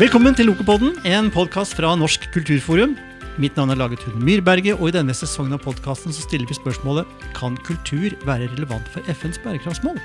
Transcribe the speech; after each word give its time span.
Velkommen 0.00 0.32
til 0.32 0.46
Lokopodden, 0.48 0.94
en 1.04 1.26
podkast 1.28 1.74
fra 1.76 1.90
Norsk 1.92 2.22
kulturforum. 2.32 2.94
Mitt 3.36 3.58
navn 3.58 3.74
er 3.74 3.76
Laget 3.76 4.00
Hund 4.06 4.22
Myrberget, 4.24 4.78
og 4.78 4.88
i 4.88 4.94
denne 4.94 5.12
sesongen 5.12 5.52
av 5.52 5.60
podkasten 5.60 6.14
stiller 6.16 6.48
vi 6.48 6.56
spørsmålet 6.56 7.10
Kan 7.36 7.58
kultur 7.66 8.14
være 8.24 8.46
relevant 8.54 8.86
for 8.94 9.04
FNs 9.12 9.36
bærekraftsmål? 9.44 9.98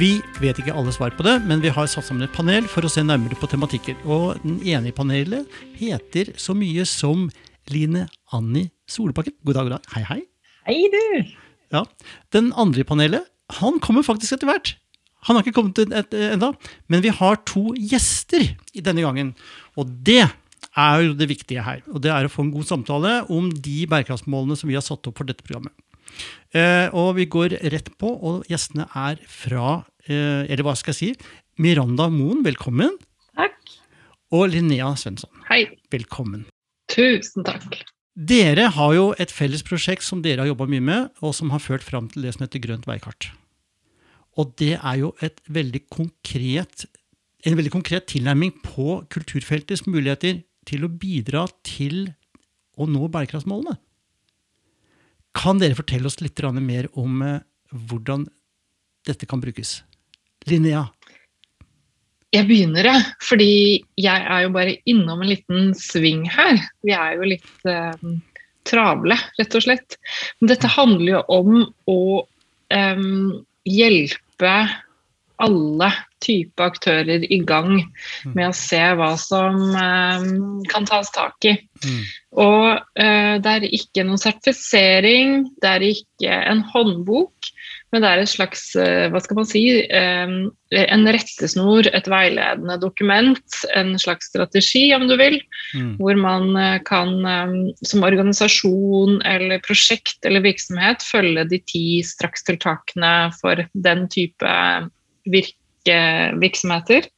Vi 0.00 0.14
vet 0.40 0.62
ikke 0.62 0.72
alle 0.72 0.94
svar 0.96 1.12
på 1.12 1.26
det, 1.26 1.34
men 1.44 1.60
vi 1.60 1.74
har 1.76 1.90
satt 1.92 2.08
sammen 2.08 2.24
et 2.24 2.32
panel 2.32 2.64
for 2.64 2.88
å 2.88 2.92
se 2.94 3.04
nærmere 3.04 3.36
på 3.36 3.50
tematikker. 3.52 3.98
Og 4.08 4.40
den 4.46 4.56
ene 4.64 4.88
i 4.88 4.96
panelet 4.96 5.44
heter 5.76 6.32
så 6.40 6.56
mye 6.56 6.88
som 6.88 7.26
Line 7.68 8.06
Anni 8.32 8.70
Solbakken. 8.88 9.36
God 9.44 9.60
dag, 9.60 9.68
god 9.68 9.76
dag. 9.76 9.90
Hei, 9.92 10.06
hei. 10.08 10.22
Hei, 10.70 10.78
du. 10.88 11.36
Ja. 11.76 11.84
Den 12.32 12.48
andre 12.56 12.80
i 12.80 12.88
panelet, 12.88 13.28
han 13.60 13.76
kommer 13.84 14.08
faktisk 14.08 14.38
etter 14.38 14.48
hvert. 14.48 14.72
Han 15.24 15.36
har 15.36 15.44
ikke 15.44 15.56
kommet 15.56 15.80
ennå, 15.80 16.52
men 16.92 17.04
vi 17.04 17.12
har 17.12 17.40
to 17.48 17.72
gjester 17.78 18.44
i 18.74 18.82
denne 18.84 19.04
gangen. 19.04 19.32
Og 19.80 19.88
det 20.04 20.22
er 20.74 21.04
jo 21.06 21.14
det 21.16 21.30
viktige 21.30 21.64
her. 21.64 21.80
Og 21.92 22.02
det 22.04 22.12
er 22.12 22.26
å 22.26 22.32
få 22.32 22.44
en 22.44 22.52
god 22.54 22.68
samtale 22.68 23.14
om 23.32 23.48
de 23.52 23.84
bærekraftsmålene 23.90 24.58
som 24.58 24.70
vi 24.70 24.76
har 24.78 24.84
satt 24.84 25.06
opp 25.08 25.20
for 25.20 25.28
dette 25.28 25.46
programmet. 25.46 25.74
Eh, 26.54 26.92
og 26.94 27.16
vi 27.18 27.26
går 27.30 27.56
rett 27.72 27.88
på, 27.98 28.10
og 28.12 28.44
gjestene 28.50 28.86
er 28.94 29.18
fra 29.26 29.80
eh, 30.06 30.44
Eller 30.46 30.62
hva 30.62 30.76
skal 30.78 30.94
jeg 30.94 31.00
si? 31.00 31.32
Miranda 31.58 32.06
Moen, 32.12 32.44
velkommen. 32.46 32.94
Takk. 33.34 33.74
Og 34.34 34.52
Linnea 34.52 34.92
Svensson. 34.98 35.32
Hei. 35.48 35.64
Velkommen. 35.94 36.46
Tusen 36.92 37.46
takk. 37.46 37.80
Dere 38.14 38.68
har 38.76 38.92
jo 38.94 39.06
et 39.18 39.32
felles 39.34 39.64
prosjekt 39.66 40.06
som 40.06 40.20
dere 40.22 40.44
har 40.44 40.52
jobba 40.52 40.68
mye 40.70 40.84
med, 40.84 41.08
og 41.24 41.34
som 41.34 41.50
har 41.50 41.62
ført 41.62 41.82
fram 41.82 42.06
til 42.12 42.26
det 42.26 42.36
som 42.36 42.44
heter 42.46 42.62
Grønt 42.62 42.86
veikart. 42.86 43.32
Og 44.40 44.54
det 44.58 44.74
er 44.76 44.98
jo 44.98 45.12
veldig 45.52 45.84
konkret, 45.92 46.86
en 47.46 47.56
veldig 47.58 47.72
konkret 47.74 48.08
tilnærming 48.10 48.54
på 48.64 49.02
kulturfeltets 49.14 49.86
muligheter 49.86 50.42
til 50.68 50.86
å 50.86 50.90
bidra 50.90 51.46
til 51.66 52.08
å 52.80 52.88
nå 52.90 53.06
bærekraftsmålene. 53.12 53.76
Kan 55.34 55.60
dere 55.60 55.78
fortelle 55.78 56.08
oss 56.08 56.20
litt 56.22 56.40
mer 56.62 56.88
om 56.94 57.22
eh, 57.22 57.40
hvordan 57.70 58.26
dette 59.06 59.26
kan 59.26 59.42
brukes? 59.42 59.82
Linnea? 60.48 60.86
Jeg 62.34 62.46
begynner, 62.48 62.86
jeg. 62.86 63.02
Fordi 63.22 63.50
jeg 64.00 64.26
er 64.34 64.44
jo 64.44 64.52
bare 64.54 64.78
innom 64.90 65.22
en 65.22 65.30
liten 65.30 65.74
sving 65.78 66.24
her. 66.30 66.58
Vi 66.82 66.94
er 66.94 67.18
jo 67.18 67.30
litt 67.34 67.68
eh, 67.70 68.06
travle, 68.66 69.18
rett 69.38 69.54
og 69.58 69.66
slett. 69.66 69.98
Men 70.40 70.54
dette 70.54 70.70
handler 70.74 71.10
jo 71.12 71.24
om 71.36 71.58
å 71.90 72.00
eh, 72.74 73.04
hjelpe 73.68 74.23
hjelpe 74.34 74.68
alle 75.36 75.90
typer 76.22 76.70
aktører 76.70 77.24
i 77.26 77.40
gang 77.44 77.80
mm. 77.82 78.34
med 78.36 78.48
å 78.48 78.54
se 78.54 78.80
hva 78.94 79.16
som 79.18 79.56
eh, 79.74 80.26
kan 80.70 80.86
tas 80.86 81.10
tak 81.10 81.44
i. 81.44 81.56
Mm. 81.84 82.02
Og 82.38 82.68
eh, 82.94 83.34
det 83.42 83.50
er 83.50 83.66
ikke 83.66 84.04
noen 84.06 84.22
sertifisering, 84.22 85.50
det 85.60 85.72
er 85.72 85.86
ikke 85.88 86.30
en 86.30 86.62
håndbok, 86.70 87.50
men 87.94 88.02
det 88.02 88.10
er 88.10 88.22
et 88.24 88.32
slags, 88.32 88.66
uh, 88.74 89.06
hva 89.14 89.22
skal 89.22 89.38
man 89.38 89.48
si, 89.48 89.62
um, 89.94 90.34
en 90.74 91.06
rettesnor, 91.14 91.88
et 91.94 92.10
veiledende 92.10 92.76
dokument, 92.82 93.58
en 93.78 93.94
slags 94.02 94.32
strategi, 94.32 94.88
om 94.96 95.06
du 95.08 95.14
vil, 95.20 95.38
mm. 95.72 95.94
hvor 96.02 96.18
man 96.20 96.50
uh, 96.58 96.78
kan 96.84 97.14
som 97.86 98.04
organisasjon 98.04 99.20
eller 99.28 99.62
prosjekt 99.64 100.26
eller 100.26 100.44
virksomhet 100.44 101.04
følge 101.06 101.46
de 101.52 101.62
ti 101.70 101.86
strakstiltakene 102.04 103.14
for 103.40 103.62
den 103.86 104.08
type 104.12 104.54
virke, 105.30 106.00
virksomheter. 106.42 107.08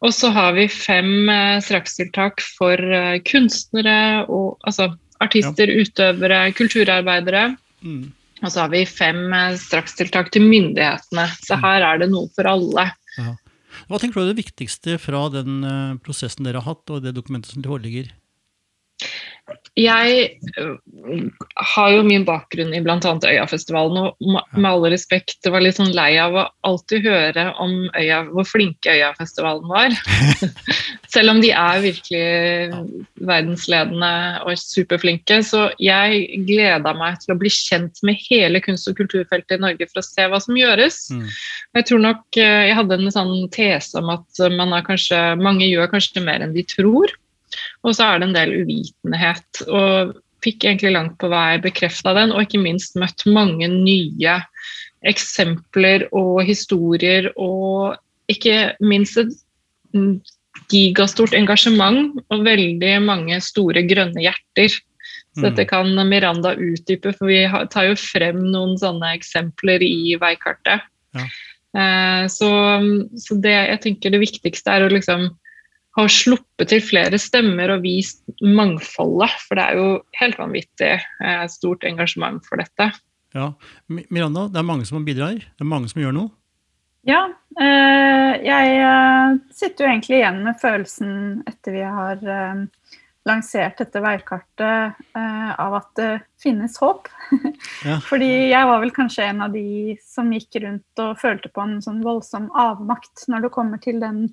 Og 0.00 0.14
så 0.16 0.30
har 0.32 0.54
vi 0.56 0.66
fem 0.72 1.28
eh, 1.28 1.58
strakstiltak 1.64 2.40
for 2.56 2.80
eh, 2.80 3.20
kunstnere 3.26 4.24
og 4.32 4.56
altså 4.64 4.90
artister, 5.20 5.68
ja. 5.68 5.84
utøvere, 5.84 6.40
kulturarbeidere. 6.56 7.50
Mm. 7.84 8.06
Og 8.40 8.48
så 8.48 8.64
har 8.64 8.72
vi 8.72 8.82
fem 8.88 9.22
eh, 9.36 9.58
strakstiltak 9.60 10.32
til 10.34 10.46
myndighetene. 10.48 11.26
Så 11.40 11.58
mm. 11.58 11.64
her 11.66 11.86
er 11.90 12.02
det 12.02 12.10
noe 12.12 12.30
for 12.36 12.48
alle. 12.50 12.88
Ja. 13.18 13.36
Hva 13.90 13.98
tenker 14.00 14.20
du 14.20 14.24
er 14.24 14.32
det 14.32 14.42
viktigste 14.42 14.96
fra 15.02 15.24
den 15.32 15.62
prosessen 16.04 16.46
dere 16.46 16.62
har 16.62 16.74
hatt, 16.74 16.90
og 16.90 17.04
det 17.04 17.14
dokumentet 17.16 17.54
som 17.54 17.64
foreligger? 17.64 18.10
Jeg 19.78 20.40
øh, 20.58 21.26
har 21.74 21.90
jo 21.94 22.02
min 22.04 22.24
bakgrunn 22.26 22.72
i 22.74 22.80
bl.a. 22.82 22.98
Øyafestivalen, 22.98 23.98
og 24.02 24.40
med 24.56 24.68
all 24.68 24.86
respekt 24.92 25.46
var 25.46 25.62
litt 25.62 25.78
sånn 25.78 25.94
lei 25.94 26.16
av 26.20 26.34
å 26.36 26.46
alltid 26.66 27.06
høre 27.06 27.46
om 27.62 27.86
Øya, 27.98 28.24
hvor 28.32 28.48
flinke 28.48 28.96
Øyafestivalen 28.98 29.70
var. 29.70 29.94
Selv 31.14 31.32
om 31.32 31.40
de 31.42 31.52
er 31.54 31.84
virkelig 31.84 32.82
verdensledende 33.30 34.12
og 34.44 34.58
superflinke. 34.60 35.40
Så 35.46 35.68
jeg 35.82 36.42
gleda 36.50 36.92
meg 36.98 37.22
til 37.22 37.34
å 37.34 37.38
bli 37.40 37.52
kjent 37.54 38.02
med 38.06 38.20
hele 38.26 38.62
kunst- 38.64 38.90
og 38.90 38.98
kulturfeltet 38.98 39.56
i 39.58 39.62
Norge 39.62 39.88
for 39.90 40.02
å 40.02 40.06
se 40.06 40.28
hva 40.30 40.42
som 40.42 40.58
gjøres. 40.58 41.02
Mm. 41.14 41.24
Jeg 41.78 41.88
tror 41.88 42.04
nok 42.04 42.42
øh, 42.42 42.60
jeg 42.68 42.78
hadde 42.82 43.00
en 43.00 43.16
sånn 43.16 43.34
tese 43.54 44.02
om 44.02 44.12
at 44.18 44.44
kanskje, 44.86 45.18
mange 45.40 45.70
gjør 45.70 45.90
kanskje 45.94 46.26
mer 46.26 46.42
enn 46.44 46.54
de 46.58 46.66
tror. 46.66 47.14
Og 47.86 47.96
så 47.96 48.06
er 48.06 48.20
det 48.20 48.28
en 48.28 48.36
del 48.36 48.54
uvitenhet. 48.62 49.62
Og 49.68 50.14
fikk 50.44 50.64
egentlig 50.64 50.94
langt 50.94 51.16
på 51.20 51.30
vei 51.32 51.60
bekrefta 51.62 52.14
den, 52.16 52.32
og 52.32 52.44
ikke 52.44 52.62
minst 52.62 52.96
møtt 53.00 53.26
mange 53.28 53.68
nye 53.72 54.38
eksempler 55.08 56.06
og 56.16 56.42
historier, 56.48 57.30
og 57.40 57.96
ikke 58.30 58.74
minst 58.84 59.20
et 59.20 59.32
gigastort 60.70 61.34
engasjement 61.34 62.20
og 62.30 62.44
veldig 62.46 62.94
mange 63.04 63.40
store 63.44 63.82
grønne 63.88 64.22
hjerter. 64.22 64.76
Så 65.36 65.46
dette 65.46 65.64
mm. 65.64 65.70
kan 65.70 66.08
Miranda 66.08 66.54
utdype, 66.58 67.12
for 67.16 67.30
vi 67.30 67.44
tar 67.70 67.86
jo 67.86 67.98
frem 67.98 68.40
noen 68.50 68.74
sånne 68.80 69.12
eksempler 69.18 69.82
i 69.86 70.16
veikartet. 70.20 70.88
Ja. 71.14 71.26
Eh, 71.80 72.24
så, 72.32 72.50
så, 73.14 73.36
det 73.38 73.54
jeg 73.54 73.80
tenker 73.84 74.14
det 74.14 74.24
viktigste 74.24 74.74
er 74.74 74.86
å 74.86 74.90
liksom 74.90 75.28
har 75.98 76.10
sluppet 76.12 76.70
til 76.70 76.82
flere 76.84 77.18
stemmer 77.18 77.72
og 77.74 77.84
vist 77.84 78.22
mangfoldet. 78.42 79.32
For 79.46 79.58
det 79.58 79.66
er 79.66 79.80
jo 79.80 79.88
helt 80.20 80.38
vanvittig 80.38 80.92
eh, 80.98 81.46
stort 81.50 81.86
engasjement 81.88 82.44
for 82.46 82.62
dette. 82.62 82.92
Ja, 83.34 83.52
Miranda, 83.88 84.48
det 84.50 84.58
er 84.58 84.66
mange 84.66 84.86
som 84.88 85.06
bidrar? 85.06 85.38
Det 85.38 85.64
er 85.64 85.70
mange 85.70 85.90
som 85.90 86.02
gjør 86.02 86.16
noe? 86.16 86.32
Ja. 87.08 87.24
Eh, 87.58 88.32
jeg 88.46 88.80
eh, 88.84 89.36
sitter 89.54 89.86
jo 89.86 89.92
egentlig 89.92 90.20
igjen 90.20 90.42
med 90.46 90.60
følelsen 90.62 91.14
etter 91.50 91.78
vi 91.78 91.86
har 91.86 92.26
lansert 93.28 93.76
dette 93.76 94.00
veikartet, 94.00 94.96
av 95.12 95.74
at 95.76 95.88
det 95.98 96.12
finnes 96.40 96.78
håp. 96.80 97.10
Ja. 97.80 97.94
Fordi 98.04 98.50
jeg 98.50 98.66
var 98.68 98.80
vel 98.82 98.90
kanskje 98.92 99.24
en 99.30 99.38
av 99.44 99.54
de 99.54 99.94
som 100.04 100.28
gikk 100.34 100.58
rundt 100.60 101.00
og 101.00 101.20
følte 101.20 101.48
på 101.52 101.62
en 101.64 101.78
sånn 101.84 102.02
voldsom 102.04 102.50
avmakt 102.56 103.22
når 103.30 103.46
det 103.46 103.50
kommer 103.54 103.80
til 103.80 104.00
den 104.02 104.26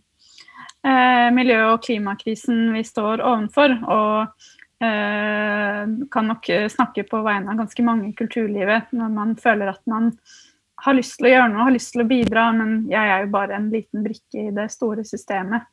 eh, 0.87 1.27
miljø- 1.35 1.73
og 1.73 1.81
klimakrisen 1.85 2.71
vi 2.75 2.83
står 2.87 3.21
ovenfor. 3.21 3.77
Og 3.83 4.83
eh, 4.83 5.83
kan 6.13 6.29
nok 6.31 6.51
snakke 6.71 7.05
på 7.09 7.23
vegne 7.27 7.53
av 7.53 7.63
ganske 7.63 7.85
mange 7.85 8.09
i 8.09 8.17
kulturlivet 8.17 8.93
når 8.95 9.15
man 9.15 9.35
føler 9.39 9.73
at 9.75 9.83
man 9.89 10.13
har 10.85 10.97
lyst 10.97 11.17
til 11.17 11.29
å 11.29 11.31
gjøre 11.31 11.49
noe, 11.51 11.65
har 11.65 11.73
lyst 11.73 11.95
til 11.95 12.03
å 12.03 12.09
bidra, 12.09 12.51
men 12.55 12.83
jeg 12.91 13.13
er 13.13 13.23
jo 13.23 13.33
bare 13.33 13.57
en 13.57 13.71
liten 13.73 14.03
brikke 14.05 14.43
i 14.47 14.53
det 14.53 14.67
store 14.73 15.05
systemet. 15.07 15.65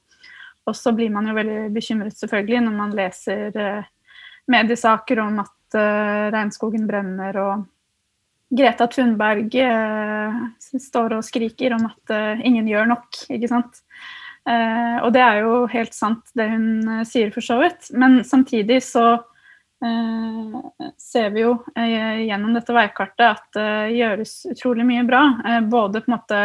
Og 0.64 0.76
så 0.76 0.94
blir 0.96 1.12
man 1.12 1.28
jo 1.28 1.36
veldig 1.36 1.68
bekymret 1.74 2.16
selvfølgelig 2.16 2.62
når 2.64 2.78
man 2.78 2.96
leser 2.96 3.58
eh, 3.60 3.90
mediesaker 4.50 5.20
om 5.20 5.42
at 5.44 5.76
eh, 5.76 6.26
regnskogen 6.32 6.88
brenner 6.88 7.40
og 7.42 7.70
Greta 8.54 8.86
Thunberg 8.88 9.56
eh, 9.60 10.40
står 10.60 11.18
og 11.18 11.26
skriker 11.26 11.74
om 11.76 11.88
at 11.90 12.14
eh, 12.14 12.44
ingen 12.48 12.68
gjør 12.70 12.88
nok. 12.94 13.24
ikke 13.28 13.50
sant? 13.50 13.82
Eh, 14.44 14.96
og 15.00 15.12
det 15.14 15.22
er 15.24 15.38
jo 15.40 15.60
helt 15.72 15.94
sant, 15.96 16.26
det 16.36 16.50
hun 16.50 16.66
eh, 16.98 17.04
sier 17.08 17.32
for 17.34 17.44
så 17.44 17.58
vidt. 17.62 17.88
Men 17.96 18.20
samtidig 18.28 18.82
så 18.84 19.06
eh, 19.84 20.58
ser 21.00 21.30
vi 21.34 21.46
jo 21.46 21.54
eh, 21.76 22.24
gjennom 22.26 22.56
dette 22.56 22.76
veikartet 22.76 23.24
at 23.30 23.46
det 23.56 23.94
gjøres 23.96 24.34
utrolig 24.52 24.86
mye 24.88 25.06
bra. 25.08 25.22
Eh, 25.48 25.62
både 25.72 26.04
på 26.04 26.10
en 26.10 26.16
måte 26.18 26.42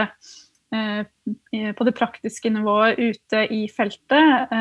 eh, 0.76 1.74
på 1.76 1.88
det 1.88 1.96
praktiske 1.98 2.52
nivået 2.54 3.00
ute 3.02 3.44
i 3.54 3.64
feltet, 3.74 4.52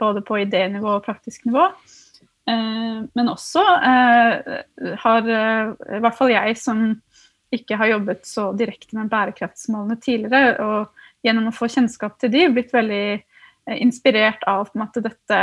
både 0.00 0.22
på 0.24 0.40
idénivå 0.42 0.96
og 0.96 1.04
praktisk 1.04 1.44
nivå. 1.48 1.68
men 2.48 3.28
også 3.28 3.60
har 5.02 5.28
i 5.28 6.00
hvert 6.00 6.16
fall 6.16 6.32
jeg 6.32 6.56
som 6.56 6.80
ikke 7.52 7.76
har 7.76 7.92
jobbet 7.92 8.24
så 8.28 8.46
direkte 8.56 8.96
med 8.96 9.10
bærekraftsmålene 9.12 9.98
tidligere, 10.00 10.56
og 10.64 11.07
gjennom 11.26 11.48
å 11.50 11.54
få 11.54 11.68
kjennskap 11.72 12.18
til 12.20 12.32
de, 12.32 12.44
blitt 12.52 12.74
veldig 12.74 13.06
eh, 13.16 13.78
inspirert 13.78 14.44
av 14.50 14.70
måte, 14.78 15.02
dette 15.04 15.40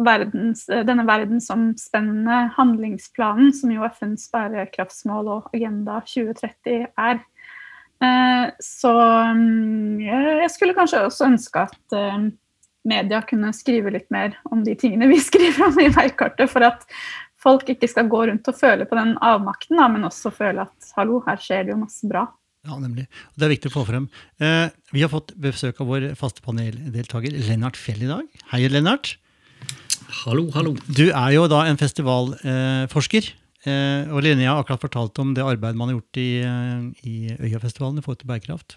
verdens, 0.00 0.66
eh, 0.70 0.84
denne 0.86 1.06
verdensomspennende 1.08 2.42
handlingsplanen, 2.56 3.52
som 3.56 3.72
jo 3.74 3.86
FNs 3.88 4.28
bærekraftsmål 4.32 5.32
og 5.36 5.56
Agenda 5.56 6.00
2030 6.06 6.86
er. 6.88 7.24
Eh, 8.00 8.46
så 8.64 8.94
mm, 9.36 9.98
jeg 10.06 10.52
skulle 10.54 10.76
kanskje 10.78 11.04
også 11.08 11.32
ønske 11.32 11.66
at 11.66 11.98
media 12.88 13.20
kunne 13.28 13.52
skrive 13.52 13.92
litt 13.92 14.08
mer 14.14 14.38
om 14.48 14.62
de 14.64 14.72
tingene 14.78 15.10
vi 15.10 15.20
skriver 15.28 15.66
om 15.68 15.82
i 15.82 15.90
veikartet, 15.92 16.48
for 16.52 16.64
at 16.64 16.86
folk 17.40 17.68
ikke 17.72 17.88
skal 17.88 18.08
gå 18.12 18.26
rundt 18.30 18.48
og 18.48 18.56
føle 18.56 18.86
på 18.88 18.96
den 18.98 19.16
avmakten, 19.24 19.80
men 19.92 20.06
også 20.08 20.32
føle 20.32 20.64
at 20.68 20.92
hallo, 20.96 21.20
her 21.26 21.40
skjer 21.40 21.66
det 21.66 21.74
jo 21.74 21.82
masse 21.82 22.08
bra. 22.08 22.26
Ja, 22.68 22.76
nemlig. 22.76 23.06
Det 23.40 23.46
er 23.46 23.54
viktig 23.54 23.70
å 23.70 23.78
få 23.78 23.86
frem. 23.88 24.06
Eh, 24.42 24.68
vi 24.92 25.00
har 25.00 25.08
fått 25.12 25.32
besøk 25.40 25.80
av 25.80 25.88
vår 25.88 26.10
faste 26.18 26.44
paneldeltaker 26.44 27.32
Lennart 27.48 27.78
Fjell 27.80 28.04
i 28.04 28.10
dag. 28.10 28.26
Hei, 28.52 28.66
Lennart. 28.68 29.14
Hallo, 30.24 30.50
hallo. 30.52 30.74
Du 30.90 31.06
er 31.08 31.30
jo 31.32 31.46
da 31.48 31.62
en 31.70 31.80
festivalforsker. 31.80 33.32
Eh, 33.64 34.12
og 34.12 34.22
Linnea 34.24 34.54
har 34.54 34.62
akkurat 34.62 34.84
fortalt 34.84 35.18
om 35.20 35.32
det 35.36 35.44
arbeidet 35.44 35.76
man 35.76 35.90
har 35.90 35.98
gjort 35.98 36.20
i, 36.20 36.28
eh, 36.44 36.84
i 37.08 37.16
Øyafestivalen 37.48 38.00
i 38.00 38.04
forhold 38.04 38.22
til 38.22 38.32
bærekraft. 38.32 38.76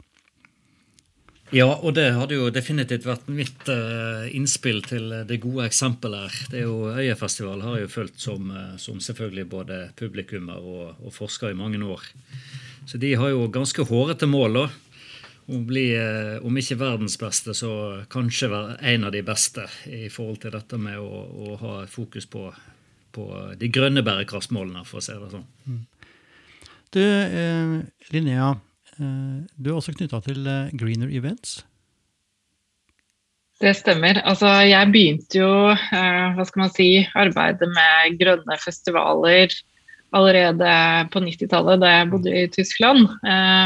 Ja, 1.53 1.67
og 1.69 1.93
det 1.93 2.07
hadde 2.15 2.39
jo 2.39 2.49
definitivt 2.49 3.03
vært 3.05 3.27
mitt 3.29 3.67
uh, 3.69 4.25
innspill 4.33 4.79
til 4.81 5.11
det 5.29 5.37
gode 5.43 5.67
eksempelet 5.67 6.23
her. 6.23 6.37
Det 6.49 6.57
er 6.57 6.63
jo 6.65 6.87
Øyafestival 6.89 7.61
har 7.61 7.75
jeg 7.77 7.83
jo 7.83 7.91
fulgt 7.93 8.23
som, 8.23 8.47
uh, 8.49 8.71
som 8.81 8.97
selvfølgelig 8.97 9.45
både 9.51 9.77
publikummer 9.99 10.57
og, 10.57 10.95
og 11.03 11.13
forskere 11.13 11.53
i 11.53 11.59
mange 11.59 11.77
år. 11.85 12.07
Så 12.89 12.99
de 13.01 13.13
har 13.19 13.31
jo 13.31 13.47
ganske 13.51 13.85
hårete 13.87 14.29
mål. 14.29 14.59
da. 14.59 14.65
Å 15.43 15.59
bli, 15.67 15.85
uh, 15.99 16.39
om 16.47 16.55
ikke 16.57 16.79
verdens 16.79 17.17
beste, 17.19 17.55
så 17.57 17.71
kanskje 18.11 18.51
være 18.51 18.77
en 18.93 19.07
av 19.07 19.11
de 19.11 19.23
beste 19.27 19.65
i 19.91 20.07
forhold 20.11 20.39
til 20.43 20.53
dette 20.55 20.79
med 20.79 21.01
å, 21.03 21.23
å 21.27 21.57
ha 21.59 21.73
fokus 21.91 22.29
på, 22.31 22.45
på, 23.11 23.25
de 23.59 23.67
grønne 23.67 24.05
bærekraftsmålene, 24.07 24.85
for 24.87 25.01
å 25.01 25.03
si 25.03 25.17
det 25.19 25.33
sånn. 25.33 25.49
Mm. 25.67 25.81
Du, 26.93 27.03
Linnea. 28.13 28.53
Eh, 28.99 29.37
du 29.57 29.71
er 29.71 29.77
også 29.77 29.93
knytta 29.95 30.19
til 30.25 30.45
eh, 30.47 30.73
Greener 30.77 31.11
Events? 31.13 31.61
Det 33.61 33.71
stemmer. 33.77 34.19
Altså, 34.27 34.49
jeg 34.67 34.91
begynte 34.91 35.39
jo 35.39 35.51
eh, 35.71 36.33
hva 36.35 36.45
skal 36.47 36.65
man 36.65 36.73
si, 36.73 36.89
arbeidet 37.17 37.69
med 37.71 38.17
grønne 38.19 38.57
festivaler 38.61 39.53
allerede 40.13 40.69
på 41.13 41.21
90-tallet 41.23 41.81
da 41.81 41.91
jeg 41.91 42.09
bodde 42.11 42.33
i 42.37 42.45
Tyskland. 42.53 43.07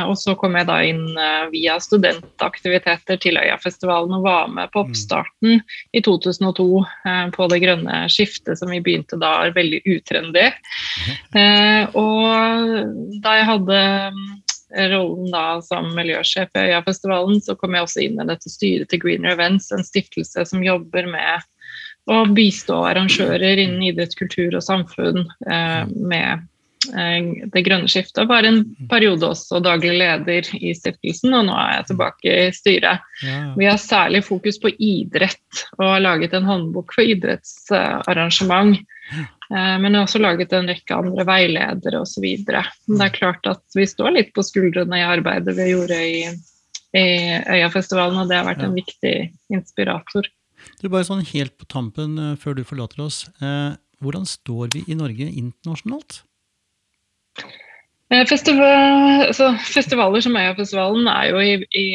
og 0.08 0.16
så 0.20 0.36
kom 0.40 0.56
jeg 0.56 0.68
da 0.70 0.78
inn 0.88 1.04
via 1.52 1.78
studentaktiviteter 1.84 3.20
til 3.22 3.40
Øyafestivalen 3.42 4.16
og 4.18 4.26
var 4.26 4.48
med 4.52 4.72
på 4.74 4.84
mm. 4.84 4.88
oppstarten 4.88 5.62
i 5.92 6.04
2002 6.06 6.68
på 7.36 7.50
det 7.52 7.62
grønne 7.64 8.02
skiftet 8.12 8.60
som 8.60 8.72
vi 8.72 8.82
begynte 8.84 9.20
da 9.20 9.50
veldig 9.56 9.84
utrendy. 9.98 10.50
og 11.94 13.22
da 13.24 13.38
jeg 13.40 13.50
hadde 13.52 13.82
rollen 14.92 15.32
da 15.32 15.60
som 15.64 15.92
miljøsjef 15.96 16.56
i 16.56 16.66
Øyafestivalen, 16.70 17.42
så 17.42 17.56
kom 17.56 17.76
jeg 17.76 17.88
også 17.88 18.04
inn 18.04 18.20
i 18.20 18.28
dette 18.28 18.52
styret 18.52 18.92
til 18.92 19.02
Greener 19.04 19.36
Events, 19.36 19.72
en 19.72 19.86
stiftelse 19.86 20.44
som 20.50 20.66
jobber 20.66 21.08
med 21.10 21.46
å 22.08 22.22
bistå 22.36 22.82
arrangører 22.88 23.60
innen 23.60 23.84
idrett, 23.90 24.16
kultur 24.18 24.56
og 24.56 24.64
samfunn 24.64 25.26
eh, 25.50 25.84
med 25.88 26.46
eh, 26.96 27.30
det 27.54 27.64
grønne 27.68 27.92
skiftet. 27.92 28.30
Var 28.30 28.48
en 28.48 28.62
periode 28.92 29.28
også 29.28 29.60
daglig 29.64 29.98
leder 30.00 30.48
i 30.56 30.74
stiftelsen, 30.78 31.36
og 31.36 31.48
nå 31.50 31.56
er 31.60 31.74
jeg 31.78 31.90
tilbake 31.92 32.36
i 32.48 32.52
styret. 32.56 33.08
Vi 33.60 33.68
har 33.68 33.82
særlig 33.82 34.24
fokus 34.28 34.60
på 34.64 34.72
idrett 34.78 35.66
og 35.78 35.88
har 35.90 36.06
laget 36.06 36.38
en 36.38 36.48
håndbok 36.48 36.96
for 36.96 37.16
idrettsarrangement. 37.16 38.80
Eh, 39.52 39.76
men 39.80 39.92
jeg 39.92 40.00
har 40.00 40.08
også 40.08 40.24
laget 40.24 40.56
en 40.56 40.68
rekke 40.68 40.96
andre 40.96 41.28
veiledere 41.28 42.02
osv. 42.04 42.26
Det 42.48 42.56
er 42.58 43.16
klart 43.16 43.48
at 43.48 43.64
vi 43.76 43.88
står 43.88 44.16
litt 44.16 44.34
på 44.36 44.44
skuldrene 44.46 45.00
i 45.00 45.08
arbeidet 45.08 45.56
vi 45.60 45.70
gjorde 45.72 46.00
i, 46.04 46.24
i 46.96 47.08
Øyafestivalen, 47.60 48.20
og 48.24 48.32
det 48.32 48.40
har 48.40 48.48
vært 48.50 48.66
en 48.68 48.76
viktig 48.76 49.16
inspirator. 49.54 50.28
Du, 50.82 50.90
bare 50.90 51.08
sånn 51.08 51.26
Helt 51.34 51.56
på 51.58 51.68
tampen 51.72 52.18
uh, 52.22 52.34
før 52.40 52.58
du 52.58 52.64
forlater 52.68 53.04
oss. 53.06 53.26
Uh, 53.42 53.76
hvordan 54.04 54.28
står 54.30 54.74
vi 54.76 54.84
i 54.88 54.98
Norge 54.98 55.26
internasjonalt? 55.26 56.22
Festival, 58.08 59.26
altså, 59.28 59.50
festivaler 59.68 60.24
som 60.24 60.38
Øyafestivalen 60.40 61.10
er 61.12 61.26
jo 61.28 61.42
i, 61.44 61.56
i, 61.76 61.88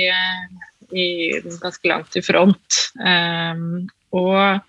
i, 0.93 1.07
ganske 1.63 1.89
langt 1.89 2.19
i 2.19 2.25
front. 2.27 2.83
Um, 3.01 3.87
og 4.13 4.61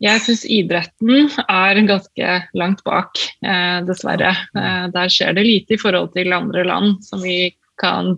jeg 0.00 0.22
syns 0.24 0.46
idretten 0.48 1.28
er 1.44 1.80
ganske 1.84 2.36
langt 2.56 2.80
bak, 2.86 3.20
eh, 3.44 3.80
dessverre. 3.84 4.32
Eh, 4.56 4.86
der 4.94 5.12
skjer 5.12 5.34
det 5.36 5.44
lite 5.44 5.76
i 5.76 5.80
forhold 5.80 6.14
til 6.14 6.32
andre 6.32 6.64
land 6.64 7.04
som 7.04 7.20
vi 7.20 7.52
kan, 7.80 8.14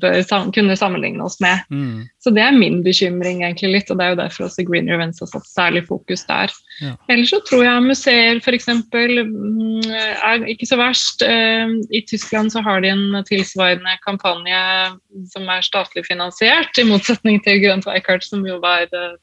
kunne 0.52 0.76
sammenligne 0.76 1.24
oss 1.24 1.38
med. 1.42 1.62
Mm. 1.70 2.04
Så 2.22 2.32
det 2.34 2.42
er 2.44 2.56
min 2.56 2.80
bekymring 2.84 3.42
egentlig 3.44 3.72
litt, 3.76 3.90
og 3.90 3.98
det 3.98 4.06
er 4.06 4.14
jo 4.14 4.20
derfor 4.20 4.46
også 4.46 4.64
Green 4.66 4.90
Revenge 4.90 5.20
har 5.20 5.30
satt 5.30 5.48
særlig 5.48 5.84
fokus 5.88 6.24
der. 6.28 6.52
Ja. 6.82 6.94
Ellers 7.12 7.32
så 7.32 7.40
tror 7.48 7.64
jeg 7.66 7.86
museer 7.86 8.42
f.eks. 8.42 8.68
Mm, 8.68 9.86
er 9.92 10.46
ikke 10.50 10.68
så 10.68 10.78
verst. 10.80 11.22
Eh, 11.26 11.76
I 11.94 12.02
Tyskland 12.08 12.54
så 12.54 12.62
har 12.66 12.82
de 12.82 12.92
en 12.92 13.22
tilsvarende 13.28 13.96
kampanje 14.06 14.62
som 15.32 15.50
er 15.50 15.66
statlig 15.66 16.06
finansiert, 16.08 16.74
i 16.78 16.88
motsetning 16.88 17.42
til 17.44 17.62
Grønt 17.62 17.86
veikart, 17.88 18.26
som 18.26 18.46
jo 18.48 18.58
var 18.62 18.88
eh, 18.90 19.14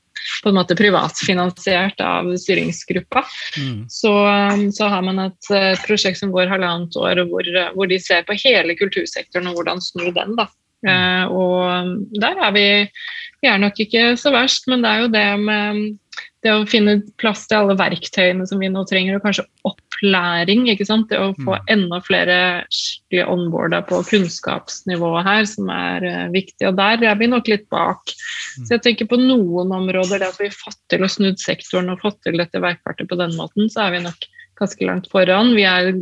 på 0.43 0.51
en 0.51 0.57
måte 0.59 0.77
privatfinansiert 0.79 2.01
av 2.03 2.31
styringsgruppa. 2.39 3.23
Mm. 3.57 3.83
Så, 3.91 4.13
um, 4.27 4.65
så, 4.75 4.89
har 4.91 5.05
man 5.05 5.21
et 5.27 5.51
uh, 5.53 5.73
prosjekt 5.85 6.21
som 6.21 6.33
går 6.35 6.51
halvannet 6.51 6.95
år, 6.99 7.23
hvor, 7.29 7.51
uh, 7.55 7.71
hvor, 7.75 7.89
de 7.91 7.99
ser 8.01 8.25
på 8.27 8.37
hele 8.43 8.77
kultursektoren 8.79 9.51
og 9.51 9.59
hvordan 9.59 9.83
snu 9.83 10.09
den. 10.15 10.35
da. 10.39 10.49
Mm. 10.85 10.89
Uh, 10.89 11.25
og 11.35 11.55
um, 11.67 11.95
der 12.21 12.39
er 12.47 12.55
vi, 12.55 12.67
vi 13.43 13.51
er 13.51 13.61
nok 13.61 13.79
ikke 13.83 14.13
så 14.19 14.33
verst, 14.35 14.69
men 14.71 14.85
det 14.85 14.91
er 14.91 15.05
jo 15.05 15.13
det 15.15 15.29
med 15.43 15.83
det 16.45 16.55
å 16.55 16.67
finne 16.69 17.01
plass 17.19 17.45
til 17.49 17.59
alle 17.59 17.75
verktøyene 17.79 18.45
som 18.47 18.61
vi 18.61 18.69
nå 18.71 18.85
trenger, 18.87 19.17
og 19.17 19.25
kanskje 19.25 19.47
opplæring. 19.99 20.67
ikke 20.69 20.85
sant? 20.85 21.09
Det 21.09 21.19
å 21.19 21.33
få 21.43 21.57
mm. 21.57 21.67
enda 21.67 21.99
flere 22.01 22.37
skikkelig 22.71 23.25
onboarda 23.27 23.81
på 23.87 24.01
kunnskapsnivået 24.07 25.25
her, 25.25 25.45
som 25.45 25.69
er 25.69 26.05
uh, 26.05 26.31
viktig. 26.31 26.67
Og 26.67 26.75
der 26.77 27.03
er 27.03 27.15
vi 27.19 27.27
nok 27.27 27.47
litt 27.47 27.69
bak. 27.69 28.01
Mm. 28.57 28.65
Så 28.65 28.75
jeg 28.77 28.83
tenker 28.83 29.09
på 29.09 29.19
noen 29.19 29.71
områder, 29.71 30.19
det 30.19 30.31
at 30.31 30.39
vi 30.41 30.49
fått 30.49 30.79
til 30.89 31.03
å 31.03 31.11
snudd 31.11 31.39
sektoren 31.39 31.89
og 31.89 32.01
fått 32.01 32.21
til 32.23 32.39
dette 32.39 32.61
verkfartet 32.61 33.09
på 33.09 33.19
den 33.19 33.35
måten, 33.35 33.69
så 33.69 33.87
er 33.87 33.97
vi 33.97 34.03
nok 34.07 34.29
ganske 34.59 34.83
langt 34.83 35.07
foran. 35.07 35.53
Vi 35.55 35.63
er, 35.63 35.93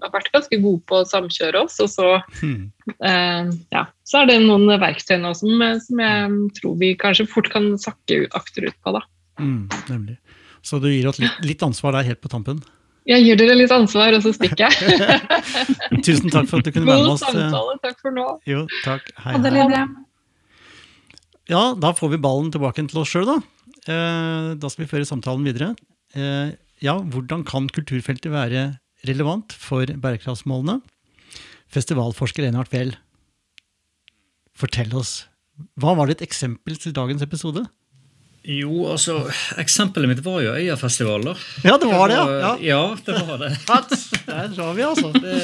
har 0.00 0.12
vært 0.14 0.32
ganske 0.32 0.60
gode 0.62 0.80
på 0.88 1.02
å 1.02 1.08
samkjøre 1.08 1.66
oss, 1.66 1.76
og 1.84 1.90
så, 1.92 2.14
mm. 2.40 2.62
uh, 3.02 3.52
ja, 3.74 3.84
så 4.08 4.22
er 4.22 4.30
det 4.30 4.38
noen 4.44 4.70
verktøy 4.80 5.18
nå 5.20 5.34
som, 5.36 5.60
som, 5.84 6.00
jeg 6.00 6.38
tror 6.60 6.78
vi 6.80 6.94
kanskje 6.96 7.28
fort 7.28 7.52
kan 7.52 7.74
sakke 7.80 8.24
akterut 8.36 8.76
på. 8.80 8.96
da. 8.96 9.04
Mm, 9.36 9.66
nemlig. 9.90 10.16
Så 10.66 10.80
du 10.82 10.88
gir 10.90 11.06
oss 11.06 11.20
litt, 11.22 11.44
litt, 11.46 11.62
ansvar 11.62 11.94
der 11.94 12.08
helt 12.08 12.22
på 12.24 12.30
tampen? 12.32 12.64
Jeg 13.06 13.22
gir 13.22 13.38
dere 13.38 13.54
litt 13.54 13.70
ansvar, 13.70 14.16
og 14.16 14.24
så 14.24 14.32
stikker 14.34 14.66
jeg. 14.66 14.96
Tusen 16.06 16.32
takk 16.32 16.48
for 16.50 16.58
at 16.58 16.66
du 16.66 16.72
kunne 16.74 16.88
være 16.88 17.04
med 17.04 17.12
oss. 17.12 17.22
God 17.22 17.38
samtale. 17.38 17.76
Takk 17.84 18.00
for 18.02 18.14
nå. 18.16 18.24
Jo, 18.50 18.64
takk. 18.82 19.06
Hei, 19.22 19.36
hei. 19.38 19.84
Ja, 21.46 21.62
da 21.78 21.92
får 21.94 22.16
vi 22.16 22.22
ballen 22.22 22.50
tilbake 22.54 22.82
til 22.90 22.98
oss 23.02 23.12
sjøl, 23.12 23.28
da. 23.30 23.36
Eh, 23.86 24.48
da 24.58 24.70
skal 24.72 24.84
vi 24.84 24.90
føre 24.90 25.06
samtalen 25.06 25.46
videre. 25.46 25.70
Eh, 26.18 26.56
ja, 26.82 26.96
hvordan 26.98 27.46
kan 27.46 27.70
kulturfeltet 27.70 28.32
være 28.34 28.66
relevant 29.06 29.54
for 29.54 29.86
bærekraftsmålene? 29.86 30.80
Festivalforsker 31.70 32.46
Enhard 32.46 32.70
Fehl, 32.70 32.92
fortell 34.58 34.90
oss. 34.98 35.20
Hva 35.78 35.94
var 35.98 36.10
ditt 36.10 36.22
eksempel 36.26 36.76
til 36.80 36.94
dagens 36.96 37.22
episode? 37.24 37.64
Jo, 38.46 38.84
altså, 38.92 39.24
Eksempelet 39.58 40.06
mitt 40.06 40.20
var 40.22 40.38
jo 40.44 40.52
Øyafestivalen. 40.54 41.32
da. 41.32 41.34
Ja, 41.64 41.78
det 41.82 41.86
var 41.90 42.08
det, 42.08 42.14
ja. 42.14 42.50
Ja, 42.62 42.96
det 43.06 43.14
var 43.26 43.38
det. 43.42 43.48
Der 44.26 44.52
sa 44.54 44.72
vi, 44.72 44.82
altså. 44.82 45.10
Det, 45.12 45.38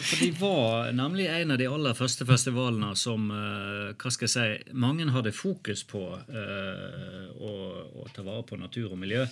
for 0.00 0.22
De 0.24 0.30
var 0.40 0.92
nemlig 0.92 1.26
en 1.26 1.50
av 1.52 1.58
de 1.60 1.68
aller 1.68 1.94
første 1.94 2.24
festivalene 2.24 2.94
som 2.96 3.28
uh, 3.28 3.92
hva 3.92 4.12
skal 4.12 4.24
jeg 4.24 4.32
si, 4.32 4.72
mange 4.72 5.04
hadde 5.12 5.34
fokus 5.36 5.84
på 5.84 6.00
uh, 6.16 7.26
å, 7.36 7.52
å, 7.92 8.08
ta 8.16 8.24
vare 8.24 8.46
på 8.48 8.56
natur 8.56 8.94
og 8.94 9.02
miljø. 9.04 9.26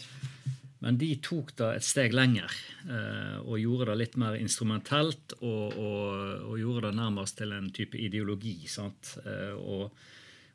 Men 0.84 1.00
de 1.00 1.14
tok 1.24 1.54
det 1.56 1.70
et 1.78 1.86
steg 1.86 2.12
lenger 2.12 2.52
uh, 2.90 3.40
og 3.40 3.56
gjorde 3.56 3.88
det 3.94 4.00
litt 4.02 4.18
mer 4.20 4.36
instrumentelt. 4.36 5.38
Og, 5.40 5.78
og, 5.80 6.10
og, 6.50 6.58
gjorde 6.60 6.90
det 6.90 6.98
nærmest 7.00 7.40
til 7.40 7.56
en 7.56 7.72
type 7.72 7.96
ideologi. 7.96 8.58
sant? 8.68 9.16
og 9.64 9.96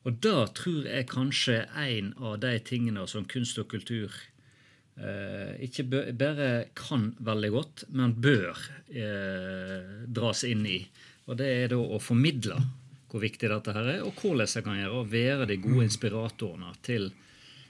og 0.08 0.20
da 0.24 0.46
tror 0.56 0.88
jeg 0.88 1.10
kanskje 1.12 1.62
en 1.76 2.14
av 2.24 2.40
de 2.44 2.54
tingene 2.66 3.06
som 3.12 3.28
kunst 3.28 3.60
og 3.60 3.68
kultur 3.72 4.14
eh, 4.96 5.56
ikke 5.68 5.86
bare 6.16 6.50
kan 6.78 7.10
veldig 7.20 7.52
godt, 7.56 7.86
men 7.92 8.16
bør 8.16 8.54
eh, 8.90 10.06
dras 10.08 10.46
inn 10.48 10.64
i. 10.68 10.80
Og 11.28 11.40
det 11.42 11.50
er 11.64 11.74
da 11.74 11.80
å 11.80 12.00
formidle 12.02 12.62
hvor 13.10 13.24
viktig 13.24 13.50
dette 13.50 13.74
her 13.74 13.96
er, 13.98 14.04
og 14.06 14.22
hvordan 14.22 14.48
jeg 14.54 14.66
kan 14.66 14.78
gjøre 14.78 15.02
å 15.02 15.10
være 15.10 15.50
de 15.50 15.58
gode 15.62 15.88
inspiratorene 15.88 16.72
til 16.86 17.10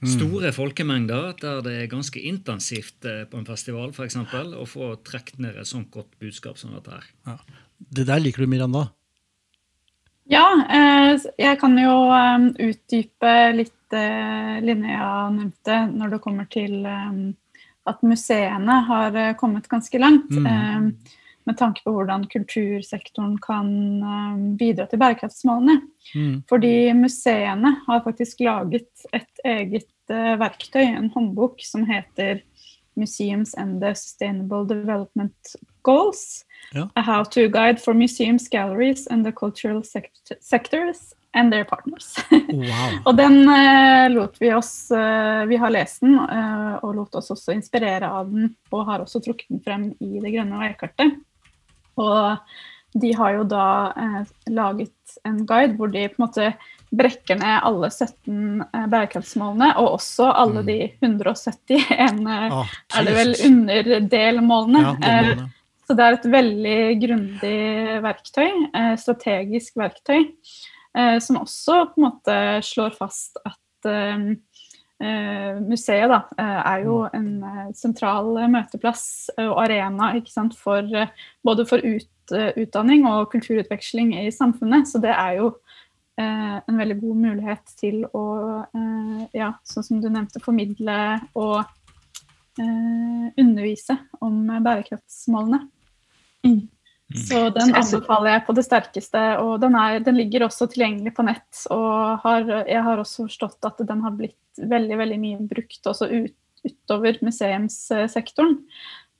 store 0.08 0.52
folkemengder 0.56 1.34
der 1.42 1.64
det 1.64 1.74
er 1.76 1.90
ganske 1.92 2.22
intensivt 2.22 3.08
eh, 3.08 3.26
på 3.28 3.40
en 3.40 3.48
festival, 3.48 3.92
f.eks., 3.92 4.20
å 4.20 4.68
få 4.70 4.94
trukket 5.08 5.42
ned 5.44 5.58
et 5.60 5.68
sånt 5.68 5.90
godt 5.92 6.14
budskap 6.22 6.60
som 6.62 6.76
dette 6.76 6.94
her. 6.94 7.10
Ja. 7.28 7.38
Det 7.80 8.06
der 8.08 8.22
liker 8.22 8.44
du, 8.44 8.52
Miranda? 8.52 8.90
Ja, 10.30 10.46
eh, 10.70 11.16
jeg 11.42 11.60
kan 11.62 11.78
jo 11.80 11.96
eh, 12.14 12.48
utdype 12.70 13.36
litt 13.58 13.76
det 13.90 14.62
Linnea 14.62 15.30
nevnte 15.34 15.80
når 15.90 16.12
det 16.14 16.20
kommer 16.22 16.46
til 16.54 16.84
at 16.86 18.04
museene 18.06 18.76
har 18.86 19.16
kommet 19.40 19.66
ganske 19.66 19.98
langt. 19.98 20.30
Mm. 20.30 20.92
Med 21.50 21.58
tanke 21.58 21.82
på 21.82 21.96
hvordan 21.96 22.28
kultursektoren 22.30 23.40
kan 23.42 23.72
bidra 24.60 24.86
til 24.92 25.02
bærekraftsmålene. 25.02 25.80
Mm. 26.14 26.36
Fordi 26.52 26.94
museene 26.94 27.72
har 27.88 28.04
faktisk 28.06 28.46
laget 28.46 29.08
et 29.10 29.42
eget 29.42 30.14
verktøy, 30.14 30.86
en 30.86 31.10
håndbok, 31.16 31.66
som 31.66 31.90
heter 31.90 32.44
Museums 32.94 33.56
and 33.58 33.82
the 33.82 33.96
Sustainable 33.96 34.70
Development 34.70 35.56
Goals. 35.82 36.46
Ja. 36.72 36.90
A 36.96 37.02
how-to 37.02 37.48
guide 37.50 37.82
for 37.82 37.94
museums, 37.94 38.48
galleries 38.50 39.08
and 39.08 39.26
the 39.26 39.32
cultural 39.32 39.84
sect 39.84 40.32
sectors 40.42 41.16
and 41.34 41.54
their 41.54 41.66
partners. 41.66 42.16
Wow. 42.50 42.96
og 43.06 43.18
den 43.18 43.44
uh, 43.46 44.10
lot 44.10 44.40
vi 44.42 44.50
oss 44.54 44.90
uh, 44.90 45.46
Vi 45.46 45.58
har 45.62 45.70
lest 45.70 46.02
den 46.02 46.16
uh, 46.18 46.82
og 46.82 46.96
lot 46.98 47.16
oss 47.20 47.30
også 47.30 47.54
inspirere 47.54 48.10
av 48.10 48.32
den, 48.32 48.50
og 48.74 48.88
har 48.90 49.04
også 49.04 49.22
trukket 49.22 49.50
den 49.52 49.62
frem 49.66 49.86
i 50.02 50.18
Det 50.22 50.34
grønne 50.34 50.62
veikartet. 50.64 51.20
Og 52.02 53.00
de 53.00 53.14
har 53.14 53.36
jo 53.38 53.46
da 53.46 53.66
laget 54.50 55.20
en 55.28 55.44
guide 55.46 55.78
hvor 55.78 55.92
de 55.94 56.08
på 56.10 56.18
en 56.18 56.26
måte 56.26 56.48
brekker 56.90 57.38
ned 57.38 57.62
alle 57.64 57.90
17 57.92 58.64
eh, 58.66 58.86
bærekraftsmålene, 58.90 59.70
og 59.78 59.96
også 60.00 60.32
alle 60.32 60.64
de 60.66 60.80
171 61.00 61.76
eh, 62.00 62.18
Ah, 62.50 62.74
er 62.98 63.08
det 63.08 63.16
vel 63.18 63.34
underdelmålene. 63.46 64.84
Ja, 64.84 64.94
delmålene. 65.04 65.50
Så 65.90 65.96
det 65.98 66.06
er 66.06 66.16
et 66.20 66.26
veldig 66.30 66.82
grundig 67.02 67.60
verktøy, 68.06 68.50
eh, 68.78 68.92
strategisk 69.02 69.80
verktøy, 69.82 70.28
eh, 70.94 71.16
som 71.18 71.40
også 71.40 71.80
på 71.90 71.98
en 71.98 72.04
måte 72.04 72.36
slår 72.62 72.94
fast 72.94 73.40
at 73.42 73.88
eh, 73.90 74.28
museet 75.66 76.12
da, 76.12 76.20
er 76.38 76.84
jo 76.84 77.00
en 77.10 77.32
eh, 77.42 77.72
sentral 77.74 78.38
møteplass 78.54 79.32
og 79.42 79.56
arena 79.64 80.12
sant, 80.30 80.54
for, 80.54 80.86
både 81.42 81.66
for 81.66 81.82
ut, 81.82 82.36
utdanning 82.36 83.08
og 83.10 83.32
kulturutveksling 83.34 84.14
i 84.20 84.28
samfunnet. 84.30 84.92
Så 84.92 85.02
det 85.02 85.16
er 85.16 85.40
jo 85.40 85.50
eh, 86.22 86.62
en 86.70 86.78
veldig 86.84 87.00
god 87.02 87.18
mulighet 87.26 87.74
til 87.82 88.04
å, 88.14 88.28
eh, 88.62 89.26
ja, 89.42 89.56
sånn 89.66 89.90
som 89.90 90.06
du 90.06 90.12
nevnte, 90.12 90.46
formidle 90.46 91.02
og 91.34 91.64
eh, 92.62 93.26
undervise 93.42 93.98
om 94.22 94.44
bærekraftsmålene. 94.54 95.64
Mm. 96.46 96.68
Så 97.18 97.48
den 97.56 97.74
anbefaler 97.74 98.36
jeg 98.36 98.44
på 98.46 98.54
det 98.54 98.64
sterkeste. 98.68 99.22
Og 99.42 99.56
den, 99.64 99.76
er, 99.80 99.98
den 100.06 100.18
ligger 100.20 100.46
også 100.46 100.68
tilgjengelig 100.70 101.16
på 101.18 101.26
nett. 101.26 101.64
Og 101.74 102.22
har, 102.26 102.46
jeg 102.70 102.84
har 102.86 103.02
også 103.02 103.26
forstått 103.26 103.66
at 103.66 103.82
den 103.90 104.04
har 104.06 104.14
blitt 104.18 104.38
veldig 104.60 104.98
veldig 105.00 105.20
mye 105.22 105.40
brukt 105.50 105.90
også 105.90 106.10
ut, 106.12 106.36
utover 106.68 107.18
museumssektoren. 107.26 108.60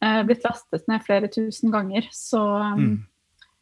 Eh, 0.04 0.20
blitt 0.28 0.46
lastet 0.46 0.86
ned 0.92 1.02
flere 1.06 1.32
tusen 1.34 1.74
ganger. 1.74 2.08
Så 2.14 2.40
um, 2.40 2.80
Mm. 2.80 3.00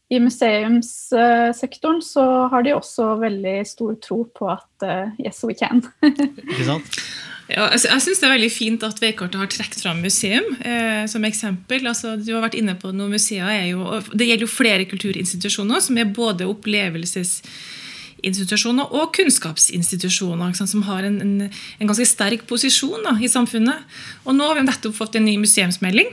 i 0.10 0.20
museumssektoren 0.20 2.02
så 2.02 2.48
har 2.52 2.64
de 2.64 2.76
også 2.76 3.16
veldig 3.20 3.58
stor 3.68 3.96
tro 4.04 4.24
på 4.36 4.52
at 4.52 4.84
uh, 4.84 5.16
yes, 5.24 5.44
we 5.44 5.56
can. 5.56 5.82
Ikke 6.04 6.68
sant? 6.68 7.00
Ja, 7.48 7.70
jeg 7.72 8.02
synes 8.04 8.20
det 8.20 8.26
er 8.28 8.34
veldig 8.34 8.50
fint 8.52 8.82
at 8.84 8.98
Veikartet 9.00 9.40
har 9.40 9.48
trukket 9.48 9.80
fram 9.80 10.02
museum 10.04 10.44
eh, 10.68 11.08
som 11.08 11.24
eksempel. 11.24 11.88
Altså, 11.88 12.20
du 12.20 12.36
har 12.36 12.44
vært 12.44 12.60
inne 12.60 12.76
på 12.80 12.92
noen 12.92 13.12
museer 13.16 13.48
er 13.48 13.68
jo, 13.70 14.02
Det 14.12 14.28
gjelder 14.28 14.44
jo 14.44 14.48
flere 14.52 14.86
kulturinstitusjoner 14.90 15.80
som 15.86 15.98
er 15.98 16.06
både 16.12 16.48
opplevelsesinstitusjoner 16.52 18.86
og 18.92 19.16
kunnskapsinstitusjoner 19.16 20.54
sant, 20.60 20.70
som 20.74 20.84
har 20.90 21.04
en, 21.08 21.18
en, 21.24 21.48
en 21.48 21.88
ganske 21.88 22.08
sterk 22.10 22.44
posisjon 22.52 23.00
da, 23.08 23.14
i 23.16 23.32
samfunnet. 23.32 23.80
Og 24.28 24.36
nå 24.36 24.44
har 24.50 24.56
vi 24.60 24.68
nettopp 24.68 24.96
fått 25.00 25.16
en 25.16 25.28
ny 25.30 25.36
museumsmelding. 25.40 26.10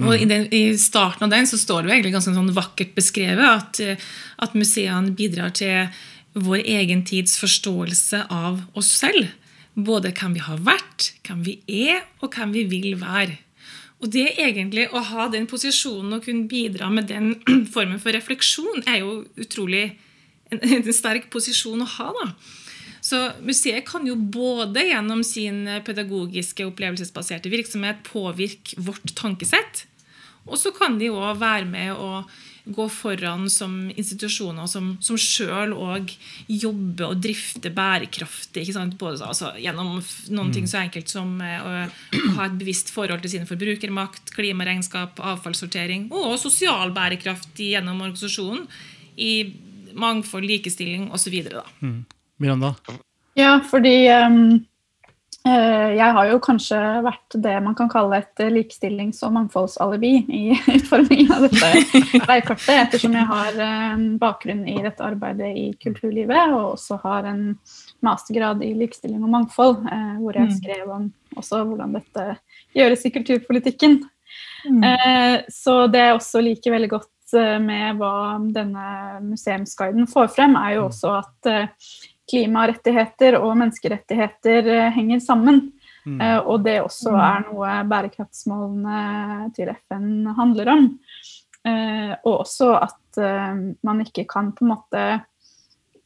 Og 0.00 0.12
i, 0.16 0.24
den, 0.24 0.48
I 0.48 0.72
starten 0.80 1.24
av 1.26 1.30
den 1.34 1.44
så 1.44 1.60
står 1.60 1.82
det 1.82 1.88
jo 1.90 1.94
egentlig 1.98 2.14
ganske 2.14 2.32
sånn 2.32 2.56
vakkert 2.56 2.96
beskrevet 2.96 3.44
at, 3.44 3.76
at 4.40 4.56
museene 4.56 5.12
bidrar 5.12 5.52
til 5.60 5.92
vår 6.32 6.64
egen 6.64 7.04
tids 7.04 7.36
forståelse 7.36 8.32
av 8.32 8.64
oss 8.72 8.88
selv. 8.96 9.28
Både 9.74 10.12
hvem 10.12 10.36
vi 10.36 10.44
har 10.44 10.60
vært, 10.60 11.12
hvem 11.26 11.42
vi 11.46 11.56
er, 11.66 12.02
og 12.20 12.34
hvem 12.34 12.52
vi 12.52 12.66
vil 12.68 12.96
være. 13.00 13.38
Og 14.02 14.10
det 14.10 14.32
egentlig 14.42 14.88
Å 14.90 15.00
ha 15.12 15.28
den 15.30 15.46
posisjonen 15.46 16.18
og 16.18 16.24
kunne 16.26 16.48
bidra 16.50 16.90
med 16.90 17.08
den 17.10 17.36
formen 17.74 18.00
for 18.02 18.14
refleksjon 18.14 18.82
er 18.86 19.02
jo 19.04 19.22
utrolig 19.38 19.92
en, 20.50 20.58
en 20.76 20.92
sterk 20.92 21.30
posisjon 21.32 21.84
å 21.84 21.88
ha. 21.98 22.10
da. 22.18 22.32
Så 23.02 23.18
museet 23.42 23.86
kan 23.88 24.04
jo 24.06 24.14
både 24.14 24.84
gjennom 24.86 25.24
sin 25.26 25.64
pedagogiske 25.86 26.66
opplevelsesbaserte 26.68 27.50
virksomhet 27.50 28.04
påvirke 28.06 28.78
vårt 28.78 29.14
tankesett, 29.18 29.86
og 30.46 30.54
så 30.58 30.70
kan 30.74 31.00
de 31.00 31.10
òg 31.10 31.40
være 31.40 31.66
med 31.66 31.98
å 31.98 32.22
gå 32.64 32.84
foran 32.88 33.48
som 33.50 33.90
institusjoner 33.90 34.68
som, 34.70 34.92
som 35.02 35.18
sjøl 35.18 35.72
òg 35.74 36.12
jobber 36.46 37.10
og 37.10 37.22
drifter 37.24 37.74
bærekraftig. 37.74 38.62
Ikke 38.62 38.76
sant? 38.76 38.96
Både 39.00 39.24
altså, 39.26 39.50
gjennom 39.58 39.96
noen 40.30 40.52
ting 40.54 40.68
så 40.70 40.82
enkelt 40.84 41.10
som 41.10 41.34
eh, 41.42 41.58
å, 41.58 41.74
å 42.20 42.32
ha 42.38 42.46
et 42.46 42.58
bevisst 42.60 42.92
forhold 42.94 43.24
til 43.24 43.34
sine 43.34 43.50
forbrukermakt, 43.50 44.34
klimaregnskap, 44.36 45.18
avfallssortering, 45.34 46.08
og 46.14 46.38
sosial 46.40 46.94
bærekraft 46.94 47.58
gjennom 47.58 48.04
organisasjonen 48.04 48.68
i 49.18 49.32
mangfold, 49.98 50.46
likestilling 50.48 51.10
osv. 51.12 51.34
Miranda? 52.42 52.76
Ja, 53.38 53.56
fordi 53.66 53.96
eh, 54.06 54.38
jeg 55.44 56.14
har 56.14 56.28
jo 56.30 56.36
kanskje 56.42 56.78
vært 57.02 57.34
det 57.42 57.54
man 57.64 57.74
kan 57.74 57.88
kalle 57.90 58.20
et 58.22 58.42
eh, 58.44 58.50
likestillings- 58.54 59.22
og 59.26 59.32
mangfoldsalibi 59.34 60.12
i 60.30 60.42
utformingen 60.76 61.32
av 61.34 61.46
dette 61.48 61.70
veikartet, 62.30 62.68
ettersom 62.76 63.16
jeg 63.18 63.26
har 63.26 63.58
en 63.66 64.04
bakgrunn 64.22 64.62
i 64.70 64.76
dette 64.84 65.02
arbeidet 65.02 65.50
i 65.58 65.64
kulturlivet, 65.82 66.54
og 66.54 66.76
også 66.76 67.00
har 67.02 67.26
en 67.32 67.42
mastergrad 68.06 68.62
i 68.62 68.70
likestilling 68.78 69.22
og 69.24 69.34
mangfold, 69.34 69.82
eh, 69.90 70.12
hvor 70.22 70.38
jeg 70.38 70.50
Mm. 70.52 70.54
skrev 70.60 70.90
om 70.90 71.04
også 71.36 71.62
hvordan 71.64 71.92
dette 71.96 72.24
gjøres 72.76 73.06
i 73.06 73.10
kulturpolitikken. 73.14 73.98
Mm. 74.68 74.84
Eh, 74.84 75.36
så 75.50 75.86
det 75.90 75.98
jeg 76.06 76.14
også 76.16 76.42
liker 76.44 76.74
veldig 76.74 76.90
godt 76.92 77.34
eh, 77.34 77.58
med 77.58 77.98
hva 77.98 78.38
denne 78.54 78.86
museumsguiden 79.26 80.06
får 80.10 80.30
frem, 80.36 80.54
er 80.56 80.76
jo 80.76 80.86
også 80.86 81.16
at 81.18 81.50
eh, 81.50 81.90
klimarettigheter 82.30 83.36
og 83.40 83.54
menneskerettigheter 83.58 84.68
eh, 84.70 84.90
henger 84.94 85.22
sammen. 85.24 85.64
Mm. 86.06 86.20
Eh, 86.20 86.38
og 86.40 86.64
det 86.66 86.80
også 86.82 87.14
er 87.14 87.44
noe 87.46 87.74
bærekraftsmålene 87.90 89.50
til 89.56 89.70
FN 89.74 90.30
handler 90.38 90.72
om. 90.72 90.88
Eh, 91.68 92.14
og 92.24 92.42
også 92.42 92.72
at 92.80 92.98
man 93.84 94.00
ikke 94.02 94.24
kan 94.24 94.48
på 94.56 94.64
en 94.64 94.70
måte 94.72 95.00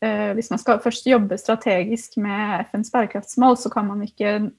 eh, 0.02 0.32
Hvis 0.34 0.50
man 0.50 0.58
skal 0.58 0.80
først 0.82 1.06
jobbe 1.06 1.38
strategisk 1.38 2.16
med 2.18 2.66
FNs 2.66 2.90
bærekraftsmål, 2.90 3.56
så 3.56 3.70
kan 3.70 3.86
man 3.86 4.02
ikke 4.04 4.50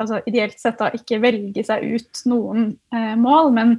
altså 0.00 0.22
ideelt 0.26 0.58
sett 0.60 0.80
da 0.80 0.88
ikke 0.96 1.20
velge 1.22 1.62
seg 1.64 1.84
ut 1.94 2.24
noen 2.28 2.72
mål, 3.20 3.52
men 3.56 3.76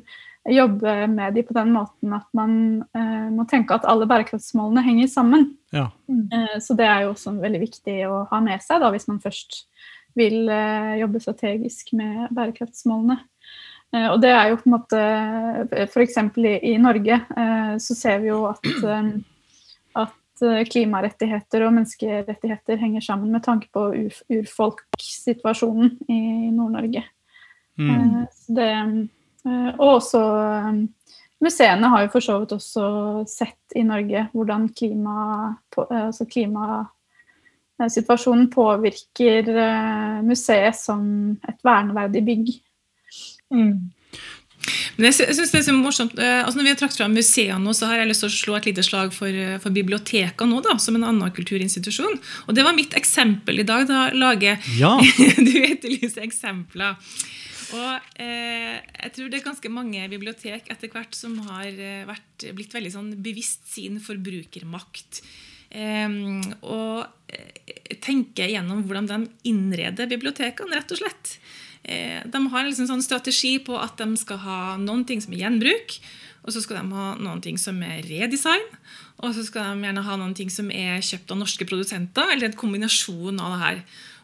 jobbe 0.49 0.93
med 1.07 1.35
de 1.37 1.43
på 1.47 1.55
den 1.55 1.71
måten 1.71 2.13
at 2.15 2.25
man 2.35 2.55
eh, 2.95 3.27
må 3.31 3.45
tenke 3.49 3.77
at 3.77 3.85
alle 3.87 4.07
bærekraftsmålene 4.09 4.83
henger 4.83 5.11
sammen. 5.11 5.45
Ja. 5.71 5.87
Eh, 6.09 6.57
så 6.63 6.75
det 6.79 6.87
er 6.87 7.05
jo 7.05 7.13
også 7.13 7.35
veldig 7.39 7.61
viktig 7.63 7.99
å 8.09 8.23
ha 8.31 8.41
med 8.43 8.63
seg 8.63 8.83
da, 8.83 8.91
hvis 8.93 9.07
man 9.07 9.21
først 9.23 9.63
vil 10.19 10.49
eh, 10.51 10.97
jobbe 11.01 11.21
strategisk 11.23 11.93
med 11.97 12.33
bærekraftsmålene. 12.35 13.21
Eh, 13.93 14.09
og 14.09 14.19
det 14.23 14.33
er 14.33 14.51
jo 14.51 14.59
på 14.59 14.67
en 14.67 14.75
måte 14.75 15.05
F.eks. 15.87 16.19
I, 16.41 16.57
i 16.73 16.75
Norge 16.81 17.21
eh, 17.23 17.73
så 17.81 17.97
ser 17.97 18.21
vi 18.23 18.31
jo 18.33 18.43
at, 18.51 18.67
eh, 18.67 19.09
at 20.03 20.45
eh, 20.45 20.61
klimarettigheter 20.69 21.67
og 21.67 21.75
menneskerettigheter 21.79 22.83
henger 22.83 23.05
sammen 23.05 23.31
med 23.31 23.45
tanke 23.47 23.71
på 23.73 23.89
ur, 23.95 24.21
urfolkssituasjonen 24.41 25.97
i 26.11 26.21
Nord-Norge. 26.51 27.07
Mm. 27.79 27.91
Eh, 27.95 28.23
så 28.35 28.59
det, 28.59 28.71
eh, 28.71 28.95
og 29.77 29.97
også 29.97 30.21
eh, 30.23 30.73
museene 31.43 31.89
har 31.91 32.05
jo 32.05 32.11
for 32.13 32.21
så 32.23 32.37
vidt 32.41 32.53
også 32.55 32.83
sett 33.29 33.75
i 33.75 33.83
Norge 33.87 34.27
hvordan 34.33 34.69
klima, 34.75 35.55
eh, 35.77 36.05
altså 36.07 36.25
klimasituasjonen 36.29 38.49
påvirker 38.53 39.49
eh, 39.51 40.21
museet 40.25 40.75
som 40.79 41.37
et 41.49 41.59
verneverdig 41.65 42.25
bygg. 42.29 42.47
Mm. 43.53 43.75
Men 44.95 45.05
jeg 45.09 45.35
synes 45.35 45.51
det 45.51 45.59
er 45.59 45.65
så 45.65 45.73
morsomt, 45.75 46.19
eh, 46.21 46.43
altså 46.43 46.57
Når 46.57 46.67
vi 46.67 46.71
har 46.71 46.79
trakt 46.79 46.97
fram 46.97 47.13
museene, 47.17 47.73
så 47.75 47.83
har 47.89 47.95
jeg 47.99 48.09
lyst 48.11 48.21
til 48.23 48.31
å 48.31 48.37
slå 48.37 48.53
et 48.57 48.67
lite 48.69 48.83
slag 48.85 49.07
for, 49.15 49.27
eh, 49.27 49.59
for 49.59 49.69
bibliotekene 49.75 50.49
nå, 50.49 50.57
da, 50.63 50.77
som 50.79 50.95
en 50.95 51.09
annen 51.09 51.35
kulturinstitusjon. 51.35 52.15
Og 52.47 52.55
Det 52.55 52.63
var 52.63 52.77
mitt 52.77 52.93
eksempel 52.93 53.59
i 53.59 53.67
dag. 53.67 53.87
da 53.87 54.09
lager 54.13 54.57
Ja. 54.77 54.99
Du 55.47 55.55
etterlyser 55.59 56.21
eksempler. 56.23 56.95
Og 57.73 58.19
eh, 58.21 58.77
jeg 58.77 59.13
tror 59.15 59.31
det 59.31 59.39
er 59.39 59.47
ganske 59.47 59.71
mange 59.73 60.05
bibliotek 60.11 60.69
etter 60.73 60.91
hvert 60.93 61.17
som 61.17 61.35
har 61.47 61.69
eh, 61.71 62.05
vært, 62.09 62.47
blitt 62.53 62.75
veldig 62.75 62.93
sånn 62.93 63.11
bevisst 63.23 63.65
sin 63.73 63.99
forbrukermakt. 64.03 65.23
Eh, 65.73 66.17
og 66.61 67.33
eh, 67.33 67.97
tenker 68.03 68.51
gjennom 68.51 68.83
hvordan 68.85 69.09
de 69.09 69.21
innreder 69.49 70.11
bibliotekene, 70.11 70.77
rett 70.77 70.93
og 70.93 71.01
slett. 71.01 71.37
Eh, 71.83 72.21
de 72.23 72.43
har 72.53 72.67
liksom 72.67 72.87
sånn 72.87 73.03
strategi 73.03 73.57
på 73.63 73.75
at 73.79 73.97
de 73.99 74.13
skal 74.19 74.39
ha 74.45 74.59
noen 74.79 75.03
ting 75.07 75.23
som 75.23 75.33
er 75.35 75.43
gjenbruk, 75.43 75.97
og 76.43 76.53
så 76.53 76.61
skal 76.63 76.81
de 76.81 76.95
ha 76.95 77.09
noen 77.19 77.41
ting 77.43 77.59
som 77.59 77.79
er 77.85 78.03
redesign, 78.07 78.65
og 79.23 79.35
så 79.35 79.45
skal 79.47 79.73
de 79.73 79.87
gjerne 79.87 80.03
ha 80.03 80.15
noen 80.19 80.35
ting 80.35 80.51
som 80.51 80.71
er 80.71 81.03
kjøpt 81.03 81.31
av 81.31 81.39
norske 81.39 81.67
produsenter, 81.67 82.33
eller 82.33 82.49
en 82.49 82.59
kombinasjon 82.59 83.39
av 83.39 83.55
det 83.55 83.61
her. 83.63 83.83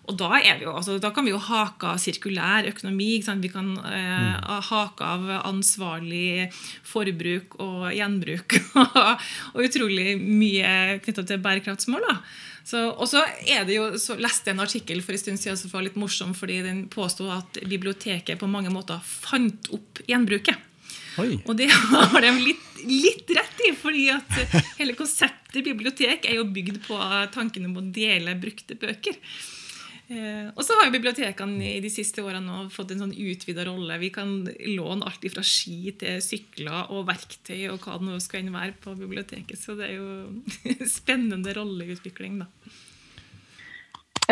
Og 0.10 0.18
da, 0.18 0.40
jo, 0.42 0.74
altså, 0.74 0.98
da, 1.02 1.12
kan 1.14 1.28
vi 1.28 1.34
jo 1.34 1.42
hake 1.42 1.86
av 1.92 2.00
sirkulær 2.02 2.68
økonomi. 2.72 3.12
Vi 3.22 3.52
kan 3.54 3.72
eh, 3.78 4.14
mm. 4.34 4.62
hake 4.72 5.06
av 5.06 5.28
ansvarlig 5.44 6.50
forbruk 6.88 7.60
og 7.62 7.90
gjenbruk. 7.94 8.58
og 9.54 9.66
utrolig 9.66 10.16
mye 10.18 11.02
knytta 11.06 11.26
til 11.30 11.44
bærekraftsmål. 11.44 12.08
og 12.10 13.06
så 13.10 13.22
er 13.46 13.68
det 13.70 13.78
jo, 13.78 13.92
så 14.02 14.18
leste 14.18 14.50
jeg 14.50 14.58
en 14.58 14.66
artikkel 14.66 15.04
for 15.06 15.14
en 15.14 15.22
stund 15.22 15.42
siden 15.42 15.62
som 15.62 15.74
var 15.76 15.86
litt 15.86 16.00
morsom, 16.00 16.34
fordi 16.38 16.64
den 16.66 16.88
påsto 16.90 17.30
at 17.34 17.62
biblioteket 17.70 18.42
på 18.42 18.50
mange 18.50 18.74
måter 18.74 18.98
fant 19.06 19.70
opp 19.78 20.02
gjenbruket. 20.10 20.66
Oi. 21.22 21.38
Og 21.46 21.54
det 21.60 21.70
har 22.14 22.26
de 22.26 22.34
litt, 22.40 22.66
litt, 22.88 23.30
rett 23.38 23.64
i, 23.68 23.76
fordi 23.78 24.10
at 24.16 24.58
hele 24.80 24.98
konseptet 24.98 25.62
bibliotek 25.66 26.26
er 26.26 26.40
jo 26.40 26.50
bygd 26.50 26.82
på 26.88 26.98
tanken 27.36 27.70
om 27.70 27.78
å 27.78 27.88
dele 27.94 28.38
brukte 28.42 28.78
bøker. 28.80 29.22
Eh, 30.10 30.48
og 30.58 30.64
så 30.66 30.74
har 30.74 30.88
jo 30.88 30.96
bibliotekene 30.96 31.76
i 31.76 31.82
de 31.84 31.90
siste 31.94 32.24
årene 32.26 32.64
fått 32.74 32.96
en 32.96 33.04
sånn 33.04 33.14
utvida 33.14 33.68
rolle. 33.68 34.00
Vi 34.02 34.10
kan 34.14 34.32
låne 34.74 35.06
alt 35.06 35.28
fra 35.30 35.44
ski 35.46 35.94
til 36.02 36.18
sykler 36.26 36.90
og 36.90 37.06
verktøy 37.12 37.68
og 37.70 37.84
hva 37.84 38.00
det 38.00 38.08
nå 38.08 38.18
skal 38.24 38.50
være 38.50 38.74
på 38.82 38.96
biblioteket. 38.98 39.60
Så 39.62 39.78
det 39.78 39.92
er 39.92 40.00
jo 40.00 40.88
spennende 40.98 41.54
rolleutvikling, 41.54 42.42
da. 42.42 42.50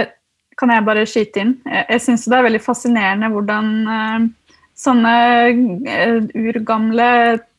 Eh, 0.02 0.10
kan 0.58 0.74
jeg 0.74 0.88
bare 0.88 1.06
skyte 1.06 1.46
inn? 1.46 1.54
Jeg 1.70 2.02
syns 2.08 2.26
det 2.26 2.40
er 2.40 2.48
veldig 2.50 2.64
fascinerende 2.66 3.30
hvordan 3.36 3.72
eh, 3.94 4.28
sånne 4.78 5.14
urgamle 6.38 7.12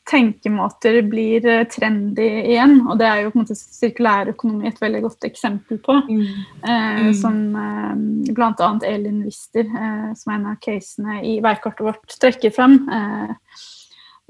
tenkemåter 0.09 1.03
blir 1.03 1.47
eh, 1.47 1.65
trendy 1.69 2.27
igjen. 2.53 2.81
Og 2.89 2.99
det 3.01 3.09
er 3.09 3.23
jo 3.23 3.33
på 3.33 3.39
en 3.39 3.45
måte 3.45 3.57
sirkulærøkonomi 3.59 4.69
et 4.71 4.81
veldig 4.83 5.03
godt 5.05 5.29
eksempel 5.29 5.81
på. 5.85 5.99
Mm. 6.09 6.23
Eh, 6.63 7.03
mm. 7.09 7.11
Som 7.19 7.43
eh, 7.65 8.33
bl.a. 8.35 8.71
Elin 8.89 9.23
Wister, 9.27 9.67
eh, 9.67 10.09
som 10.19 10.33
er 10.33 10.39
en 10.39 10.49
av 10.55 10.63
casene 10.65 11.21
i 11.27 11.39
veikartet 11.45 11.85
vårt, 11.87 12.17
trekker 12.23 12.55
frem. 12.55 12.81
Eh, 12.95 13.61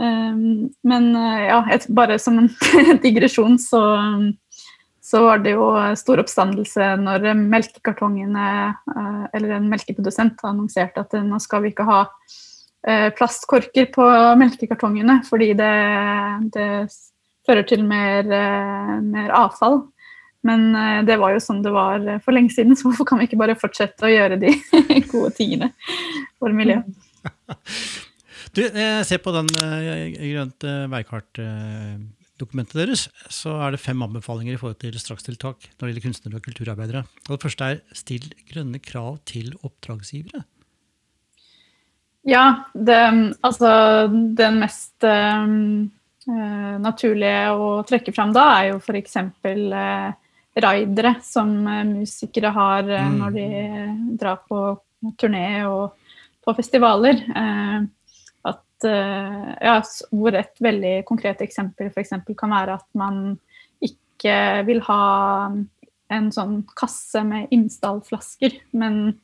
eh, 0.02 0.42
men 0.92 1.08
ja, 1.47 1.62
et, 1.75 1.88
bare 1.88 2.18
som 2.23 2.40
en 2.42 2.50
digresjon, 3.04 3.58
så, 3.62 3.82
så 5.04 5.25
var 5.28 5.44
det 5.44 5.54
jo 5.54 5.70
stor 5.99 6.25
oppstandelse 6.25 6.90
når 7.04 7.30
melkekartongene, 7.38 8.50
eller 9.32 9.56
en 9.56 9.70
melkeprodusent, 9.70 10.42
annonserte 10.44 11.06
at 11.06 11.16
nå 11.23 11.38
skal 11.42 11.64
vi 11.64 11.73
ikke 11.73 11.87
ha 11.88 12.02
Eh, 12.02 12.47
plastkorker 13.18 13.90
på 13.92 14.04
melkekartongene, 14.40 15.18
fordi 15.28 15.52
det, 15.59 15.73
det 16.54 16.68
fører 17.49 17.66
til 17.68 17.85
mer, 17.88 18.26
eh, 18.28 18.99
mer, 19.04 19.33
avfall. 19.37 19.80
Men 20.47 20.68
eh, 20.76 21.00
det 21.09 21.18
var 21.21 21.35
jo 21.35 21.42
sånn 21.42 21.64
det 21.64 21.73
var 21.75 22.04
for 22.25 22.37
lenge 22.37 22.52
siden, 22.54 22.76
så 22.78 22.88
hvorfor 22.88 23.09
kan 23.09 23.21
vi 23.21 23.28
ikke 23.28 23.40
bare 23.40 23.59
fortsette 23.59 24.07
å 24.07 24.12
gjøre 24.12 24.40
de 24.40 24.52
gode 25.12 25.33
tingene 25.38 25.73
for 26.38 26.54
miljøet? 26.57 26.92
Du, 28.57 28.62
ser 28.64 29.21
på 29.23 29.30
den 29.35 29.47
grønt 29.52 30.64
veikartdokumentet 30.90 32.78
deres, 32.80 33.02
så 33.30 33.52
er 33.66 33.76
det 33.76 33.80
fem 33.83 34.00
anbefalinger 34.02 34.57
i 34.57 34.59
forhold 34.59 34.78
til 34.80 34.97
strakstiltak 34.99 35.68
når 35.68 35.83
det 35.83 35.90
gjelder 35.90 36.04
kunstnere 36.07 36.40
og 36.40 36.47
kulturarbeidere. 36.47 37.02
Og 37.28 37.35
det 37.35 37.45
første 37.45 37.68
er 37.68 37.83
still 37.95 38.25
grønne 38.49 38.80
krav 38.83 39.21
til 39.28 39.52
oppdragsgivere. 39.61 40.42
Ja, 42.28 42.64
det, 42.74 42.96
altså 43.40 43.68
den 44.36 44.58
mest 44.60 45.04
um, 45.06 45.88
uh, 46.28 46.74
naturlige 46.82 47.54
å 47.56 47.68
trekke 47.88 48.12
fram 48.12 48.34
da, 48.36 48.44
er 48.58 48.74
jo 48.74 48.80
f.eks. 48.82 49.14
Uh, 49.46 50.10
raidere 50.60 51.14
som 51.24 51.54
uh, 51.64 51.86
musikere 51.88 52.50
har 52.52 52.90
uh, 52.90 53.06
når 53.14 53.36
de 53.38 53.46
drar 54.20 54.42
på 54.44 54.60
turné 55.16 55.62
og 55.70 55.96
på 56.44 56.52
festivaler. 56.58 57.22
Uh, 57.32 57.86
at, 58.48 58.84
ja, 58.84 59.78
hvor 60.14 60.36
et 60.38 60.60
veldig 60.62 60.92
konkret 61.08 61.40
eksempel 61.42 61.88
f.eks. 61.88 62.12
kan 62.38 62.52
være 62.52 62.76
at 62.76 62.86
man 62.96 63.38
ikke 63.82 64.36
vil 64.68 64.84
ha 64.86 65.00
en 66.14 66.28
sånn 66.32 66.60
kasse 66.76 67.24
med 67.24 67.48
innstallflasker, 67.56 68.60
men. 68.76 69.16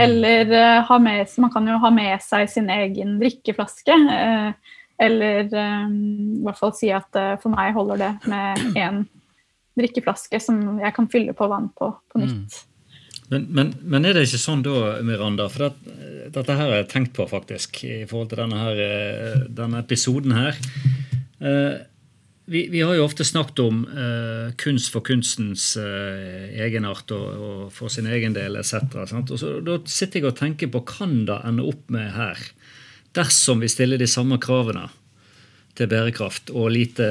Eller 0.00 0.50
uh, 0.50 0.96
med, 1.00 1.26
man 1.38 1.52
kan 1.52 1.68
jo 1.68 1.78
ha 1.82 1.90
med 1.94 2.22
seg 2.24 2.50
sin 2.50 2.70
egen 2.72 3.16
drikkeflaske. 3.20 3.96
Uh, 4.10 4.78
eller 5.02 5.44
um, 5.52 5.98
i 6.40 6.44
hvert 6.46 6.60
fall 6.60 6.72
si 6.76 6.90
at 6.94 7.18
uh, 7.18 7.34
for 7.40 7.52
meg 7.52 7.74
holder 7.76 8.02
det 8.02 8.12
med 8.32 8.64
én 8.84 9.04
drikkeflaske 9.76 10.40
som 10.40 10.80
jeg 10.80 10.94
kan 10.96 11.10
fylle 11.12 11.36
på 11.36 11.48
vann 11.52 11.68
på 11.76 11.92
på 12.12 12.22
nytt. 12.22 12.56
Mm. 12.56 12.72
Men, 13.26 13.46
men, 13.50 13.72
men, 13.82 14.04
er 14.06 14.14
det 14.14 14.28
ikke 14.28 14.38
sånn 14.38 14.62
da, 14.62 15.00
Miranda, 15.04 15.48
for 15.50 15.66
det, 15.66 15.96
dette 16.30 16.54
her 16.54 16.68
har 16.70 16.76
jeg 16.78 16.90
tenkt 16.92 17.12
på 17.16 17.26
faktisk 17.26 17.80
i 17.82 18.04
forhold 18.06 18.30
til 18.30 18.38
denne, 18.44 18.60
her, 18.60 19.40
denne 19.50 19.80
episoden 19.82 20.36
her. 20.36 20.60
Vi, 22.46 22.68
vi, 22.70 22.80
har 22.86 22.94
jo 22.94 23.02
ofte 23.02 23.24
snakket 23.26 23.58
om 23.64 23.80
uh, 23.90 24.52
kunst 24.60 24.92
for 24.94 25.02
kunstens 25.02 25.72
uh, 25.80 26.46
egenart 26.54 27.10
og, 27.10 27.24
og, 27.26 27.64
for 27.74 27.90
sin 27.90 28.06
egen 28.06 28.36
del 28.36 28.54
etc. 28.60 28.86
Og 29.18 29.34
så, 29.34 29.56
da 29.66 29.80
sitter 29.90 30.20
jeg 30.20 30.28
og 30.30 30.38
tenker 30.38 30.70
på 30.70 30.84
kan 30.86 31.24
det 31.26 31.40
ende 31.48 31.66
opp 31.66 31.90
med 31.90 32.12
her, 32.14 32.38
dersom 33.18 33.64
vi 33.64 33.72
stiller 33.72 33.98
de 33.98 34.06
samme 34.06 34.38
kravene 34.38 34.86
til 35.76 35.90
bærekraft 35.90 36.54
og 36.54 36.70
lite, 36.72 37.08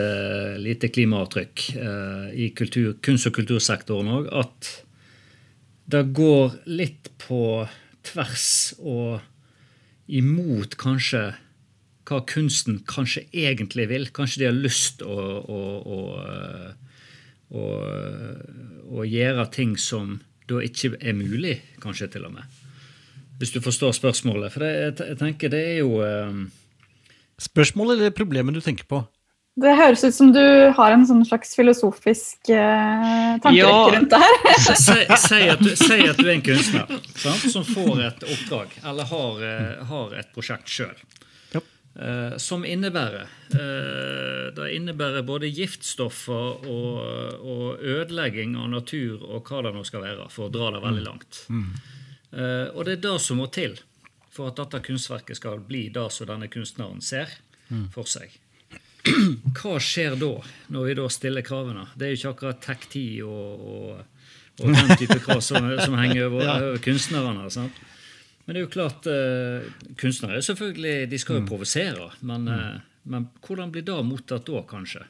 lite 0.63 0.89
klimaavtrykk 0.95 1.67
uh, 1.76 2.32
i 2.32 2.50
kultur, 2.56 2.95
kunst- 3.04 3.28
og 3.28 3.36
kultursektoren 3.36 4.13
òg, 4.15 4.32
at 4.32 4.71
det 5.91 6.06
går 6.15 6.62
litt 6.80 7.12
på 7.21 7.65
tvers 8.08 8.48
og 8.80 9.19
imot 10.08 10.80
kanskje 10.80 11.28
hva 12.06 12.22
kunsten 12.30 12.80
kanskje 12.88 13.26
egentlig 13.34 13.88
vil. 13.89 14.10
Kanskje 14.13 14.44
de 14.44 14.50
har 14.50 14.58
lyst 14.58 15.02
å, 15.06 15.15
å, 15.41 15.62
å, 15.96 16.00
å, 17.50 17.65
å 19.00 19.08
gjøre 19.10 19.48
ting 19.54 19.76
som 19.82 20.20
da 20.50 20.62
ikke 20.62 20.94
er 21.02 21.18
mulig, 21.18 21.58
kanskje 21.82 22.12
til 22.13 22.28
og 22.28 22.36
med. 22.38 22.62
Hvis 23.39 23.52
du 23.52 23.60
forstår 23.63 23.96
spørsmålet. 23.98 24.54
For 24.54 24.63
det, 24.63 24.72
jeg, 25.02 25.18
tenker 25.20 25.52
det 25.52 25.65
er 25.74 25.82
jo 25.82 26.00
um... 26.06 26.46
Spørsmålet 27.41 27.98
eller 27.98 28.13
problemet 28.15 28.56
du 28.56 28.62
tenker 28.63 28.88
på? 28.88 29.02
Det 29.60 29.72
høres 29.76 30.04
ut 30.04 30.15
som 30.15 30.30
du 30.36 30.44
har 30.76 30.94
en 30.94 31.04
sånn 31.08 31.22
slags 31.28 31.54
filosofisk 31.56 32.50
eh, 32.52 33.36
tankerekke 33.44 33.60
ja, 33.60 33.84
rundt 33.91 34.12
det 34.12 34.20
her. 34.20 34.39
si, 34.68 34.96
si, 35.24 35.41
at 35.48 35.63
at 35.63 36.20
du, 36.20 36.26
er 36.26 36.32
en 36.34 36.44
kunstner 36.44 36.91
sant, 37.15 37.46
som 37.52 37.63
får 37.68 38.02
et 38.04 38.26
oppdrag 38.36 38.74
eller 38.84 39.08
har, 39.12 39.44
uh, 39.44 39.86
har 39.91 40.18
et 40.20 40.32
prosjekt 40.36 40.72
sjøl. 40.72 40.96
Eh, 41.95 42.38
som 42.38 42.65
innebærer 42.65 43.27
Uh, 43.45 44.49
Det 44.55 44.71
innebærer 44.73 45.21
både 45.23 45.47
giftstoffer 45.53 46.65
og, 46.65 46.97
og, 47.45 47.77
ødelegging 47.79 48.55
av 48.58 48.71
natur 48.71 49.21
og 49.21 49.45
hva 49.45 49.62
det 49.63 49.71
nå 49.75 49.84
skal 49.86 50.01
være, 50.01 50.25
for 50.34 50.47
å 50.47 50.51
dra 50.51 50.71
det 50.73 50.81
veldig 50.81 51.03
mm. 51.03 51.05
langt. 51.05 51.39
Mm. 51.53 51.67
Eh, 52.36 52.67
og 52.73 52.88
det 52.88 52.97
er 52.97 53.03
det 53.05 53.13
som 53.21 53.39
må 53.39 53.45
til 53.53 53.77
for 54.34 54.49
at 54.49 54.58
dette 54.60 54.81
kunstverket 54.88 55.39
skal 55.39 55.62
bli 55.63 55.86
det 55.93 56.08
som 56.12 56.27
denne 56.27 56.49
kunstneren 56.51 57.05
ser 57.05 57.31
mm. 57.69 57.86
for 57.93 58.10
seg. 58.10 58.34
Hva 59.60 59.77
skjer 59.79 60.17
da, 60.19 60.34
når 60.73 60.89
vi 60.89 60.97
da 60.99 61.08
stiller 61.13 61.45
kravene? 61.45 61.86
Det 61.95 62.08
er 62.08 62.15
jo 62.15 62.19
ikke 62.19 62.34
akkurat 62.34 62.63
tekti 62.65 63.08
og, 63.23 63.67
og, 63.69 64.31
og 64.58 64.73
den 64.73 64.95
type 64.99 65.21
krav 65.21 65.45
som, 65.45 65.69
som 65.79 65.95
henger 66.01 66.27
over, 66.31 66.45
ja. 66.49 66.58
over 66.71 66.81
kunstnerne. 66.84 67.45
sant? 67.53 67.86
Men 68.45 68.53
det 68.53 68.60
er 68.60 68.65
jo 68.65 68.73
klart, 68.73 69.08
uh, 69.10 69.93
kunstnere 69.97 70.41
selvfølgelig, 70.45 71.08
de 71.10 71.19
skal 71.21 71.39
jo 71.39 71.45
mm. 71.45 71.47
provosere. 71.49 72.10
Men, 72.29 72.49
uh, 72.49 72.75
men, 73.10 73.29
hvordan 73.45 73.71
blir 73.73 73.86
det 73.86 73.95
mottatt 74.05 74.45
da, 74.45 74.62
kanskje? 74.69 75.01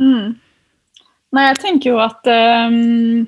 Mm. 0.00 0.38
Nei, 1.36 1.44
jeg 1.50 1.60
tenker 1.62 1.92
jo 1.92 2.00
at 2.02 2.26
um, 2.26 3.26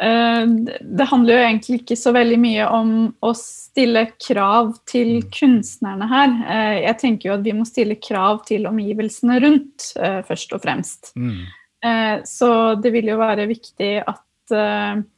uh, 0.00 0.44
Det 0.80 1.08
handler 1.10 1.34
jo 1.34 1.46
egentlig 1.46 1.80
ikke 1.80 1.98
så 1.98 2.12
veldig 2.14 2.38
mye 2.40 2.68
om 2.72 2.92
å 3.24 3.32
stille 3.36 4.04
krav 4.20 4.74
til 4.88 5.14
mm. 5.22 5.32
kunstnerne 5.32 6.08
her. 6.12 6.36
jeg 6.82 6.98
tenker 7.00 7.30
jo 7.30 7.38
at 7.38 7.46
vi 7.48 7.56
må 7.56 7.64
stille 7.68 7.96
krav 7.96 8.44
til 8.48 8.68
omgivelsene 8.68 9.40
rundt, 9.40 9.88
først 10.28 10.52
og 10.52 10.60
fremst. 10.66 11.14
Mm. 11.16 11.40
så 12.28 12.50
det 12.76 12.92
vil 12.92 13.08
jo 13.08 13.16
være 13.18 13.48
viktig 13.48 13.94
at 14.04 15.08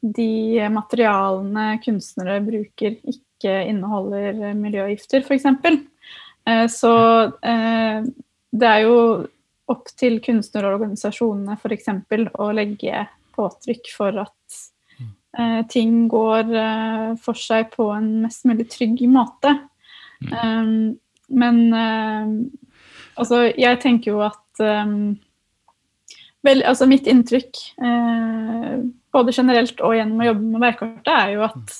de 0.00 0.68
materialene 0.70 1.78
kunstnere 1.82 2.38
bruker, 2.46 2.98
ikke 3.10 3.54
inneholder 3.70 4.54
miljøgifter, 4.58 5.24
f.eks. 5.24 5.46
Eh, 6.48 6.66
så 6.70 6.94
eh, 7.42 8.06
det 8.50 8.70
er 8.70 8.84
jo 8.86 8.98
opp 9.68 9.90
til 9.98 10.18
kunstnerorganisasjonene 10.24 11.58
f.eks. 11.58 11.90
å 12.40 12.50
legge 12.56 13.04
påtrykk 13.36 13.90
for 13.94 14.22
at 14.24 14.60
eh, 15.02 15.60
ting 15.70 16.06
går 16.10 16.54
for 17.22 17.38
seg 17.38 17.72
på 17.74 17.90
en 17.94 18.08
mest 18.24 18.48
mulig 18.48 18.68
trygg 18.72 19.04
måte. 19.12 19.58
Um, 20.18 20.96
men 21.30 21.58
altså, 21.70 23.44
jeg 23.52 23.78
tenker 23.84 24.16
jo 24.16 24.22
at 24.26 24.62
vel, 26.46 26.62
altså 26.66 26.86
Mitt 26.88 27.08
inntrykk, 27.10 27.60
eh, 27.82 28.74
både 29.14 29.34
generelt 29.34 29.80
og 29.80 29.96
gjennom 29.96 30.22
å 30.22 30.28
jobbe 30.30 30.50
med 30.52 30.64
veikartet, 30.66 31.14
er 31.14 31.34
jo 31.36 31.46
at 31.48 31.78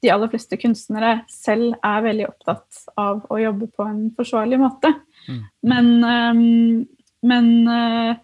de 0.00 0.10
aller 0.12 0.30
fleste 0.32 0.56
kunstnere 0.60 1.20
selv 1.28 1.76
er 1.84 2.06
veldig 2.06 2.26
opptatt 2.30 2.84
av 3.00 3.20
å 3.28 3.40
jobbe 3.40 3.68
på 3.76 3.84
en 3.84 4.06
forsvarlig 4.16 4.60
måte. 4.62 4.94
Mm. 5.28 5.40
Men, 5.72 5.90
um, 6.04 6.86
men 7.28 7.50
uh, 7.68 8.14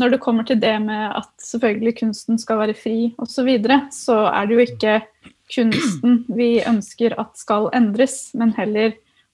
når 0.00 0.12
det 0.12 0.20
kommer 0.24 0.44
til 0.48 0.60
det 0.60 0.74
med 0.84 1.06
at 1.16 1.32
selvfølgelig 1.40 1.94
kunsten 2.02 2.40
skal 2.40 2.60
være 2.60 2.76
fri 2.76 2.96
osv., 3.16 3.32
så, 3.32 3.46
videre, 3.48 3.80
så 3.94 4.18
er 4.28 4.48
det 4.48 4.58
jo 4.58 4.66
ikke 4.66 4.98
kunsten 5.52 6.20
vi 6.36 6.50
ønsker 6.68 7.16
at 7.20 7.40
skal 7.40 7.70
endres, 7.76 8.32
men 8.36 8.52
heller 8.56 8.92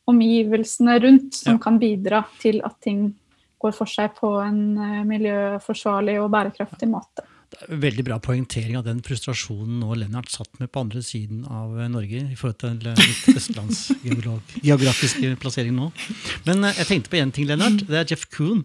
omgivelsene 0.08 0.98
rundt 1.02 1.34
som 1.34 1.58
Ja. 1.58 1.62
kan 1.62 1.78
bidra 1.78 2.24
til 2.40 2.62
at 2.64 2.78
ting 2.80 3.14
går 3.58 3.74
for 3.76 3.90
seg 3.90 4.14
på 4.18 4.30
en 4.42 4.60
uh, 4.78 5.02
miljøforsvarlig 5.08 6.18
og 6.22 6.30
bærekraftig 6.34 6.88
måte. 6.90 7.24
Det 7.48 7.62
er 7.64 7.78
Veldig 7.80 8.04
bra 8.04 8.18
poengtering 8.20 8.76
av 8.76 8.84
den 8.84 8.98
frustrasjonen 9.04 9.78
nå 9.80 9.94
Lennart 9.96 10.28
satt 10.28 10.58
med 10.60 10.68
på 10.68 10.82
andre 10.84 11.00
siden 11.02 11.46
av 11.48 11.78
eh, 11.80 11.88
Norge 11.88 12.20
i 12.28 12.36
forhold 12.36 12.58
til 12.60 12.90
eh, 12.90 12.98
litt 13.00 13.36
østlandsgeografiske 13.40 15.30
plassering 15.40 15.72
nå. 15.78 15.88
Men 16.44 16.68
eh, 16.68 16.76
jeg 16.82 16.90
tenkte 16.90 17.12
på 17.14 17.20
én 17.22 17.32
ting, 17.32 17.48
Lennart. 17.48 17.86
Det 17.88 17.96
er 17.96 18.04
Jeff 18.12 18.26
Kuhn. 18.34 18.60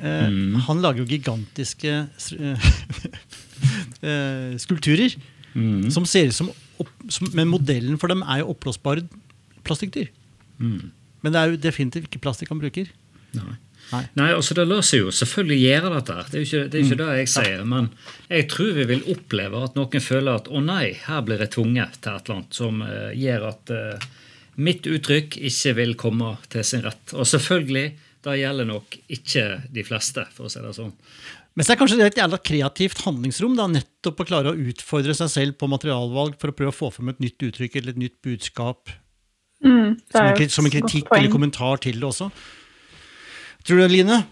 Eh, 0.00 0.32
Han 0.64 0.80
lager 0.80 1.04
jo 1.04 1.10
gigantiske 1.12 1.92
eh, 1.92 2.66
eh, 4.08 4.56
skulpturer 4.64 5.20
Mm. 5.54 5.86
som 5.94 6.02
ser 6.02 6.26
ut 6.26 6.34
som, 6.34 6.48
som 7.06 7.28
Men 7.30 7.46
modellen 7.46 7.94
for 8.02 8.10
dem 8.10 8.24
er 8.26 8.40
jo 8.40 8.48
oppblåsbare 8.50 9.04
plastikkdyr. 9.62 10.08
Mm. 10.58 10.90
Men 11.22 11.32
det 11.32 11.38
er 11.38 11.52
jo 11.52 11.60
definitivt 11.62 12.08
ikke 12.08 12.24
plastikk 12.24 12.50
han 12.50 12.58
bruker. 12.58 12.90
Nei. 13.38 13.54
Nei. 13.92 14.02
Nei, 14.18 14.30
altså 14.34 14.56
Det 14.56 14.64
lar 14.68 14.82
seg 14.86 15.04
jo 15.04 15.12
selvfølgelig 15.14 15.58
gjøre 15.60 15.92
dette. 15.96 16.16
Det 16.30 16.38
er 16.38 16.42
jo 16.42 16.48
ikke 16.48 16.62
det, 16.72 16.80
er 16.80 16.86
ikke 16.86 17.00
det 17.00 17.10
jeg 17.18 17.30
sier. 17.34 17.62
Men 17.68 17.90
jeg 18.30 18.48
tror 18.52 18.72
vi 18.78 18.88
vil 18.90 19.06
oppleve 19.14 19.62
at 19.68 19.78
noen 19.78 20.04
føler 20.08 20.40
at 20.40 20.50
å 20.50 20.64
nei, 20.64 20.84
her 21.04 21.22
blir 21.26 21.44
jeg 21.44 21.54
tvunget 21.56 22.00
til 22.00 22.14
et 22.14 22.24
eller 22.24 22.38
annet 22.38 22.58
som 22.60 22.82
uh, 22.84 23.12
gjør 23.18 23.46
at 23.50 23.74
uh, 23.74 24.08
mitt 24.64 24.88
uttrykk 24.90 25.38
ikke 25.50 25.76
vil 25.80 25.94
komme 26.00 26.34
til 26.52 26.66
sin 26.66 26.84
rett. 26.86 27.14
Og 27.14 27.28
selvfølgelig, 27.28 27.86
det 28.24 28.40
gjelder 28.40 28.68
nok 28.68 28.98
ikke 29.12 29.46
de 29.74 29.86
fleste, 29.86 30.24
for 30.34 30.48
å 30.48 30.52
si 30.52 30.62
det 30.64 30.74
sånn. 30.76 30.94
Men 31.54 31.62
så 31.62 31.70
er 31.70 31.76
det 31.76 31.82
kanskje 31.84 32.06
et 32.08 32.18
jævla 32.18 32.38
kreativt 32.42 33.04
handlingsrom 33.04 33.54
da, 33.58 33.68
nettopp 33.70 34.24
å 34.24 34.26
klare 34.26 34.50
å 34.50 34.58
utfordre 34.72 35.14
seg 35.14 35.30
selv 35.30 35.58
på 35.60 35.68
materialvalg 35.70 36.34
for 36.40 36.50
å 36.50 36.56
prøve 36.56 36.72
å 36.72 36.74
få 36.74 36.90
frem 36.94 37.12
et 37.12 37.22
nytt 37.22 37.46
uttrykk 37.46 37.78
eller 37.78 37.94
et 37.94 38.00
nytt 38.06 38.16
budskap. 38.26 38.90
Mm, 39.64 39.94
Som 40.10 40.26
en, 40.26 40.50
som 40.50 40.66
en 40.66 40.74
kritikk 40.74 41.12
eller 41.14 41.30
kommentar 41.32 41.78
til 41.84 42.00
det 42.00 42.08
også. 42.08 42.26
Tror 43.64 43.80
du 43.80 43.88
Line? 43.88 44.22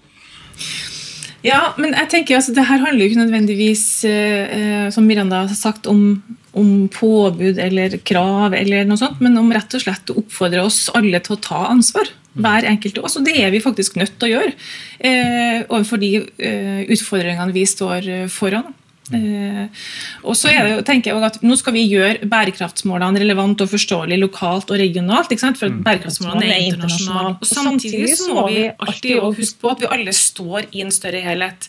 Ja, 1.43 1.73
men 1.81 1.95
jeg 1.97 2.11
tenker 2.13 2.39
altså, 2.39 2.55
det 2.55 2.67
her 2.69 2.83
handler 2.85 3.03
jo 3.03 3.11
ikke 3.11 3.25
nødvendigvis, 3.25 3.85
eh, 4.07 4.57
eh, 4.57 4.89
som 4.95 5.07
Miranda 5.09 5.43
har 5.43 5.57
sagt, 5.59 5.89
om, 5.91 6.21
om 6.55 6.87
påbud 6.93 7.59
eller 7.59 7.97
krav, 8.07 8.55
eller 8.55 8.87
noe 8.87 9.01
sånt, 9.01 9.23
men 9.25 9.39
om 9.41 9.51
rett 9.55 9.75
og 9.75 9.83
slett 9.83 10.13
å 10.13 10.21
oppfordre 10.23 10.63
oss 10.63 10.85
alle 10.95 11.19
til 11.25 11.35
å 11.35 11.43
ta 11.43 11.65
ansvar. 11.73 12.13
Hver 12.33 12.65
enkelt 12.65 12.97
av 12.97 13.09
oss. 13.09 13.19
Og 13.21 13.27
det 13.27 13.35
er 13.43 13.51
vi 13.53 13.61
faktisk 13.61 13.99
nødt 14.01 14.15
til 14.17 14.31
å 14.31 14.37
gjøre 14.39 14.53
eh, 15.05 15.59
overfor 15.67 16.01
de 16.01 16.15
eh, 16.23 16.79
utfordringene 16.95 17.53
vi 17.53 17.67
står 17.69 18.09
eh, 18.09 18.31
foran. 18.33 18.71
Eh, 19.11 19.67
og 20.23 20.37
så 20.39 20.53
er 20.53 20.69
det, 20.69 20.75
tenker 20.87 21.11
jeg 21.11 21.25
at 21.27 21.41
Nå 21.43 21.57
skal 21.59 21.75
vi 21.75 21.83
gjøre 21.91 22.29
bærekraftsmålene 22.31 23.19
relevant 23.25 23.65
og 23.65 23.73
forståelig 23.73 24.19
lokalt 24.23 24.71
og 24.71 24.79
regionalt. 24.79 25.33
ikke 25.33 25.43
sant? 25.43 25.59
For 25.61 25.75
bærekraftsmålene 25.87 26.47
er 26.49 26.69
internasjonale. 26.71 27.35
Og 27.41 27.49
samtidig 27.51 28.17
så 28.21 28.31
må 28.33 28.47
vi 28.49 28.69
alltid 28.71 29.23
huske 29.41 29.63
på 29.63 29.73
at 29.75 29.83
vi 29.83 29.91
alle 29.99 30.15
står 30.17 30.71
i 30.71 30.85
en 30.87 30.95
større 30.95 31.23
helhet. 31.25 31.69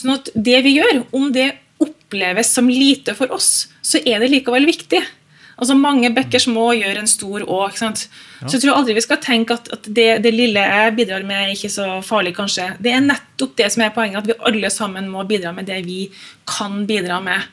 Sånn 0.00 0.16
at 0.16 0.32
det 0.34 0.62
vi 0.66 0.78
gjør, 0.80 1.04
om 1.12 1.28
det 1.34 1.50
oppleves 1.82 2.52
som 2.54 2.68
lite 2.70 3.16
for 3.18 3.32
oss, 3.34 3.68
så 3.82 4.00
er 4.06 4.22
det 4.22 4.30
likevel 4.32 4.66
viktig. 4.68 5.02
Altså 5.62 5.76
Mange 5.78 6.10
bekker 6.14 6.42
små 6.42 6.72
gjør 6.74 6.98
en 6.98 7.10
stor 7.10 7.44
å. 7.46 7.58
ikke 7.68 7.78
sant? 7.78 8.04
Så 8.42 8.56
jeg 8.56 8.64
tror 8.64 8.80
aldri 8.80 8.96
vi 8.96 9.04
skal 9.04 9.20
tenke 9.22 9.54
at, 9.54 9.70
at 9.70 9.86
det, 9.86 10.08
det 10.24 10.34
lille 10.34 10.62
jeg 10.66 10.94
bidrar 10.98 11.22
med, 11.26 11.38
er 11.38 11.54
ikke 11.54 11.70
så 11.70 11.86
farlig, 12.02 12.34
kanskje. 12.34 12.72
Det 12.82 12.90
er 12.90 13.04
nettopp 13.04 13.54
det 13.60 13.68
som 13.70 13.84
er 13.86 13.92
poenget, 13.94 14.22
at 14.24 14.30
vi 14.32 14.38
alle 14.50 14.72
sammen 14.74 15.10
må 15.12 15.22
bidra 15.28 15.54
med 15.54 15.70
det 15.70 15.78
vi 15.86 16.00
kan 16.50 16.82
bidra 16.88 17.20
med. 17.22 17.46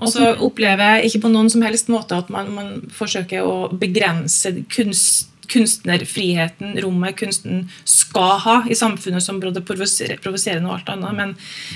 Og 0.00 0.10
så 0.10 0.32
opplever 0.34 0.98
jeg 0.98 1.12
ikke 1.12 1.28
på 1.28 1.34
noen 1.36 1.50
som 1.52 1.62
helst 1.62 1.92
måte 1.92 2.18
at 2.18 2.32
man, 2.34 2.50
man 2.56 2.72
forsøker 2.92 3.46
å 3.46 3.68
begrense 3.78 4.56
kunst 4.72 5.28
kunstnerfriheten, 5.52 6.78
rommet 6.80 7.18
kunsten 7.18 7.66
skal 7.84 8.38
ha 8.44 8.54
i 8.70 8.76
samfunnet 8.78 9.24
som 9.24 9.40
både 9.42 9.60
provoserende 9.66 10.68
og 10.68 10.78
alt 10.78 10.92
annet, 10.94 11.18
men, 11.18 11.34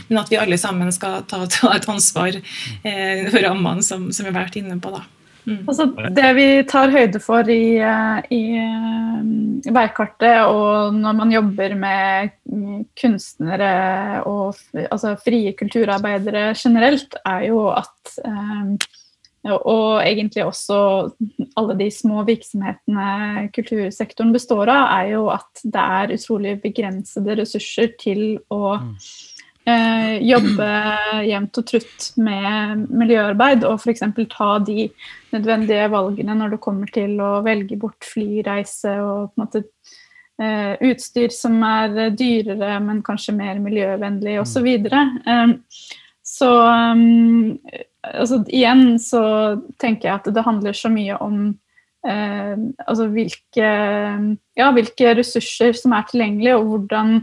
men 0.09 0.20
at 0.22 0.33
vi 0.33 0.38
alle 0.40 0.59
sammen 0.61 0.92
skal 0.94 1.27
ta, 1.29 1.42
ta 1.51 1.75
et 1.77 1.88
ansvar 1.90 2.38
eh, 2.38 3.27
for 3.29 3.42
rammene 3.44 3.85
som, 3.85 4.09
som 4.12 4.25
vi 4.25 4.33
har 4.33 4.38
vært 4.38 4.57
inne 4.62 4.79
på. 4.81 4.94
da. 4.94 5.05
Altså, 5.47 5.87
det 6.11 6.31
vi 6.35 6.47
tar 6.67 6.91
høyde 6.91 7.21
for 7.23 7.47
i, 7.53 7.79
eh, 7.79 8.19
i, 8.35 8.43
eh, 8.59 9.19
i 9.63 9.75
veikartet, 9.75 10.43
og 10.51 10.97
når 10.99 11.17
man 11.21 11.35
jobber 11.35 11.77
med 11.79 12.35
mm, 12.51 12.81
kunstnere 12.99 13.71
og 14.27 14.59
altså 14.89 15.15
frie 15.23 15.55
kulturarbeidere 15.59 16.49
generelt, 16.59 17.15
er 17.25 17.49
jo 17.51 17.67
at 17.71 18.19
eh, 18.25 18.93
Og 19.47 20.03
egentlig 20.03 20.43
også 20.43 20.77
alle 21.57 21.75
de 21.79 21.87
små 21.95 22.25
virksomhetene 22.27 23.45
kultursektoren 23.55 24.33
består 24.35 24.67
av, 24.67 24.89
er 24.97 25.13
jo 25.13 25.29
at 25.31 25.63
det 25.63 25.85
er 26.01 26.15
utrolig 26.17 26.57
begrensede 26.65 27.37
ressurser 27.39 27.93
til 28.01 28.41
å 28.51 28.81
eh, 29.69 30.17
jobbe 30.27 30.71
jevnt 31.27 31.61
og 31.61 31.69
trutt 31.69 32.09
med 32.23 32.87
miljøarbeid 32.89 33.67
og 33.69 33.81
f.eks. 33.81 34.05
ta 34.33 34.51
de 34.67 34.89
nødvendige 35.35 35.91
valgene 35.93 36.39
når 36.39 36.57
det 36.57 36.63
kommer 36.65 36.91
til 36.95 37.19
å 37.21 37.41
velge 37.47 37.79
bort 37.81 38.07
flyreise 38.07 38.97
og 39.03 39.31
på 39.31 39.37
en 39.37 39.45
måte 39.45 39.65
eh, 40.43 40.75
utstyr 40.91 41.35
som 41.35 41.61
er 41.67 42.15
dyrere, 42.17 42.79
men 42.85 43.05
kanskje 43.07 43.37
mer 43.37 43.61
miljøvennlig 43.63 44.41
osv. 44.43 44.69
Så, 46.27 46.49
um, 46.51 47.55
altså, 48.03 48.41
igjen 48.51 48.97
så 48.99 49.23
tenker 49.79 50.09
jeg 50.09 50.19
at 50.19 50.35
det 50.35 50.43
handler 50.43 50.75
så 50.75 50.91
mye 50.91 51.19
om 51.23 51.37
eh, 52.07 52.57
altså 52.83 53.07
hvilke, 53.13 53.69
ja, 54.59 54.71
hvilke 54.75 55.15
ressurser 55.21 55.79
som 55.79 55.95
er 55.95 56.09
tilgjengelige, 56.11 56.59
og 56.59 56.73
hvordan, 56.73 57.21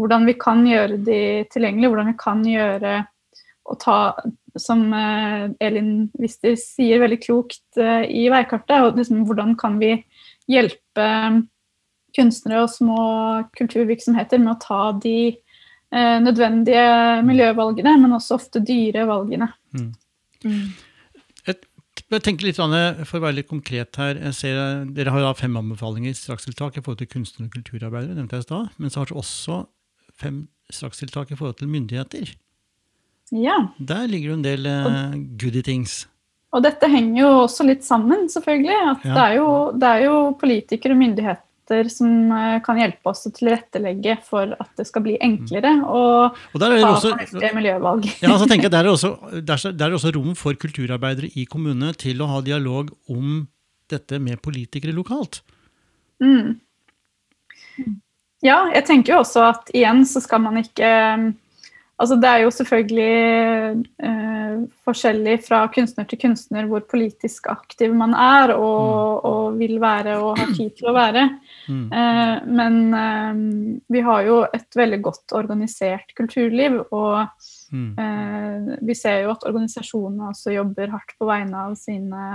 hvordan 0.00 0.26
vi 0.28 0.34
kan 0.38 0.64
gjøre 0.66 0.98
de 1.06 1.20
tilgjengelige, 1.52 1.90
hvordan 1.92 2.10
vi 2.12 2.16
kan 2.20 2.46
gjøre 2.48 2.94
og 3.64 3.78
ta, 3.80 3.98
som 4.60 4.82
eh, 4.92 5.46
Elin 5.64 6.10
Wister 6.20 6.52
sier 6.60 7.00
veldig 7.00 7.20
klokt 7.22 7.80
eh, 7.80 8.04
i 8.12 8.26
veikartet, 8.32 8.76
og 8.84 8.98
liksom, 9.00 9.22
hvordan 9.28 9.54
kan 9.60 9.78
vi 9.80 9.94
hjelpe 10.50 11.06
kunstnere 12.14 12.64
og 12.66 12.72
små 12.72 12.98
kulturvirksomheter 13.56 14.42
med 14.42 14.52
å 14.52 14.60
ta 14.62 14.82
de 15.00 15.18
eh, 15.32 16.18
nødvendige 16.22 17.22
miljøvalgene, 17.26 17.96
men 18.02 18.18
også 18.18 18.36
ofte 18.38 18.62
dyre 18.64 19.06
valgene. 19.08 19.48
Jeg 20.44 22.20
tenker 22.22 22.46
litt, 22.46 22.58
For 22.58 23.18
å 23.18 23.24
være 23.24 23.38
litt 23.40 23.50
konkret 23.50 23.96
her, 23.98 24.18
jeg 24.28 24.36
ser, 24.36 24.58
eh, 24.60 24.84
Dere 24.94 25.14
har 25.14 25.24
da 25.24 25.32
fem 25.38 25.56
anbefalinger 25.56 26.14
strakstiltak 26.14 26.76
i 26.76 26.84
forhold 26.84 27.00
til 27.00 27.10
kunstnere 27.10 27.48
og 27.48 27.56
kulturarbeidere, 27.56 28.18
nevnte 28.18 28.42
jeg 28.42 28.50
i. 28.50 28.62
Men 28.78 28.90
så 28.90 29.00
har 29.00 29.10
dere 29.10 29.22
også 29.24 29.64
fem 30.20 30.46
strakstiltak 30.72 31.30
i 31.32 31.36
forhold 31.38 31.58
til 31.60 31.68
myndigheter. 31.68 32.34
Ja, 33.34 33.56
Der 33.80 34.06
ligger 34.08 34.34
det 34.34 34.36
en 34.38 34.44
del 34.44 34.66
eh, 34.66 35.14
goody 35.40 35.62
things. 35.64 36.04
Og 36.54 36.62
dette 36.62 36.86
henger 36.86 37.20
jo 37.24 37.30
også 37.48 37.64
litt 37.66 37.82
sammen, 37.84 38.28
selvfølgelig. 38.30 38.76
At 38.92 39.04
Ja. 39.08 39.14
det, 39.14 39.22
er 39.24 39.34
jo, 39.40 39.48
det 39.74 39.88
er 39.90 40.04
jo 40.04 40.18
politikere 40.38 40.94
og 40.94 41.00
myndigheter 41.00 41.88
som 41.90 42.30
eh, 42.30 42.60
kan 42.62 42.76
hjelpe 42.78 43.10
oss 43.10 43.24
å 43.26 43.32
tilrettelegge 43.34 44.18
for 44.22 44.52
at 44.60 44.70
det 44.78 44.86
skal 44.86 45.02
bli 45.02 45.16
enklere 45.24 45.72
å 45.82 46.02
Og 46.30 46.60
ta 46.60 46.68
fornuftige 47.00 47.50
miljøvalg. 47.56 48.04
ja, 48.22 48.36
så 48.38 48.46
tenker 48.46 48.68
jeg, 48.68 48.74
der 48.76 48.84
er, 48.84 48.92
også, 48.92 49.14
der, 49.48 49.56
er- 49.66 49.88
er 49.88 49.96
også 49.98 50.12
rom 50.14 50.34
for 50.38 50.54
kulturarbeidere 50.54 51.32
i 51.34 51.44
kommunene 51.50 51.94
til 51.98 52.20
å 52.22 52.28
ha 52.30 52.40
dialog 52.44 52.92
om 53.08 53.48
dette 53.90 54.20
med 54.20 54.40
politikere 54.44 54.92
lokalt. 54.94 55.40
Mm. 56.22 56.60
Ja, 58.44 58.66
jeg 58.74 58.84
tenker 58.88 59.14
jo 59.14 59.22
også 59.22 59.46
at 59.48 59.72
igjen 59.74 60.04
så 60.08 60.22
skal 60.24 60.44
man 60.44 60.60
ikke 60.60 60.90
Altså 61.94 62.16
det 62.18 62.26
er 62.26 62.40
jo 62.42 62.48
selvfølgelig 62.50 63.84
eh, 64.02 64.54
forskjellig 64.82 65.36
fra 65.44 65.60
kunstner 65.70 66.08
til 66.10 66.18
kunstner 66.24 66.66
hvor 66.66 66.82
politisk 66.90 67.46
aktiv 67.52 67.94
man 67.94 68.16
er 68.18 68.50
og, 68.56 69.22
og 69.22 69.60
vil 69.60 69.76
være 69.78 70.16
og 70.18 70.40
har 70.40 70.50
tid 70.56 70.72
til 70.74 70.90
å 70.90 70.96
være. 70.96 71.22
Mm. 71.70 71.84
Eh, 71.94 72.34
men 72.58 72.80
eh, 72.98 73.38
vi 73.94 74.02
har 74.10 74.26
jo 74.26 74.40
et 74.58 74.74
veldig 74.74 75.00
godt 75.06 75.36
organisert 75.38 76.10
kulturliv, 76.18 76.80
og 76.90 77.30
Mm. 77.74 77.94
eh, 77.98 78.76
vi 78.86 78.94
ser 78.94 79.24
jo 79.24 79.32
at 79.32 79.44
organisasjonene 79.48 80.28
også 80.30 80.52
jobber 80.54 80.92
hardt 80.92 81.14
på 81.18 81.26
vegne 81.26 81.64
av 81.66 81.72
sine, 81.78 82.26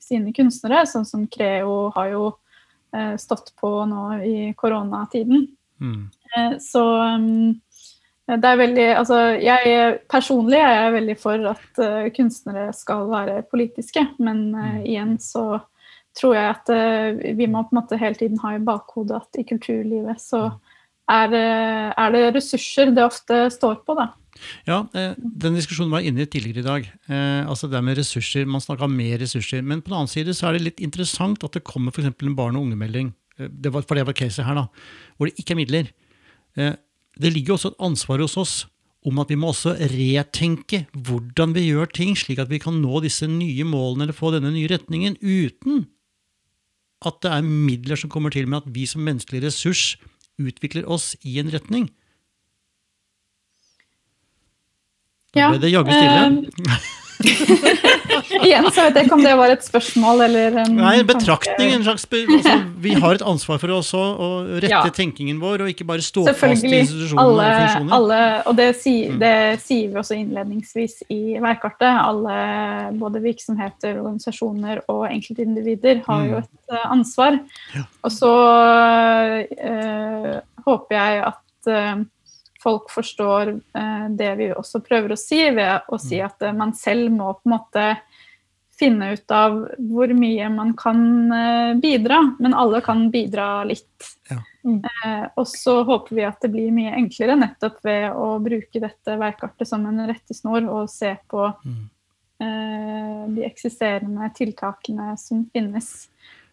sine 0.00 0.32
kunstnere, 0.32 0.86
sånn 0.88 1.04
som 1.04 1.26
Creo 1.28 1.90
har 1.96 2.12
jo 2.14 2.22
eh, 2.30 2.38
stått 3.16 3.54
på 3.60 3.70
nå 3.88 4.02
i 4.26 4.52
koronatiden. 4.58 5.46
Mm. 5.82 6.10
Eh, 6.36 6.58
Så 6.60 6.84
um, 7.02 7.60
det 8.26 8.48
er 8.48 8.60
veldig 8.60 8.86
Altså, 8.96 9.18
jeg 9.42 9.98
personlig 10.10 10.60
er 10.60 10.74
jeg 10.76 10.94
veldig 10.96 11.18
for 11.20 11.50
at 11.52 11.82
eh, 11.82 12.10
kunstnere 12.16 12.70
skal 12.76 13.10
være 13.10 13.42
politiske, 13.50 14.06
men 14.22 14.54
eh, 14.54 14.80
igjen 14.94 15.18
så 15.20 15.60
tror 16.18 16.36
jeg 16.36 16.50
at 16.52 16.72
eh, 16.72 17.34
vi 17.36 17.48
må 17.48 17.64
på 17.64 17.74
en 17.74 17.80
måte 17.80 18.00
hele 18.00 18.18
tiden 18.18 18.40
ha 18.44 18.54
i 18.56 18.62
bakhodet 18.62 19.22
at 19.22 19.40
i 19.40 19.46
kulturlivet 19.48 20.20
så 20.20 20.50
er 21.10 21.30
det, 21.32 21.46
er 21.98 22.12
det 22.14 22.26
ressurser 22.36 22.92
det 22.94 23.04
ofte 23.04 23.46
står 23.50 23.80
på, 23.86 23.96
da. 23.98 24.12
Ja, 24.66 24.82
eh, 24.94 25.14
den 25.18 25.56
diskusjonen 25.58 25.92
var 25.94 26.04
inne 26.06 26.24
i 26.24 26.30
tidligere 26.30 26.62
i 26.62 26.66
dag. 26.66 26.88
Eh, 27.08 27.42
altså 27.48 27.70
det 27.70 27.82
med 27.84 27.98
ressurser, 27.98 28.46
Man 28.46 28.60
snakka 28.60 28.84
om 28.88 28.96
mer 28.96 29.18
ressurser. 29.18 29.62
Men 29.62 29.82
på 29.82 29.90
den 29.90 29.98
annen 30.00 30.12
side 30.12 30.34
så 30.34 30.48
er 30.48 30.58
det 30.58 30.66
litt 30.66 30.80
interessant 30.80 31.44
at 31.44 31.52
det 31.52 31.64
kommer 31.64 31.92
for 31.92 32.02
en 32.02 32.36
barn- 32.36 32.56
og 32.56 32.66
ungemelding. 32.66 33.14
Eh, 33.38 33.48
Det 33.48 33.72
var, 33.72 33.82
for 33.82 33.94
det 33.94 34.06
var 34.06 34.14
caset 34.14 34.44
her, 34.44 34.54
da. 34.54 34.66
Hvor 35.16 35.26
det 35.26 35.38
ikke 35.38 35.52
er 35.52 35.62
midler. 35.62 35.92
Det 36.54 37.32
ligger 37.32 37.54
også 37.54 37.72
et 37.72 37.80
ansvar 37.80 38.20
hos 38.20 38.36
oss 38.36 38.66
om 39.04 39.18
at 39.18 39.28
vi 39.28 39.36
må 39.36 39.50
også 39.50 39.74
retenke 39.90 40.86
hvordan 40.92 41.54
vi 41.54 41.72
gjør 41.72 41.90
ting, 41.92 42.14
slik 42.14 42.38
at 42.38 42.48
vi 42.48 42.60
kan 42.62 42.80
nå 42.80 43.00
disse 43.02 43.26
nye 43.26 43.64
målene 43.64 44.06
eller 44.06 44.16
få 44.16 44.30
denne 44.34 44.52
nye 44.52 44.68
retningen 44.68 45.16
uten 45.20 45.86
at 47.02 47.18
det 47.24 47.32
er 47.34 47.42
midler 47.42 47.98
som 47.98 48.10
kommer 48.12 48.30
til 48.30 48.46
med 48.46 48.62
at 48.62 48.70
vi 48.74 48.86
som 48.86 49.02
menneskelig 49.02 49.42
ressurs 49.46 49.96
utvikler 50.42 50.86
oss 50.88 51.12
i 51.26 51.38
en 51.42 51.50
retning. 51.52 51.88
Da 55.34 55.48
ble 55.52 55.58
det 55.62 55.70
jaggu 55.72 55.92
stille. 55.92 56.80
Igjen 58.42 58.66
så 58.74 58.82
vet 58.88 58.96
jeg 58.98 59.06
ikke 59.06 59.14
om 59.14 59.22
det 59.22 59.32
var 59.38 59.52
et 59.54 59.62
spørsmål 59.64 60.24
eller 60.24 60.56
en 60.64 60.72
Nei, 60.74 60.94
en 60.98 61.06
betraktning. 61.06 61.70
En 61.76 61.84
slags 61.86 62.04
be 62.10 62.22
altså, 62.36 62.54
vi 62.82 62.94
har 62.98 63.14
et 63.14 63.22
ansvar 63.30 63.60
for 63.62 63.70
også 63.76 64.00
å 64.02 64.28
rette 64.56 64.70
Ja. 64.72 64.80
tenkingen 64.94 65.38
vår, 65.42 65.62
og 65.62 65.70
ikke 65.70 65.86
bare 65.86 66.02
stå 66.02 66.24
fast 66.34 66.64
i 66.66 66.72
institusjoner 66.80 67.22
Alle, 67.22 67.44
og 67.46 67.60
funksjoner. 67.60 67.94
alle, 67.98 68.20
og 68.50 68.56
det, 68.58 68.68
si, 68.80 68.94
Mm. 69.12 69.18
det 69.22 69.34
sier 69.62 69.88
vi 69.92 70.00
også 70.02 70.16
innledningsvis 70.18 70.94
i 71.14 71.20
veikartet. 71.42 71.92
Alle, 72.02 72.36
både 72.98 73.22
virksomheter, 73.22 74.00
organisasjoner 74.02 74.82
og 74.88 75.06
enkeltindivider 75.10 76.02
har 76.08 76.24
jo 76.26 76.32
Mm. 76.32 76.38
et 76.42 76.74
eh, 76.74 76.90
ansvar. 76.90 77.38
Ja. 77.76 77.84
Og 78.04 78.10
så 78.10 78.32
øh, 79.70 80.40
håper 80.66 80.96
jeg 80.96 81.22
at 81.26 81.70
eh, 81.72 82.04
folk 82.62 82.90
forstår 82.94 83.54
eh, 83.74 84.08
det 84.16 84.32
vi 84.38 84.50
også 84.54 84.80
prøver 84.86 85.14
å 85.14 85.18
si, 85.20 85.42
ved 85.50 85.88
å 85.88 85.98
si 86.00 86.20
Mm. 86.20 86.26
at 86.26 86.42
eh, 86.48 86.52
man 86.56 86.72
selv 86.78 87.10
må 87.12 87.32
på 87.34 87.48
en 87.50 87.56
måte 87.56 87.86
finne 88.82 89.12
ut 89.14 89.30
av 89.30 89.58
hvor 89.78 90.10
mye 90.16 90.48
man 90.50 90.72
kan 90.78 91.02
eh, 91.32 91.74
bidra, 91.78 92.22
men 92.40 92.54
alle 92.54 92.80
kan 92.82 93.04
bidra 93.12 93.62
litt. 93.68 94.08
Ja. 94.30 94.40
Eh, 94.64 95.26
og 95.36 95.46
så 95.50 95.82
håper 95.86 96.16
vi 96.16 96.24
at 96.26 96.40
det 96.42 96.50
blir 96.54 96.72
mye 96.74 96.94
enklere 96.98 97.36
nettopp 97.38 97.80
ved 97.86 98.08
å 98.14 98.36
bruke 98.42 98.80
dette 98.82 99.18
veikartet 99.20 99.68
som 99.68 99.86
en 99.86 100.02
rettesnor 100.08 100.66
og 100.70 100.90
se 100.90 101.16
på 101.30 101.52
Mm. 101.64 101.82
eh, 102.42 103.26
de 103.36 103.44
eksisterende 103.46 104.30
tiltakene 104.34 105.12
som 105.18 105.44
finnes. 105.52 106.08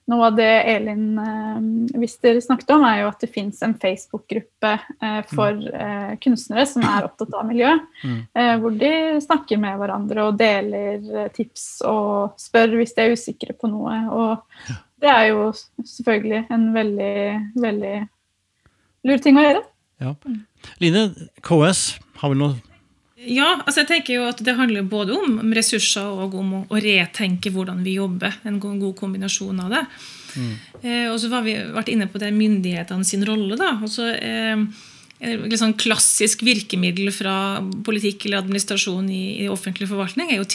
Noe 0.10 0.26
av 0.32 0.38
det 0.40 0.50
Elin 0.72 1.20
eh, 1.22 2.00
Wister 2.02 2.40
snakket 2.42 2.72
om, 2.74 2.86
er 2.88 3.04
jo 3.04 3.10
at 3.12 3.22
det 3.22 3.30
fins 3.30 3.60
en 3.66 3.76
Facebook-gruppe 3.78 4.72
eh, 4.76 5.20
for 5.30 5.60
eh, 5.70 6.14
kunstnere 6.24 6.66
som 6.70 6.86
er 6.88 7.06
opptatt 7.06 7.36
av 7.38 7.46
miljø. 7.46 7.76
Mm. 8.02 8.20
Eh, 8.34 8.54
hvor 8.64 8.78
de 8.80 8.92
snakker 9.22 9.62
med 9.62 9.78
hverandre 9.82 10.26
og 10.26 10.40
deler 10.40 10.98
eh, 10.98 11.32
tips 11.36 11.68
og 11.90 12.40
spør 12.42 12.80
hvis 12.80 12.96
de 12.98 13.06
er 13.06 13.14
usikre 13.18 13.54
på 13.54 13.70
noe. 13.70 14.00
Og 14.10 14.72
det 15.04 15.12
er 15.14 15.28
jo 15.30 15.52
selvfølgelig 15.84 16.46
en 16.58 16.66
veldig, 16.74 17.20
veldig 17.68 17.98
lur 19.10 19.22
ting 19.24 19.38
å 19.38 19.46
gjøre. 19.46 19.64
Ja. 20.00 20.16
Line, 20.82 21.06
KS 21.46 21.84
har 22.22 22.34
vel 22.34 22.42
noe 22.42 22.69
Ja, 23.28 23.58
altså 23.66 23.82
jeg 23.82 23.90
tenker 23.90 24.16
jo 24.16 24.28
at 24.30 24.40
det 24.46 24.56
handler 24.56 24.86
både 24.88 25.18
om 25.18 25.42
ressurser 25.56 26.08
og 26.08 26.38
om 26.40 26.54
å, 26.56 26.62
å 26.72 26.80
retenke 26.80 27.52
hvordan 27.52 27.82
vi 27.84 27.98
jobber. 27.98 28.38
En 28.48 28.62
god, 28.64 28.94
kombinasjon 29.00 29.60
av 29.66 29.74
det. 29.76 29.82
Eh, 30.84 31.08
og 31.10 31.18
så 31.20 31.32
har 31.34 31.44
vi 31.44 31.58
vært 31.76 31.92
inne 31.92 32.08
på 32.08 32.22
det 32.22 32.32
myndighetene 32.36 33.08
sin 33.08 33.26
rolle. 33.28 33.58
da, 33.60 33.74
og 33.84 33.92
så 33.92 34.08
eh, 34.14 34.64
sånn 35.60 35.74
klassisk 35.76 36.46
virkemiddel 36.48 37.10
fra 37.12 37.60
politikk 37.84 38.24
eller 38.26 38.40
administrasjon 38.40 39.10
i, 39.12 39.44
i 39.44 39.50
offentlig 39.52 39.90
forvaltning 39.90 40.32
er 40.32 40.40
jo 40.40 40.48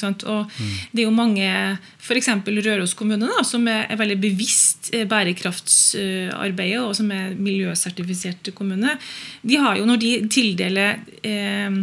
sant? 0.00 0.24
Og 0.28 0.50
Det 0.92 1.00
er 1.00 1.06
jo 1.06 1.14
mange, 1.14 1.48
f.eks. 1.96 2.28
Røros 2.44 2.92
kommune, 2.94 3.24
da, 3.24 3.44
som 3.46 3.64
er, 3.68 3.86
er 3.88 4.00
veldig 4.00 4.18
bevisst 4.20 4.92
eh, 4.92 5.06
bærekraftsarbeidet, 5.08 6.82
og 6.82 6.92
som 6.98 7.08
er 7.14 7.32
miljøsertifisert 7.40 8.52
kommune. 8.54 8.98
De 9.40 9.56
har 9.56 9.80
jo, 9.80 9.88
når 9.88 10.02
de 10.02 10.12
tildeler 10.28 11.00
eh, 11.24 11.80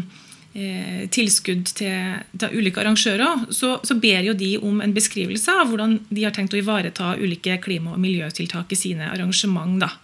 eh, 0.54 1.02
tilskudd 1.10 1.74
til, 1.82 2.22
til 2.38 2.62
ulike 2.62 2.84
arrangører, 2.84 3.48
så, 3.50 3.80
så 3.82 3.98
ber 3.98 4.22
jo 4.30 4.38
de 4.38 4.54
om 4.62 4.86
en 4.86 4.94
beskrivelse 4.94 5.58
av 5.64 5.74
hvordan 5.74 5.98
de 6.14 6.30
har 6.30 6.38
tenkt 6.38 6.54
å 6.54 6.62
ivareta 6.62 7.16
ulike 7.18 7.58
klima- 7.66 7.96
og 7.96 8.06
miljøtiltak 8.06 8.70
i 8.70 8.82
sine 8.86 9.10
arrangement. 9.10 9.82
da. 9.82 9.96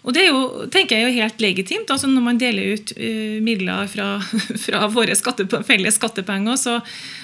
Og 0.00 0.14
det 0.16 0.22
er 0.22 0.30
jo, 0.30 0.66
tenker 0.72 0.96
jeg 0.96 1.10
er 1.10 1.16
helt 1.26 1.42
legitimt. 1.44 1.90
altså 1.92 2.08
Når 2.08 2.24
man 2.24 2.38
deler 2.40 2.72
ut 2.76 2.92
uh, 2.96 3.36
midler 3.44 3.90
fra, 3.92 4.08
fra 4.64 4.86
våre 4.92 5.16
skatte, 5.18 5.44
felles 5.68 5.98
skattepenger, 6.00 6.56
så, 6.60 6.78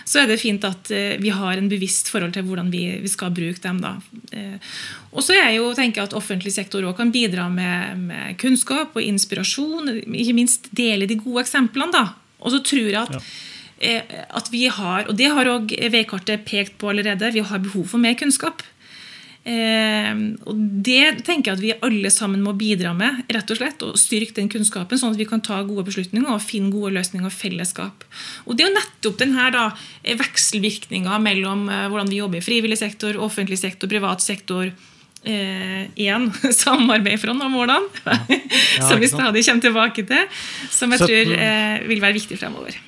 så 0.04 0.22
er 0.22 0.30
det 0.30 0.40
fint 0.42 0.64
at 0.68 0.92
uh, 0.92 1.16
vi 1.22 1.32
har 1.32 1.56
en 1.56 1.70
bevisst 1.72 2.12
forhold 2.12 2.36
til 2.36 2.44
hvordan 2.48 2.68
vi, 2.72 2.84
vi 3.00 3.12
skal 3.12 3.32
bruke 3.36 3.62
dem. 3.64 3.80
da. 3.84 3.96
Uh, 4.34 4.76
og 5.16 5.24
så 5.24 5.38
er 5.38 5.46
jeg 5.48 5.60
jo, 5.62 5.72
tenker 5.78 6.02
jeg 6.02 6.10
at 6.10 6.18
offentlig 6.20 6.52
sektor 6.52 6.84
òg 6.84 6.98
kan 7.00 7.14
bidra 7.14 7.48
med, 7.52 8.06
med 8.12 8.38
kunnskap 8.42 8.96
og 8.96 9.04
inspirasjon. 9.04 9.94
Ikke 10.04 10.36
minst 10.36 10.68
dele 10.76 11.08
de 11.08 11.16
gode 11.20 11.46
eksemplene. 11.46 11.94
da. 11.96 12.10
Og 12.44 12.52
så 12.52 12.64
tror 12.64 12.90
jeg 12.90 13.02
at, 13.06 13.16
ja 13.16 13.54
at 13.76 14.46
vi 14.48 14.62
har, 14.72 15.04
og 15.04 15.18
det 15.18 15.26
har 15.28 15.48
òg 15.52 15.74
veikartet 15.92 16.46
pekt 16.48 16.78
på 16.80 16.88
allerede, 16.88 17.28
vi 17.34 17.42
har 17.44 17.60
behov 17.60 17.84
for 17.90 18.00
mer 18.00 18.14
kunnskap. 18.16 18.62
Eh, 19.46 20.10
og 20.42 20.62
Det 20.82 21.22
tenker 21.26 21.52
jeg 21.52 21.56
at 21.56 21.62
vi 21.62 21.74
alle 21.86 22.10
sammen 22.10 22.42
må 22.42 22.56
bidra 22.58 22.92
med. 22.96 23.22
rett 23.30 23.50
og 23.50 23.60
slett, 23.60 23.82
og 23.86 23.98
Styrke 24.00 24.34
den 24.34 24.50
kunnskapen, 24.50 24.98
sånn 24.98 25.14
at 25.14 25.20
vi 25.20 25.28
kan 25.28 25.40
ta 25.40 25.62
gode 25.62 25.86
beslutninger 25.86 26.28
og 26.32 26.42
finne 26.42 26.72
gode 26.72 26.94
løsninger 26.96 27.26
og 27.26 27.32
fellesskap. 27.32 28.04
Og 28.46 28.56
Det 28.56 28.64
er 28.64 28.70
jo 28.70 28.78
nettopp 28.78 29.18
denne 29.22 29.50
da, 29.54 29.70
vekselvirkninga 30.02 31.20
mellom 31.22 31.68
eh, 31.68 31.86
hvordan 31.88 32.10
vi 32.10 32.20
jobber 32.20 32.42
i 32.42 32.46
frivillig 32.46 32.78
sektor, 32.78 33.16
offentlig 33.16 33.58
sektor, 33.58 33.88
privat 33.88 34.20
sektor. 34.20 34.72
Eh, 35.26 35.86
igjen 35.98 36.28
samarbeid 36.54 37.18
for 37.18 37.32
å 37.32 37.38
nå 37.38 37.48
målene, 37.50 37.86
som 38.88 39.00
vi 39.02 39.08
stadig 39.10 39.42
kommer 39.46 39.64
tilbake 39.64 40.06
til. 40.06 40.28
Som 40.70 40.94
jeg 40.94 41.02
tror 41.06 41.34
eh, 41.38 41.86
vil 41.86 42.02
være 42.02 42.18
viktig 42.18 42.38
fremover. 42.38 42.78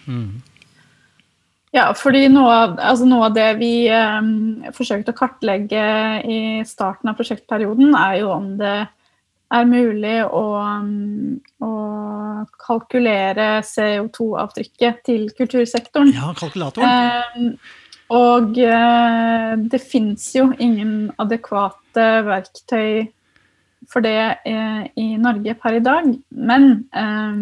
Ja, 1.75 1.91
fordi 1.97 2.25
noe 2.33 2.53
av, 2.53 2.77
altså 2.81 3.09
noe 3.09 3.27
av 3.29 3.35
det 3.37 3.49
vi 3.61 3.73
eh, 3.93 4.31
forsøkte 4.77 5.13
å 5.13 5.19
kartlegge 5.19 5.83
i 6.25 6.39
starten 6.69 7.11
av 7.11 7.19
prosjektperioden, 7.19 7.93
er 7.99 8.23
jo 8.23 8.31
om 8.33 8.55
det 8.61 8.79
er 9.49 9.69
mulig 9.69 10.17
å, 10.25 10.45
mm, 10.85 11.61
å 11.65 11.75
kalkulere 12.61 13.51
CO2-avtrykket 13.65 15.05
til 15.09 15.29
kultursektoren. 15.37 16.13
Ja, 16.17 16.33
kalkulatoren. 16.39 16.89
Eh, 16.89 17.87
og 18.17 18.57
eh, 18.65 19.53
det 19.69 19.81
fins 19.85 20.31
jo 20.37 20.49
ingen 20.57 21.11
adekvate 21.21 22.09
verktøy 22.25 23.09
for 23.89 24.05
det 24.05 24.41
eh, 24.49 24.85
i 24.97 25.09
Norge 25.21 25.57
per 25.61 25.77
i 25.77 25.85
dag. 25.85 26.11
Men 26.33 26.69
eh, 26.93 27.41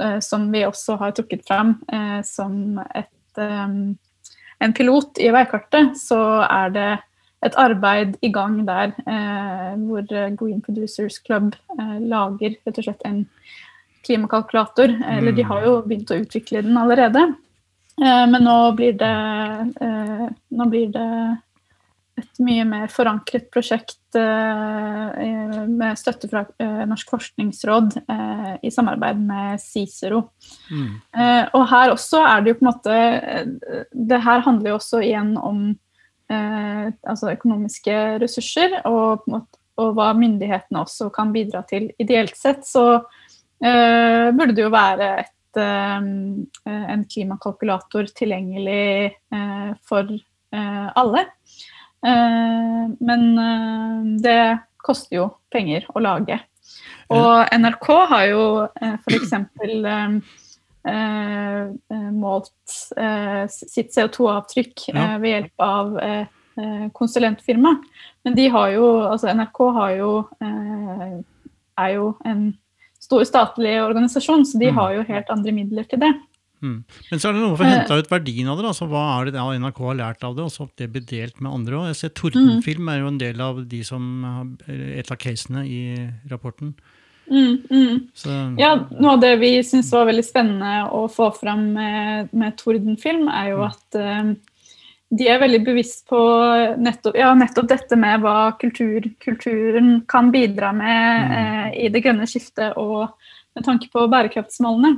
eh, 0.00 0.18
som 0.24 0.48
vi 0.52 0.64
også 0.68 0.98
har 1.00 1.16
trukket 1.16 1.46
fram 1.48 1.78
eh, 1.92 2.20
som 2.28 2.80
et, 2.92 3.08
en 3.38 4.72
pilot 4.76 5.20
i 5.20 5.30
veikartet, 5.34 5.96
så 6.00 6.18
er 6.46 6.72
det 6.74 6.90
et 7.44 7.56
arbeid 7.60 8.16
i 8.24 8.30
gang 8.32 8.62
der 8.66 8.94
eh, 9.06 9.72
hvor 9.86 10.06
Green 10.08 10.62
Producers 10.64 11.18
Club 11.22 11.54
eh, 11.78 11.98
lager 12.00 12.56
rett 12.56 12.78
og 12.80 12.86
slett 12.86 13.04
en 13.04 13.26
klimakalkulator. 14.06 14.94
Eller 15.18 15.34
de 15.36 15.44
har 15.46 15.66
jo 15.66 15.80
begynt 15.86 16.10
å 16.14 16.20
utvikle 16.22 16.62
den 16.64 16.78
allerede. 16.80 17.26
Eh, 18.02 18.24
Men 18.30 18.44
nå 18.44 18.56
blir 18.78 18.96
det, 18.98 19.14
eh, 19.80 20.26
nå 20.50 20.68
blir 20.72 20.88
det 20.94 21.10
et 22.16 22.38
mye 22.40 22.64
mer 22.64 22.88
forankret 22.92 23.50
prosjekt 23.52 24.16
eh, 24.16 25.64
med 25.68 25.98
støtte 26.00 26.30
fra 26.30 26.46
eh, 26.62 26.84
Norsk 26.88 27.10
forskningsråd 27.12 27.98
eh, 28.00 28.52
i 28.64 28.72
samarbeid 28.72 29.20
med 29.20 29.60
Cicero. 29.60 30.22
Mm. 30.70 30.94
Eh, 31.12 31.42
og 31.52 31.66
her 31.72 31.92
også 31.92 32.22
er 32.24 32.40
det 32.42 32.54
jo 32.54 32.58
på 32.60 32.64
en 32.64 32.70
måte 32.70 32.96
eh, 32.96 33.50
Det 33.92 34.20
her 34.24 34.44
handler 34.46 34.72
jo 34.72 34.78
også 34.78 35.02
igjen 35.04 35.34
om 35.36 35.62
eh, 36.32 36.86
altså 37.04 37.34
økonomiske 37.34 37.98
ressurser, 38.22 38.78
og, 38.88 39.26
måte, 39.28 39.60
og 39.76 39.92
hva 39.98 40.10
myndighetene 40.16 40.86
også 40.86 41.10
kan 41.12 41.34
bidra 41.36 41.66
til. 41.68 41.90
Ideelt 42.00 42.36
sett 42.38 42.64
så 42.64 42.86
eh, 43.60 44.32
burde 44.32 44.54
det 44.56 44.64
jo 44.64 44.72
være 44.72 45.16
et, 45.20 45.32
en 45.56 47.04
klimakalkulator 47.08 48.10
tilgjengelig 48.12 49.14
for 49.88 50.10
alle. 50.52 51.22
Eh, 52.06 52.82
men 53.00 53.22
eh, 53.42 54.02
det 54.22 54.40
koster 54.86 55.16
jo 55.18 55.24
penger 55.52 55.86
å 55.94 56.02
lage. 56.04 56.38
Og 57.10 57.46
NRK 57.54 57.86
har 58.10 58.24
jo 58.30 58.42
uh, 58.66 58.96
f.eks. 59.06 59.32
målt 62.14 62.74
eh, 62.96 63.44
sitt 63.50 63.94
CO2-avtrykk 63.94 64.88
Ja. 64.92 65.16
ved 65.18 65.30
hjelp 65.32 65.64
av 65.66 65.98
eh, 66.02 66.26
eh, 66.58 66.86
konsulentfirma. 66.94 67.76
Men 68.24 68.34
de 68.38 68.48
har 68.54 68.70
jo, 68.74 68.86
altså 69.06 69.30
NRK 69.34 69.60
har 69.78 69.90
jo, 70.00 70.12
eh, 70.42 71.16
er 71.78 71.90
jo 71.94 72.12
en 72.24 72.48
stor 73.02 73.22
statlig 73.28 73.76
organisasjon, 73.82 74.44
så 74.46 74.58
de 74.58 74.70
Mm. 74.70 74.74
har 74.78 74.92
jo 74.94 75.02
helt 75.06 75.30
andre 75.30 75.52
midler 75.52 75.84
til 75.88 76.00
det. 76.00 76.12
Mm. 76.64 76.76
Men 77.10 77.20
så 77.20 77.28
er 77.28 77.36
det 77.36 77.42
noe 77.42 77.56
for 77.56 77.66
å 77.66 77.70
hente 77.70 77.98
ut 78.00 78.10
verdien 78.10 78.48
av 78.48 78.60
det. 78.60 78.68
Altså, 78.70 78.88
hva 78.90 79.04
er 79.16 79.30
det 79.30 79.46
NRK 79.60 79.80
har 79.84 79.98
lært 79.98 80.26
av 80.26 80.36
det, 80.36 80.46
og 80.46 80.52
så 80.54 80.68
det 80.80 80.88
blir 80.92 81.04
delt 81.08 81.40
med 81.40 81.52
andre 81.52 81.80
òg. 81.80 81.88
Jeg 81.90 82.00
ser 82.00 82.14
Tordenfilm 82.16 82.92
er 82.92 83.02
jo 83.02 83.10
en 83.12 83.20
del 83.20 83.42
av 83.44 83.64
de 83.68 83.82
som 83.86 84.06
har 84.24 84.76
et 85.02 85.12
av 85.12 85.20
casene 85.20 85.66
i 85.68 85.80
rapporten. 86.30 86.74
Mm, 87.26 87.62
mm. 87.70 88.02
Så, 88.14 88.30
Ja, 88.58 88.74
noe 89.00 89.16
av 89.16 89.22
det 89.22 89.32
vi 89.42 89.56
syns 89.66 89.90
var 89.94 90.06
veldig 90.08 90.24
spennende 90.24 90.86
å 90.94 91.06
få 91.10 91.30
fram 91.34 91.72
med, 91.74 92.30
med 92.36 92.56
Tordenfilm, 92.60 93.26
er 93.32 93.50
jo 93.52 93.64
at 93.66 93.98
uh, 93.98 94.30
de 95.16 95.28
er 95.30 95.42
veldig 95.42 95.62
bevisst 95.66 96.06
på 96.10 96.20
nettopp, 96.82 97.18
ja, 97.18 97.32
nettopp 97.38 97.68
dette 97.70 97.98
med 97.98 98.22
hva 98.22 98.52
kultur, 98.60 99.10
kulturen 99.22 100.00
kan 100.10 100.30
bidra 100.34 100.72
med 100.76 101.34
uh, 101.34 101.68
i 101.74 101.90
det 101.92 102.04
grønne 102.06 102.28
skiftet, 102.30 102.78
og 102.78 103.10
med 103.56 103.66
tanke 103.66 103.90
på 103.92 104.06
bærekraftsmålene. 104.12 104.96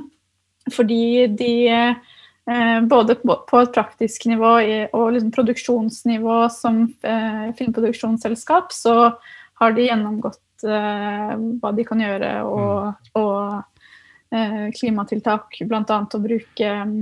Fordi 0.73 1.27
de 1.39 1.53
eh, 1.69 2.79
både 2.89 3.15
på, 3.21 3.59
et 3.61 3.73
praktisk 3.75 4.25
nivå 4.29 4.53
og 4.97 5.11
liksom 5.15 5.33
produksjonsnivå 5.35 6.39
som 6.53 6.85
eh, 7.03 7.49
filmproduksjonsselskap, 7.59 8.73
så 8.73 8.95
har 9.59 9.75
de 9.75 9.89
gjennomgått 9.89 10.65
eh, 10.65 11.35
hva 11.61 11.73
de 11.75 11.85
kan 11.87 12.01
gjøre, 12.03 12.33
og, 12.47 13.11
og 13.19 14.35
eh, 14.35 14.67
klimatiltak, 14.75 15.61
bl.a. 15.67 15.99
å 15.99 16.23
bruke 16.23 16.73
mm, 16.89 16.99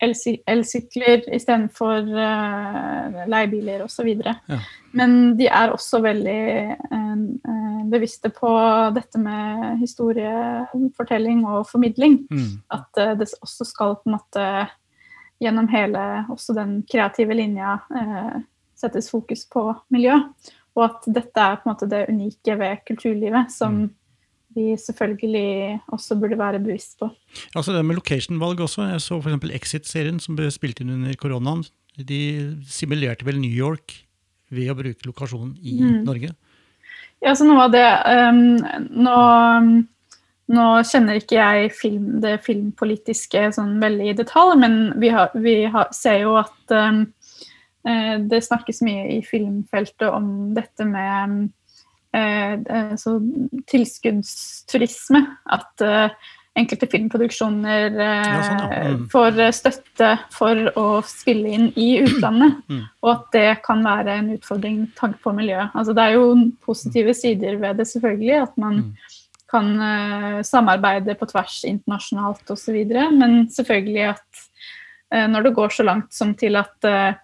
elsykler 0.00 1.24
istedenfor 1.34 2.06
uh, 2.14 3.22
leiebiler 3.30 3.82
osv. 3.84 4.10
Ja. 4.24 4.58
Men 4.96 5.36
de 5.38 5.48
er 5.50 5.72
også 5.74 6.00
veldig 6.00 6.42
eh, 6.88 7.16
bevisste 7.92 8.30
på 8.32 8.50
dette 8.96 9.20
med 9.20 9.80
historiefortelling 9.82 11.42
og 11.46 11.66
formidling. 11.68 12.22
mm, 12.30 12.52
At 12.72 13.00
uh, 13.00 13.14
det 13.18 13.28
også 13.42 13.66
skal 13.68 13.98
på 13.98 14.08
en 14.08 14.16
måte 14.16 14.46
gjennom 15.42 15.68
hele 15.70 16.04
også 16.32 16.56
den 16.56 16.80
kreative 16.90 17.36
linja 17.36 17.76
uh, 17.92 18.38
settes 18.78 19.10
fokus 19.10 19.44
på 19.50 19.70
miljø. 19.94 20.16
Og 20.78 20.84
at 20.86 21.08
dette 21.10 21.42
er 21.42 21.58
på 21.58 21.66
en 21.66 21.74
måte 21.74 21.90
det 21.90 22.06
unike 22.08 22.58
ved 22.58 22.84
kulturlivet 22.86 23.50
som 23.52 23.88
vi 24.58 24.74
selvfølgelig 24.82 25.78
også 25.94 26.18
burde 26.18 26.38
være 26.38 26.60
bevisst 26.62 26.98
på. 26.98 27.08
altså 27.54 27.72
det 27.76 27.84
med 27.86 28.00
location-valg 28.00 28.60
også. 28.66 28.90
Jeg 28.90 29.04
så 29.06 29.20
f.eks. 29.22 29.48
Exit-serien 29.60 30.18
som 30.20 30.36
ble 30.38 30.50
spilt 30.54 30.82
inn 30.82 30.92
under 30.98 31.14
koronaen. 31.20 31.64
De 31.98 32.20
simulerte 32.68 33.26
vel 33.26 33.40
New 33.40 33.54
York 33.54 33.96
ved 34.54 34.70
å 34.72 34.76
bruke 34.78 35.08
lokasjonen 35.08 35.56
i 35.62 35.78
Mm. 35.82 36.04
Norge. 36.06 36.34
Ja, 37.24 37.34
så 37.34 37.46
noe 37.46 37.66
av 37.66 37.72
det 37.74 37.86
um, 38.30 38.58
nå, 39.02 39.18
nå 40.54 40.66
kjenner 40.86 41.18
ikke 41.18 41.38
jeg 41.38 41.72
film, 41.74 42.20
det 42.22 42.38
filmpolitiske 42.46 43.48
sånn 43.56 43.78
veldig 43.82 44.12
i 44.12 44.16
detalj, 44.20 44.54
men 44.62 44.78
vi, 45.02 45.10
har, 45.14 45.34
vi 45.34 45.64
har, 45.66 45.90
ser 45.96 46.22
jo 46.22 46.36
at 46.38 46.74
um, 46.74 47.02
eh, 47.82 48.14
det 48.30 48.44
snakkes 48.46 48.84
mye 48.86 49.08
i 49.16 49.20
filmfeltet 49.26 50.06
om 50.12 50.54
dette 50.54 50.86
med 50.86 51.10
eh, 51.10 51.48
så 53.00 53.14
tilskuddsturisme. 53.70 55.20
At 55.54 55.84
eh, 55.84 56.10
enkelte 56.58 56.88
filmproduksjoner 56.90 57.94
eh, 57.94 58.28
Ja, 58.28 58.38
sånn, 58.46 58.62
ja. 58.72 58.80
Mm. 58.94 59.04
får 59.12 59.38
eh, 59.44 59.52
støtte 59.54 60.08
for 60.34 60.62
å 60.80 60.86
spille 61.06 61.52
inn 61.54 61.68
i 61.78 61.90
utlandet. 62.04 62.58
Mm. 62.68 62.82
Og 63.02 63.08
at 63.14 63.28
det 63.32 63.46
kan 63.64 63.80
være 63.84 64.14
en 64.20 64.26
utfordring 64.34 64.74
med 64.82 64.90
tanke 64.98 65.22
på 65.24 65.32
miljøet. 65.32 65.70
Altså, 65.78 65.94
det 65.96 66.02
er 66.04 66.16
jo 66.18 66.26
positive 66.66 67.14
sider 67.16 67.56
ved 67.62 67.78
det, 67.80 67.86
selvfølgelig. 67.88 68.42
At 68.42 68.58
man 68.60 68.74
Mm. 68.82 68.90
kan 69.48 69.70
eh, 69.80 70.42
samarbeide 70.44 71.14
på 71.16 71.26
tvers 71.30 71.62
internasjonalt 71.64 72.50
osv. 72.52 72.76
Men 73.16 73.48
selvfølgelig 73.48 74.04
at 74.10 74.42
eh, 75.14 75.24
når 75.32 75.46
det 75.48 75.54
går 75.56 75.72
så 75.78 75.86
langt 75.88 76.12
som 76.12 76.34
til 76.36 76.60
at 76.60 76.84
eh, 76.84 77.14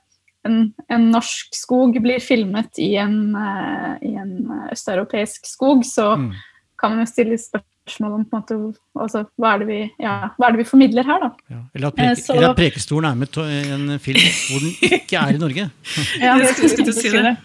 en, 0.44 0.74
en 0.90 1.10
norsk 1.10 1.54
skog 1.56 1.96
blir 2.04 2.20
filmet 2.20 2.78
i 2.78 2.94
en, 3.00 3.34
uh, 3.36 3.94
i 4.04 4.14
en 4.20 4.34
østeuropeisk 4.72 5.46
skog, 5.46 5.84
så 5.88 6.14
Mm. 6.18 6.32
kan 6.78 6.90
man 6.90 7.04
jo 7.06 7.06
stille 7.12 7.38
spørsmål 7.40 8.12
om 8.18 8.24
på 8.24 8.36
en 8.36 8.42
måte, 8.42 8.78
altså, 8.98 9.24
hva, 9.38 9.54
er 9.54 9.58
det 9.62 9.66
vi, 9.68 9.78
ja, 10.00 10.28
hva 10.38 10.46
er 10.48 10.52
det 10.56 10.58
vi 10.64 10.68
formidler 10.68 11.04
her, 11.08 11.20
da. 11.20 11.30
Ja. 11.50 11.60
Eller, 11.74 11.88
at 11.88 11.98
Eh, 11.98 12.04
preke, 12.04 12.20
så- 12.22 12.34
eller 12.36 12.50
at 12.50 12.56
Prekestolen 12.56 13.10
er 13.10 13.14
med 13.14 13.36
i 13.36 13.72
en 13.74 13.98
film 13.98 14.20
hvor 14.48 14.60
den 14.60 14.98
ikke 15.00 15.16
er 15.16 15.34
i 15.34 15.38
Norge. 15.38 15.70
Ja, 16.20 16.36
Jeg 16.38 16.54
skulle- 16.54 16.92
si 16.92 17.08
det. 17.10 17.36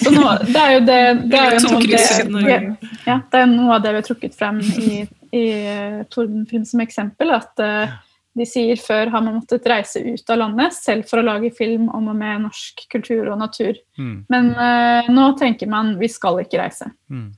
Så 0.00 0.10
nå, 0.14 0.24
det 0.46 0.56
er 0.56 0.70
jo 0.72 0.80
det, 0.80 1.30
det, 1.30 1.38
er 1.38 1.50
jo 1.58 1.68
noe 1.68 1.80
det, 1.82 2.76
ja, 3.06 3.20
det 3.30 3.40
er 3.40 3.46
noe 3.46 3.74
av 3.74 3.82
det 3.82 3.90
vi 3.92 3.98
har 4.00 4.06
trukket 4.06 4.34
frem 4.38 4.60
i, 4.60 5.06
i 5.34 5.42
eh, 5.50 6.04
Tordenfilm 6.08 6.64
som 6.64 6.80
eksempel. 6.80 7.30
At 7.34 7.58
eh, 7.60 7.90
de 8.34 8.46
sier 8.48 8.76
før 8.82 9.12
har 9.12 9.22
man 9.22 9.36
måttet 9.38 9.66
reise 9.70 10.00
ut 10.02 10.30
av 10.34 10.40
landet 10.40 10.74
selv 10.74 11.06
for 11.06 11.20
å 11.20 11.26
lage 11.26 11.52
film 11.54 11.86
om 11.94 12.08
og 12.10 12.16
med 12.18 12.42
norsk 12.48 12.84
kultur 12.90 13.28
og 13.30 13.38
natur. 13.38 13.78
Mm. 13.98 14.16
Men 14.32 14.48
uh, 14.58 15.10
nå 15.14 15.28
tenker 15.38 15.70
man 15.70 15.92
vi 16.00 16.08
skal 16.10 16.40
ikke 16.42 16.58
reise. 16.58 16.88
Mm. 17.10 17.28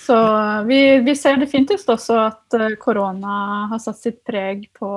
Så 0.00 0.16
vi, 0.70 0.78
vi 1.06 1.14
ser 1.18 1.36
definitivt 1.42 1.90
også 1.92 2.14
at 2.24 2.54
eh, 2.56 2.72
korona 2.80 3.66
har 3.70 3.78
satt 3.82 3.98
sitt 4.00 4.22
preg 4.26 4.64
på 4.74 4.88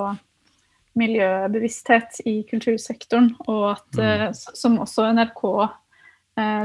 miljøbevissthet 0.97 2.21
i 2.29 2.35
kultursektoren, 2.49 3.31
og 3.49 3.65
at, 3.75 3.99
s- 4.33 4.47
som 4.57 4.79
også 4.81 5.09
NRK 5.17 5.43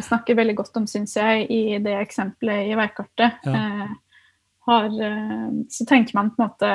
snakker 0.07 0.39
veldig 0.39 0.55
godt 0.63 0.79
om, 0.81 0.87
syns 0.89 1.17
jeg, 1.19 1.45
i 1.53 1.77
det 1.85 1.97
eksempelet 1.99 2.71
i 2.71 2.77
veikartet. 2.79 3.43
Ja. 3.45 3.89
Har, 4.69 4.89
så 5.73 5.85
tenker 5.89 6.17
man 6.17 6.31
på 6.33 6.41
en 6.41 6.47
måte 6.47 6.71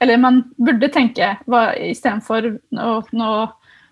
Eller 0.00 0.18
man 0.20 0.42
burde 0.56 0.88
tenke 0.94 1.36
istedenfor 1.82 2.58
nå, 2.70 2.90
nå, 3.18 3.30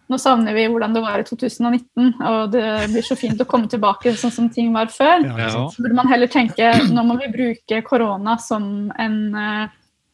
nå 0.06 0.18
savner 0.22 0.54
vi 0.54 0.66
hvordan 0.70 0.94
det 0.94 1.02
var 1.02 1.18
i 1.18 1.24
2019, 1.26 2.12
og 2.22 2.52
det 2.52 2.66
blir 2.92 3.02
så 3.02 3.16
fint 3.18 3.40
å 3.42 3.46
komme 3.48 3.66
tilbake 3.72 4.12
sånn 4.14 4.34
som 4.34 4.50
ting 4.52 4.72
var 4.74 4.86
før. 4.94 5.24
Ja, 5.26 5.38
ja. 5.48 5.64
Så 5.72 5.82
burde 5.82 5.98
man 5.98 6.06
heller 6.12 6.30
tenke 6.30 6.70
nå 6.92 7.02
må 7.08 7.18
vi 7.18 7.32
bruke 7.34 7.82
korona 7.88 8.36
som 8.38 8.92
en 9.02 9.18
eh, 9.34 9.66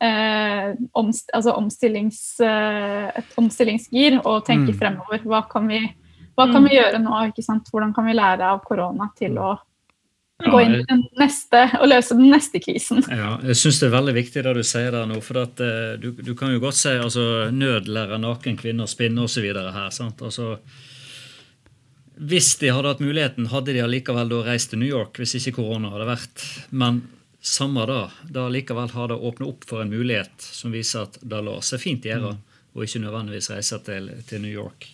eh, 0.02 0.70
omst 0.98 1.28
altså 1.36 1.52
omstillings, 1.60 2.40
eh, 2.40 3.10
et 3.20 3.36
omstillingsgir 3.38 4.20
og 4.24 4.46
tenke 4.48 4.72
Mm. 4.72 4.78
fremover. 4.78 5.20
Hva 5.28 5.42
kan 5.48 5.68
vi, 5.68 5.82
hva 6.38 6.48
kan 6.52 6.64
vi 6.64 6.78
gjøre 6.78 6.98
nå? 7.02 7.12
Ikke 7.28 7.44
sant? 7.44 7.68
Hvordan 7.70 7.92
kan 7.94 8.06
vi 8.08 8.16
lære 8.16 8.48
av 8.48 8.64
korona 8.64 9.10
til 9.18 9.36
å 9.38 9.52
gå 10.50 10.60
inn 10.64 10.76
i 10.78 10.84
den 10.88 11.02
neste 11.20 11.62
og 11.78 11.88
løse 11.90 12.16
den 12.18 12.30
neste 12.32 12.60
krisen? 12.62 13.02
Ja, 13.22 13.36
jeg 13.46 13.58
syns 13.58 13.80
det 13.82 13.88
er 13.88 13.96
veldig 13.96 14.14
viktig 14.16 14.44
det 14.46 14.54
du 14.58 14.62
sier 14.66 14.94
der 14.94 15.08
nå. 15.08 15.20
For 15.24 15.42
at, 15.44 15.60
eh, 15.62 15.94
du, 16.02 16.10
du 16.18 16.32
kan 16.38 16.54
jo 16.54 16.62
godt 16.62 16.78
si 16.78 16.94
altså, 16.94 17.26
nød 17.54 17.90
lærer 17.92 18.20
naken 18.22 18.58
kvinner 18.60 18.90
spinne 18.90 19.26
osv. 19.26 19.46
her. 19.52 19.90
sant? 19.94 20.22
Altså, 20.24 20.56
hvis 22.22 22.54
de 22.60 22.70
hadde 22.70 22.92
hatt 22.92 23.02
muligheten, 23.02 23.48
hadde 23.52 23.74
de 23.74 23.82
allikevel 23.82 24.30
da 24.30 24.42
reist 24.46 24.72
til 24.72 24.82
New 24.82 24.90
York 24.90 25.18
hvis 25.20 25.36
ikke 25.40 25.56
korona 25.58 25.92
hadde 25.94 26.08
vært. 26.10 26.46
Men 26.70 27.02
samme 27.42 27.86
da, 27.90 28.04
da 28.30 28.46
likevel 28.52 28.92
har 28.94 29.10
det 29.10 29.18
åpnet 29.18 29.48
opp 29.48 29.66
for 29.66 29.82
en 29.82 29.90
mulighet 29.90 30.44
som 30.44 30.74
viser 30.74 31.08
at 31.08 31.18
det 31.22 31.42
lar 31.42 31.64
seg 31.66 31.82
fint 31.82 32.06
gjøre, 32.06 32.36
og 32.72 32.84
ikke 32.86 33.02
nødvendigvis 33.02 33.50
reise 33.52 33.80
til, 33.84 34.12
til 34.28 34.44
New 34.44 34.52
York. 34.52 34.86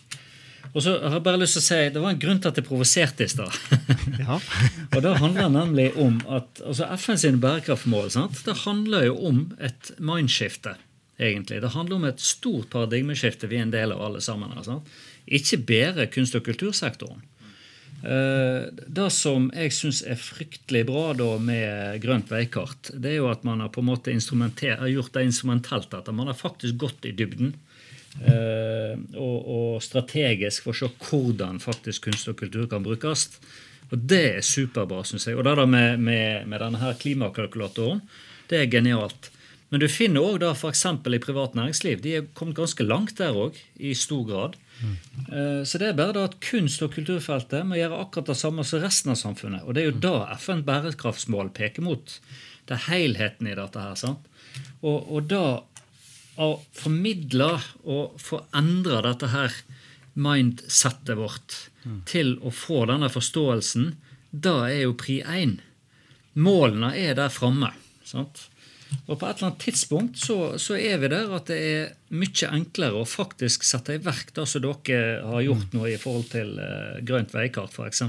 Og 0.73 0.83
så 0.85 0.93
har 0.99 1.17
jeg 1.17 1.25
bare 1.25 1.39
lyst 1.41 1.57
til 1.57 1.63
å 1.63 1.65
si, 1.65 1.79
Det 1.93 2.01
var 2.03 2.13
en 2.13 2.21
grunn 2.21 2.41
til 2.41 2.51
at 2.51 2.59
jeg 2.59 2.67
provoserte 2.67 3.25
i 3.25 3.31
stad. 3.31 3.55
Ja. 4.19 4.37
Og 4.93 5.01
det 5.01 5.15
handler 5.21 5.49
nemlig 5.53 5.87
om 5.97 6.19
at 6.29 6.59
altså 6.65 6.89
FN 6.99 7.17
sine 7.17 7.41
bærekraftmål 7.41 8.11
sant? 8.13 8.41
det 8.45 8.57
handler 8.65 9.07
jo 9.07 9.15
om 9.29 9.39
et 9.57 9.91
mindskifte. 9.97 10.75
egentlig. 11.19 11.61
Det 11.61 11.73
handler 11.73 11.95
om 11.95 12.05
et 12.05 12.21
stort 12.21 12.69
paradigmeskifte 12.69 13.47
vi 13.47 13.57
er 13.57 13.65
en 13.67 13.73
del 13.73 13.91
av 13.95 14.01
alle 14.01 14.21
sammen. 14.21 14.53
sant? 14.63 14.87
Ikke 15.25 15.57
bare 15.57 16.07
kunst- 16.07 16.35
og 16.35 16.45
kultursektoren. 16.45 17.23
Eh, 17.99 18.69
det 18.71 19.09
som 19.11 19.49
jeg 19.51 19.73
syns 19.75 19.99
er 20.07 20.19
fryktelig 20.19 20.85
bra 20.87 21.09
da 21.19 21.33
med 21.43 21.99
Grønt 22.03 22.29
veikart, 22.31 22.93
det 22.95 23.11
er 23.11 23.17
jo 23.19 23.27
at 23.31 23.43
man 23.43 23.59
har 23.59 23.71
på 23.75 23.83
en 23.83 23.89
måte 23.89 24.13
gjort 24.13 25.13
det 25.13 25.25
instrumentelt. 25.25 25.93
At 25.93 26.13
man 26.13 26.27
har 26.27 26.37
faktisk 26.37 26.77
gått 26.77 27.05
i 27.05 27.11
dybden. 27.11 27.55
Eh, 28.19 28.95
og, 29.15 29.37
og 29.47 29.83
strategisk 29.83 30.67
for 30.67 30.75
å 30.75 30.79
se 30.79 30.89
hvordan 31.07 31.61
faktisk 31.63 32.09
kunst 32.09 32.27
og 32.31 32.39
kultur 32.41 32.67
kan 32.71 32.83
brukes. 32.83 33.29
Og 33.89 34.05
det 34.11 34.23
er 34.35 34.45
superbra, 34.45 35.01
syns 35.07 35.29
jeg. 35.29 35.37
Og 35.39 35.45
det 35.47 35.55
der 35.57 35.69
med, 35.69 36.01
med, 36.03 36.47
med 36.49 36.61
denne 36.61 36.81
her 36.81 36.97
klimakalkulatoren, 36.99 38.03
det 38.51 38.63
er 38.63 38.71
genialt. 38.71 39.31
Men 39.69 39.83
du 39.83 39.85
finner 39.91 40.25
òg 40.25 40.43
f.eks. 40.49 40.83
i 40.89 41.21
privat 41.21 41.55
næringsliv. 41.57 42.01
De 42.01 42.15
er 42.17 42.29
kommet 42.37 42.57
ganske 42.57 42.85
langt 42.85 43.19
der 43.21 43.37
òg, 43.37 43.57
i 43.77 43.93
stor 43.97 44.23
grad. 44.25 44.57
Mm. 44.79 44.95
Så 45.67 45.77
det 45.77 45.91
er 45.91 45.97
bare 45.97 46.15
da 46.15 46.23
at 46.25 46.39
kunst- 46.41 46.81
og 46.81 46.95
kulturfeltet 46.95 47.67
må 47.67 47.77
gjøre 47.77 47.99
akkurat 48.01 48.31
det 48.31 48.37
samme 48.39 48.65
som 48.65 48.81
resten 48.81 49.13
av 49.13 49.19
samfunnet. 49.21 49.67
Og 49.67 49.77
det 49.77 49.83
er 49.83 49.91
jo 49.91 50.01
da 50.07 50.15
FN 50.41 50.63
bærekraftsmål 50.65 51.53
peker 51.53 51.85
mot. 51.85 52.17
Det 52.65 52.77
er 52.79 52.87
helheten 52.87 53.49
i 53.49 53.57
dette 53.57 53.83
her. 53.83 53.93
sant? 53.99 54.25
Og, 54.81 55.05
og 55.11 55.29
da 55.29 55.43
å 56.39 56.49
formidle 56.75 57.51
og 57.83 58.19
forandre 58.21 59.01
dette 59.05 59.31
her 59.33 59.55
mindsettet 60.19 61.17
vårt 61.19 61.55
mm. 61.83 61.99
til 62.09 62.37
å 62.43 62.51
få 62.53 62.85
denne 62.89 63.09
forståelsen, 63.11 63.93
da 64.31 64.61
er 64.69 64.85
jo 64.85 64.95
pri 64.99 65.19
én. 65.23 65.57
Målene 66.39 66.93
er 66.97 67.15
der 67.17 67.31
framme. 67.33 67.71
Og 68.09 69.19
på 69.19 69.27
et 69.27 69.37
eller 69.37 69.49
annet 69.49 69.61
tidspunkt 69.61 70.17
så, 70.21 70.37
så, 70.61 70.77
er 70.77 70.97
vi 71.01 71.11
der 71.11 71.29
at 71.35 71.49
det 71.51 71.57
er 71.61 71.91
mye 72.17 72.49
enklere 72.49 73.01
å 73.01 73.07
faktisk 73.09 73.65
sette 73.67 73.97
i 73.97 74.03
verk 74.03 74.33
det 74.35 74.47
som 74.49 74.63
dere 74.65 75.19
har 75.29 75.45
gjort 75.45 75.75
nå 75.77 75.85
i 75.89 75.97
forhold 76.01 76.29
til 76.33 76.55
uh, 76.57 76.97
grønt 77.05 77.35
veikart, 77.35 77.75
f.eks. 77.75 78.01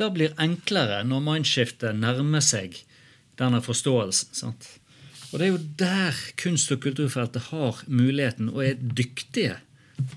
Det 0.00 0.08
blir 0.14 0.34
enklere 0.42 1.02
når 1.06 1.26
mindskiftet 1.28 1.98
nærmer 1.98 2.42
seg 2.42 2.80
denne 3.38 3.62
forståelsen. 3.62 4.34
sant? 4.34 4.70
Og 5.32 5.40
det 5.40 5.46
er 5.46 5.52
jo 5.52 5.62
der 5.80 6.22
kunst- 6.36 6.72
og 6.74 6.82
kulturfeltet 6.84 7.48
har 7.48 7.82
muligheten 7.88 8.50
og 8.52 8.64
er 8.66 8.76
dyktige 8.76 9.56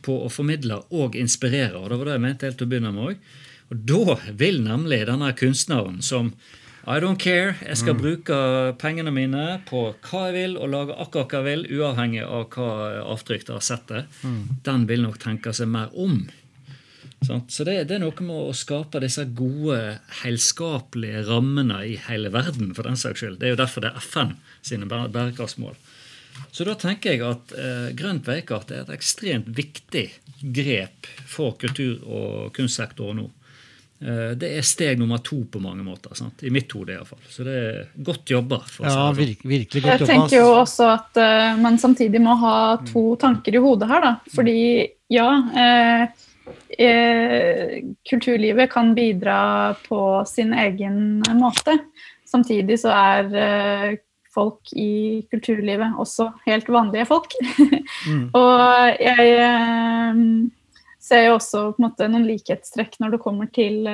på 0.04 0.18
å 0.26 0.30
formidle 0.32 0.82
og 0.96 1.16
inspirere. 1.16 1.80
Og 1.80 1.90
det 1.90 2.00
var 2.00 2.10
det 2.10 2.18
jeg 2.18 2.26
mente 2.26 2.50
helt 2.50 2.60
til 2.60 2.68
å 2.68 2.74
begynne 2.74 2.94
med 2.96 3.10
òg. 3.10 3.26
Og 3.72 3.82
da 3.90 4.18
vil 4.38 4.62
nemlig 4.66 5.06
denne 5.08 5.32
kunstneren 5.38 6.02
som 6.06 6.34
i 6.86 7.00
don't 7.02 7.18
care. 7.18 7.56
Jeg 7.66 7.80
skal 7.82 7.96
mm. 7.96 8.02
bruke 8.02 8.40
pengene 8.78 9.12
mine 9.14 9.46
på 9.66 9.88
hva 10.06 10.28
jeg 10.28 10.36
vil, 10.36 10.58
og 10.62 10.70
lage 10.70 10.98
akkurat 11.02 11.32
hva 11.32 11.40
jeg 11.42 11.48
vil, 11.48 11.80
uavhengig 11.80 12.22
av 12.28 12.44
hva 12.54 12.68
avtrykk 13.16 13.48
det 13.48 13.56
har 13.56 13.66
sett 13.66 13.88
det. 13.90 14.04
Mm. 14.22 14.42
Den 14.68 14.86
vil 14.92 15.02
nok 15.08 15.18
tenke 15.24 15.54
seg 15.56 15.72
mer 15.72 15.96
om. 15.98 16.28
Så 17.24 17.64
det, 17.66 17.78
det, 17.90 17.96
er 17.96 18.04
noe 18.04 18.26
med 18.26 18.50
å 18.52 18.54
skape 18.56 19.00
disse 19.02 19.24
gode, 19.38 19.80
helskapelige 20.22 21.24
rammene 21.30 21.80
i 21.88 21.96
hele 22.08 22.30
verden. 22.34 22.74
for 22.76 22.88
den 22.88 23.00
saks 23.00 23.24
skyld. 23.24 23.40
Det 23.42 23.50
er 23.50 23.56
jo 23.56 23.62
derfor 23.64 23.86
det 23.86 23.94
er 23.94 24.04
FN 24.04 24.36
sine 24.66 24.90
bærekraftsmål. 24.90 25.78
Så 26.52 26.68
da 26.68 26.76
tenker 26.76 27.16
jeg 27.16 27.24
at 27.24 27.54
eh, 27.56 27.88
Grønt 27.96 28.28
veikart 28.28 28.72
er 28.72 28.84
et 28.84 28.94
ekstremt 28.98 29.48
viktig 29.56 30.06
grep 30.56 31.08
for 31.32 31.56
kultur- 31.60 32.04
og 32.04 32.54
kunstsektoren 32.56 33.24
nå. 33.24 33.30
Eh, 34.04 34.34
det 34.36 34.50
er 34.58 34.66
steg 34.68 35.00
nummer 35.00 35.22
to 35.24 35.40
på 35.52 35.62
mange 35.64 35.84
måter. 35.86 36.14
Sant? 36.18 36.44
I 36.44 36.52
mitt 36.54 36.72
hode 36.76 36.94
iallfall. 36.98 37.22
Så 37.32 37.46
det 37.48 37.56
er 37.56 37.80
godt 37.96 38.36
jobba. 38.36 38.60
ja, 38.68 38.92
sånn. 38.92 39.18
virkelig, 39.18 39.52
virkelig 39.52 39.84
godt 39.86 40.04
jobba. 40.04 40.12
Jeg 40.12 40.12
tenker 40.12 40.38
jo 40.42 40.52
også 40.60 40.90
at 40.92 41.22
uh, 41.22 41.62
man 41.64 41.80
samtidig 41.82 42.22
må 42.24 42.36
ha 42.44 42.58
to 42.86 43.08
tanker 43.22 43.56
i 43.56 43.64
hodet 43.64 43.90
her. 43.90 44.04
Da. 44.04 44.14
Fordi 44.36 44.60
ja, 45.16 45.30
eh, 45.64 46.25
eh, 46.78 47.84
kulturlivet 48.10 48.72
kan 48.72 48.94
bidra 48.96 49.76
på 49.88 50.24
sin 50.28 50.54
egen 50.54 51.24
måte. 51.40 51.78
Samtidig 52.26 52.80
så 52.82 52.94
er 52.96 53.32
eh, 53.40 53.96
folk 54.36 54.74
i 54.76 55.24
kulturlivet 55.32 55.96
også 56.02 56.32
helt 56.46 56.70
vanlige 56.70 57.08
folk. 57.10 57.34
mm. 58.10 58.30
Og 58.40 59.02
jeg 59.02 59.34
eh, 59.40 60.22
ser 61.06 61.28
jo 61.28 61.36
også 61.38 61.68
på 61.76 61.82
en 61.82 61.88
måte 61.88 62.10
noen 62.10 62.26
likhetstrekk 62.28 62.98
når 63.00 63.16
det 63.16 63.22
kommer 63.22 63.50
til 63.54 63.86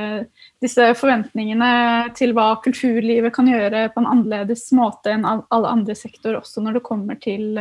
disse 0.64 0.86
forventningene 0.96 1.72
til 2.16 2.32
hva 2.38 2.54
kulturlivet 2.64 3.36
kan 3.36 3.50
gjøre 3.52 3.90
på 3.92 4.00
en 4.00 4.08
annerledes 4.14 4.70
måte 4.78 5.12
enn 5.12 5.28
alle 5.28 5.74
andre 5.76 5.98
sektorer, 5.98 6.40
også 6.40 6.64
når 6.64 6.80
det 6.80 6.86
kommer 6.88 7.20
til, 7.20 7.60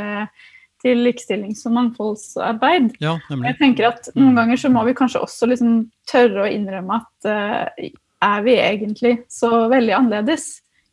til 0.81 1.03
likestillings- 1.05 1.65
og 1.69 1.77
mangfoldsarbeid. 1.77 2.95
Ja, 3.05 3.19
jeg 3.31 3.57
tenker 3.61 3.91
at 3.91 4.11
Noen 4.17 4.39
ganger 4.39 4.61
så 4.61 4.71
må 4.73 4.85
vi 4.89 4.97
kanskje 4.97 5.23
også 5.25 5.51
liksom 5.51 5.83
tørre 6.11 6.47
å 6.47 6.51
innrømme 6.51 7.01
at 7.01 7.31
uh, 7.31 7.89
er 8.21 8.45
vi 8.45 8.59
egentlig 8.61 9.15
så 9.33 9.67
veldig 9.73 9.97
annerledes? 9.97 10.51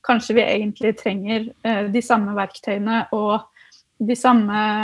Kanskje 0.08 0.38
vi 0.38 0.44
egentlig 0.48 0.94
trenger 1.02 1.50
de 1.92 2.02
samme 2.06 2.32
verktøyene 2.38 3.02
og 3.12 3.42
de 3.98 4.16
samme, 4.16 4.84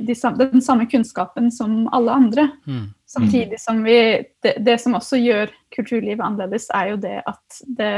de 0.00 0.14
samme, 0.14 0.50
den 0.50 0.62
samme 0.62 0.86
kunnskapen 0.90 1.50
som 1.54 1.88
alle 1.94 2.12
andre. 2.12 2.48
Mm. 2.66 2.90
Samtidig 3.06 3.60
som 3.60 3.84
vi 3.84 4.26
det, 4.42 4.56
det, 4.58 4.78
som 4.80 4.94
også 4.98 5.18
gjør 5.20 5.52
kulturlivet 5.74 6.24
annerledes, 6.24 6.68
er 6.74 6.92
jo 6.92 6.98
det 7.02 7.16
at 7.26 7.60
det 7.78 7.94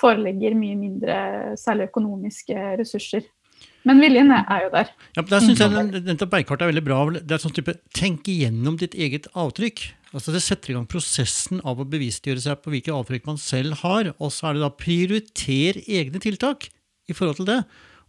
foreligger 0.00 0.56
mye 0.56 0.78
mindre 0.80 1.16
særlig 1.60 1.90
økonomiske 1.90 2.56
ressurser. 2.80 3.26
Men 3.88 4.02
viljen 4.02 4.30
er 4.30 4.66
jo 4.66 4.70
der. 4.72 4.90
Ja, 5.16 5.24
Der 5.26 5.42
synes 5.42 5.58
jeg 5.58 6.04
dette 6.06 6.28
beikartet 6.30 6.66
er 6.66 6.70
veldig 6.70 6.84
bra. 6.86 6.98
Det 7.18 7.34
er 7.34 7.42
sånn 7.42 7.54
type 7.54 7.74
Tenk 7.96 8.28
igjennom 8.30 8.78
ditt 8.78 8.94
eget 8.94 9.26
avtrykk. 9.34 9.82
Altså 10.12 10.34
Det 10.34 10.42
setter 10.44 10.72
i 10.72 10.76
gang 10.76 10.86
prosessen 10.86 11.62
av 11.64 11.80
å 11.80 11.88
bevisstgjøre 11.88 12.42
seg 12.44 12.60
på 12.62 12.74
hvilke 12.74 12.94
avtrykk 12.94 13.26
man 13.30 13.40
selv 13.40 13.80
har. 13.82 14.12
Og 14.18 14.30
så 14.34 14.50
er 14.50 14.58
det 14.58 14.64
da 14.64 14.70
prioriter 14.76 15.80
egne 15.82 16.22
tiltak 16.22 16.68
i 17.10 17.16
forhold 17.16 17.40
til 17.40 17.50
det. 17.50 17.62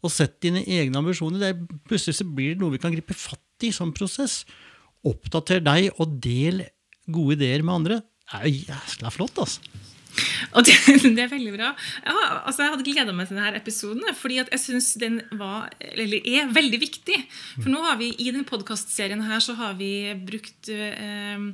Og 0.03 0.11
sett 0.11 0.38
dine 0.43 0.65
egne 0.67 0.99
ambisjoner. 0.99 1.39
Det 1.41 1.80
plutselig 1.89 2.19
så 2.19 2.28
blir 2.28 2.53
det 2.53 2.61
noe 2.61 2.76
vi 2.76 2.82
kan 2.84 2.93
gripe 2.93 3.15
fatt 3.17 3.65
i 3.65 3.71
som 3.74 3.93
prosess. 3.95 4.43
Oppdater 5.07 5.63
deg 5.63 5.89
og 5.97 6.19
del 6.24 6.65
gode 7.11 7.39
ideer 7.39 7.63
med 7.65 7.80
andre. 7.80 8.01
Det 8.30 8.39
er 8.39 8.45
jo 8.47 8.67
jæskla 8.69 9.11
flott, 9.13 9.41
altså. 9.41 9.63
Og 10.55 10.66
det, 10.66 10.76
det, 11.03 11.24
er 11.24 11.32
veldig 11.32 11.53
bra. 11.55 11.72
Ja, 12.05 12.16
altså 12.43 12.64
jeg 12.64 12.74
hadde 12.74 12.86
gleda 12.88 13.16
meg 13.16 13.30
til 13.30 13.39
denne 13.39 13.59
episoden, 13.59 14.05
fordi 14.18 14.39
jeg 14.41 14.61
syns 14.61 14.91
den 15.01 15.20
var, 15.39 15.72
er 15.82 16.51
veldig 16.53 16.80
viktig. 16.82 17.20
For 17.57 17.72
nå 17.74 17.82
har 17.86 17.99
vi 18.01 18.11
i 18.14 18.30
denne 18.30 18.47
podkastserien 18.47 19.24
har 19.24 19.78
vi 19.80 19.91
brukt 20.28 20.70
eh, 20.74 21.47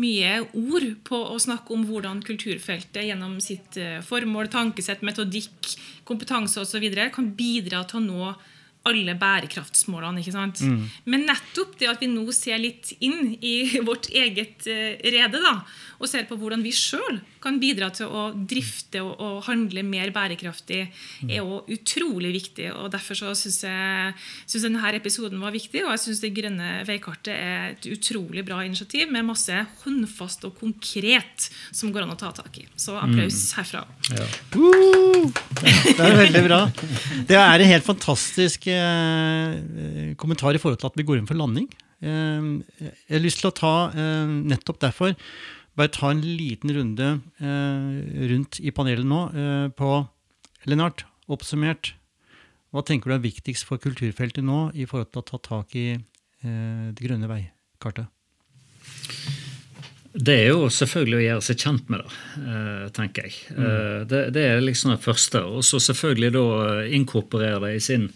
mye 0.00 0.36
ord 0.58 0.88
på 1.06 1.20
å 1.34 1.38
snakke 1.42 1.74
om 1.74 1.86
hvordan 1.88 2.22
kulturfeltet 2.26 3.06
gjennom 3.08 3.38
sitt 3.44 3.78
eh, 3.80 4.00
formål, 4.06 4.50
tankesett, 4.52 5.04
metodikk, 5.06 5.74
kompetanse 6.08 6.62
osv. 6.62 6.88
kan 7.14 7.34
bidra 7.36 7.84
til 7.88 8.02
å 8.02 8.06
nå 8.06 8.32
alle 8.88 9.14
bærekraftsmålene. 9.18 10.22
ikke 10.22 10.34
sant? 10.34 10.62
Mm. 10.64 10.86
Men 11.12 11.26
nettopp 11.28 11.76
det 11.80 11.90
at 11.90 12.00
vi 12.00 12.08
nå 12.10 12.24
ser 12.32 12.60
litt 12.62 12.94
inn 13.04 13.34
i 13.40 13.54
vårt 13.88 14.08
eget 14.08 14.66
uh, 14.70 14.96
rede, 15.04 15.42
da, 15.42 15.58
og 16.00 16.08
ser 16.08 16.24
på 16.28 16.38
hvordan 16.40 16.64
vi 16.64 16.72
sjøl 16.72 17.20
kan 17.44 17.58
bidra 17.60 17.90
til 17.92 18.08
å 18.08 18.30
drifte 18.34 19.02
og, 19.04 19.12
og 19.20 19.42
handle 19.48 19.84
mer 19.84 20.12
bærekraftig, 20.14 20.86
mm. 21.24 21.32
er 21.32 21.44
òg 21.44 21.68
utrolig 21.76 22.32
viktig. 22.36 22.70
og 22.72 22.90
Derfor 22.94 23.20
så 23.20 23.34
syns 23.36 23.62
jeg 23.66 24.14
synes 24.46 24.66
denne 24.68 24.94
episoden 24.96 25.40
var 25.44 25.54
viktig, 25.54 25.84
og 25.84 25.92
jeg 25.94 26.04
syns 26.06 26.24
Det 26.24 26.32
grønne 26.36 26.70
veikartet 26.88 27.34
er 27.34 27.74
et 27.74 27.90
utrolig 27.92 28.44
bra 28.48 28.62
initiativ 28.64 29.12
med 29.12 29.28
masse 29.28 29.60
håndfast 29.84 30.48
og 30.48 30.56
konkret 30.60 31.50
som 31.70 31.92
går 31.92 32.06
an 32.06 32.16
å 32.16 32.20
ta 32.20 32.32
tak 32.36 32.62
i. 32.62 32.66
Så 32.76 32.96
applaus 33.00 33.44
mm. 33.44 33.56
herfra. 33.60 33.86
Ja. 34.16 35.09
Det 35.60 36.00
er 36.06 36.18
veldig 36.18 36.42
bra. 36.46 36.58
Det 37.28 37.36
er 37.38 37.62
en 37.62 37.72
helt 37.72 37.86
fantastisk 37.86 38.66
eh, 38.72 40.12
kommentar 40.20 40.56
i 40.56 40.60
forhold 40.62 40.80
til 40.80 40.90
at 40.90 40.98
vi 40.98 41.06
går 41.08 41.20
inn 41.20 41.28
for 41.30 41.38
landing. 41.38 41.68
Eh, 42.00 42.50
jeg 42.80 43.16
har 43.16 43.24
lyst 43.24 43.42
til 43.42 43.50
å 43.50 43.56
ta 43.56 43.74
eh, 43.92 44.36
nettopp 44.54 44.80
derfor 44.82 45.16
bare 45.78 45.92
ta 45.94 46.10
en 46.12 46.20
liten 46.24 46.72
runde 46.74 47.08
eh, 47.40 48.26
rundt 48.32 48.60
i 48.60 48.72
panelet 48.74 49.06
nå 49.06 49.20
eh, 49.32 49.66
på 49.76 49.90
Lennart, 50.68 51.06
oppsummert. 51.30 51.94
Hva 52.70 52.84
tenker 52.86 53.10
du 53.10 53.16
er 53.16 53.24
viktigst 53.24 53.66
for 53.66 53.80
kulturfeltet 53.82 54.44
nå 54.46 54.68
i 54.76 54.86
forhold 54.86 55.10
til 55.14 55.22
å 55.22 55.28
ta 55.32 55.40
tak 55.46 55.76
i 55.78 55.88
eh, 55.96 56.86
det 56.92 57.06
grønne 57.06 57.30
veikartet? 57.30 58.10
Det 60.12 60.34
er 60.34 60.48
jo 60.50 60.66
selvfølgelig 60.74 61.18
å 61.18 61.26
gjøre 61.26 61.44
seg 61.46 61.60
kjent 61.62 61.90
med 61.92 62.00
det, 62.02 62.14
eh, 62.42 62.86
tenker 62.96 63.28
jeg. 63.28 63.36
Mm. 63.54 63.60
Eh, 63.66 64.00
det, 64.10 64.22
det, 64.34 64.46
er 64.46 64.64
liksom 64.64 64.94
det 64.94 65.04
første. 65.04 65.44
Og 65.46 65.62
så 65.66 65.78
selvfølgelig 65.82 66.32
da 66.34 66.46
inkorporere 66.98 67.60
det 67.66 67.76
i 67.76 67.84
sin 67.84 68.08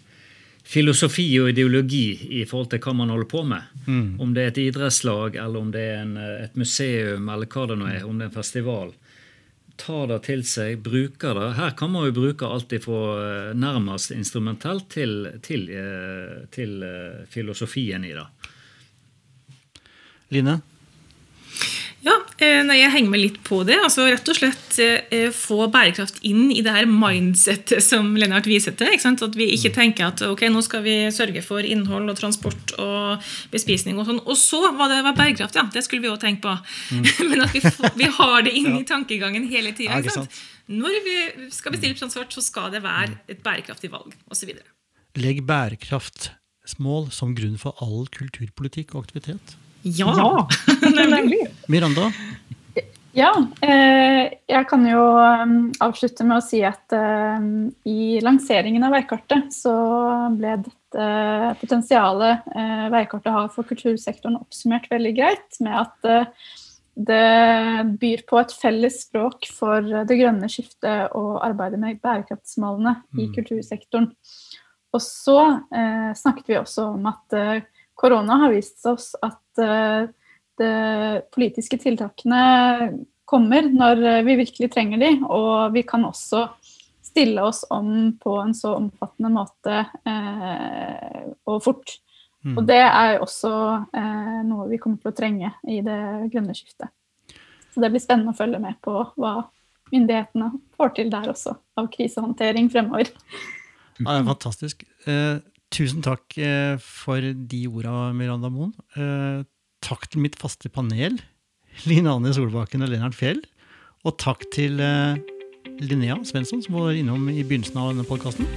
filosofi 0.65 1.27
og 1.39 1.53
ideologi 1.53 2.41
i 2.41 2.43
forhold 2.49 2.73
til 2.73 2.83
hva 2.83 2.97
man 2.97 3.13
holder 3.13 3.31
på 3.31 3.45
med. 3.47 3.71
Mm. 3.87 4.21
Om 4.21 4.35
det 4.35 4.43
er 4.43 4.53
et 4.53 4.61
idrettslag, 4.65 5.39
eller 5.39 5.61
om 5.61 5.71
det 5.75 5.87
er 5.93 6.03
en, 6.03 6.17
et 6.19 6.59
museum, 6.59 7.29
eller 7.29 7.51
hva 7.53 7.67
det 7.71 7.79
nå 7.79 7.89
er, 7.93 8.05
om 8.09 8.19
det 8.19 8.27
er 8.27 8.33
en 8.33 8.39
festival. 8.41 8.95
Ta 9.77 10.05
det 10.07 10.21
til 10.29 10.45
seg, 10.47 10.79
bruke 10.87 11.33
det. 11.35 11.49
Her 11.59 11.75
kan 11.79 11.91
man 11.91 12.07
jo 12.09 12.15
bruke 12.15 12.47
alt 12.47 12.73
fra 12.85 13.01
eh, 13.23 13.55
nærmest 13.59 14.15
instrumentelt 14.15 14.87
til, 14.95 15.27
til, 15.43 15.67
eh, 15.71 16.45
til, 16.55 16.77
eh, 16.87 17.25
filosofien 17.31 18.07
i 18.07 18.15
det. 18.15 18.27
Line? 20.35 20.61
Eh, 22.45 22.73
jeg 22.79 22.93
henger 22.93 23.13
meg 23.13 23.23
litt 23.23 23.39
på 23.47 23.61
det. 23.67 23.77
altså 23.83 24.07
Rett 24.09 24.29
og 24.31 24.39
slett 24.39 24.79
eh, 24.83 25.31
få 25.35 25.67
bærekraft 25.73 26.21
inn 26.27 26.51
i 26.53 26.61
det 26.65 26.75
her 26.75 26.89
mindsettet 26.91 27.85
som 27.85 28.13
Lennart 28.19 28.49
viser 28.51 28.77
til. 28.79 28.93
ikke 28.93 29.07
sant? 29.07 29.25
At 29.25 29.39
vi 29.39 29.49
ikke 29.57 29.73
tenker 29.75 30.09
at 30.11 30.23
ok, 30.27 30.47
nå 30.53 30.63
skal 30.67 30.85
vi 30.87 30.97
sørge 31.15 31.43
for 31.45 31.65
innhold 31.65 32.13
og 32.13 32.19
transport 32.21 32.75
og 32.83 33.25
bespisning 33.55 33.99
og 34.01 34.09
sånn. 34.09 34.23
Og 34.25 34.39
så 34.41 34.61
var 34.77 34.93
det 34.93 35.03
var 35.07 35.19
bærekraft, 35.19 35.59
ja. 35.59 35.67
Det 35.73 35.85
skulle 35.87 36.05
vi 36.05 36.13
òg 36.13 36.21
tenke 36.23 36.45
på. 36.45 36.55
Men 37.31 37.47
at 37.47 37.55
vi, 37.55 37.65
får, 37.65 37.97
vi 37.99 38.11
har 38.19 38.47
det 38.47 38.55
inn 38.61 38.73
i 38.83 38.87
tankegangen 38.89 39.49
hele 39.51 39.75
tida. 39.77 40.01
Ja. 40.05 40.29
Når 40.75 41.03
vi 41.05 41.19
skal 41.53 41.75
bestille 41.75 41.99
transport, 41.99 42.33
så 42.33 42.45
skal 42.45 42.73
det 42.75 42.85
være 42.85 43.19
et 43.31 43.43
bærekraftig 43.45 43.93
valg 43.93 44.15
osv. 44.33 44.55
Legg 45.21 45.45
bærekraftsmål 45.47 47.13
som 47.15 47.37
grunn 47.37 47.61
for 47.61 47.77
all 47.85 48.09
kulturpolitikk 48.11 48.97
og 48.97 49.07
aktivitet. 49.07 49.59
Ja! 49.85 50.49
Nemlig. 50.97 51.45
Miranda, 51.69 52.11
Ja, 53.15 53.31
eh, 53.63 54.33
jeg 54.51 54.67
kan 54.67 54.83
jo 54.89 55.03
um, 55.15 55.69
avslutte 55.85 56.25
med 56.27 56.41
å 56.41 56.43
si 56.43 56.65
at 56.67 56.91
eh, 56.97 57.45
i 57.87 58.19
lanseringen 58.25 58.83
av 58.83 58.97
veikartet 58.97 59.55
så 59.55 59.75
ble 60.35 60.57
dette 60.65 61.07
potensialet 61.61 62.49
eh, 62.59 62.89
veikartet 62.91 63.31
har 63.37 63.53
for 63.55 63.69
kultursektoren 63.71 64.41
oppsummert 64.41 64.91
veldig 64.91 65.13
greit 65.15 65.61
med 65.63 65.79
at 65.85 66.11
eh, 66.11 66.51
det 66.95 67.87
byr 68.03 68.25
på 68.27 68.41
et 68.41 68.57
felles 68.59 68.99
språk 69.07 69.47
for 69.51 69.83
det 69.83 70.19
grønne 70.19 70.51
skiftet 70.51 71.15
og 71.15 71.39
arbeidet 71.47 71.79
med 71.83 72.03
bærekraftsmålene 72.03 72.97
i 73.15 73.29
Mm. 73.29 73.33
kultursektoren. 73.35 74.11
Og 74.95 75.03
så 75.03 75.39
eh, 75.75 76.11
snakket 76.19 76.51
vi 76.51 76.59
også 76.59 76.91
om 76.97 77.07
at 77.11 77.39
eh, 77.39 77.63
korona 77.95 78.39
har 78.45 78.55
vist 78.55 78.85
oss 78.91 79.13
at 79.23 79.63
eh, 79.63 80.07
de 80.59 80.71
politiske 81.35 81.79
tiltakene 81.83 82.45
kommer 83.25 83.67
når 83.71 84.05
eh, 84.05 84.23
vi 84.27 84.39
virkelig 84.45 84.71
trenger 84.75 85.03
de, 85.03 85.13
og 85.27 85.75
vi 85.75 85.85
kan 85.87 86.07
også 86.07 86.47
stille 87.05 87.43
oss 87.47 87.65
om 87.71 88.15
på 88.21 88.39
en 88.43 88.55
så 88.57 88.75
omfattende 88.79 89.31
måte 89.35 89.85
eh, 90.07 91.31
og 91.47 91.63
fort. 91.65 91.99
Mm. 92.45 92.59
Og 92.59 92.67
det 92.69 92.81
er 92.83 93.23
også 93.23 93.53
eh, 93.97 94.39
noe 94.45 94.69
vi 94.69 94.79
kommer 94.83 95.01
til 95.01 95.13
å 95.13 95.17
trenge 95.17 95.53
i 95.71 95.81
det 95.85 96.01
grønne 96.33 96.57
skiftet. 96.57 96.93
Så 97.73 97.83
det 97.83 97.91
blir 97.91 98.03
spennende 98.03 98.35
å 98.35 98.39
følge 98.39 98.61
med 98.63 98.77
på 98.85 99.01
hva 99.19 99.35
myndighetene 99.93 100.51
får 100.77 100.95
til 100.99 101.11
der 101.13 101.31
også, 101.33 101.55
av 101.79 101.89
krisehåndtering 101.93 102.69
fremover. 102.73 103.11
ja, 103.99 104.07
det 104.07 104.19
er 104.19 104.29
fantastisk. 104.29 104.85
Eh, 105.07 105.39
tusen 105.75 106.05
takk 106.05 106.37
eh, 106.39 106.77
for 106.83 107.21
de 107.21 107.65
orda, 107.71 108.13
Miranda 108.17 108.51
Moen. 108.53 108.73
Eh, 108.95 109.43
takk 109.85 110.07
til 110.11 110.23
mitt 110.25 110.39
faste 110.41 110.71
panel, 110.73 111.19
Line 111.89 112.11
Anne 112.13 112.35
Solbakken 112.35 112.85
og 112.87 112.93
Lennart 112.93 113.17
Fjell. 113.19 113.43
Og 114.05 114.17
takk 114.21 114.45
til 114.55 114.81
eh, 114.85 115.17
Linnea 115.83 116.21
Svensson, 116.29 116.63
som 116.65 116.79
var 116.79 116.95
innom 116.95 117.27
i 117.33 117.43
begynnelsen 117.43 117.81
av 117.81 117.93
denne 117.93 118.07
podkasten. 118.09 118.49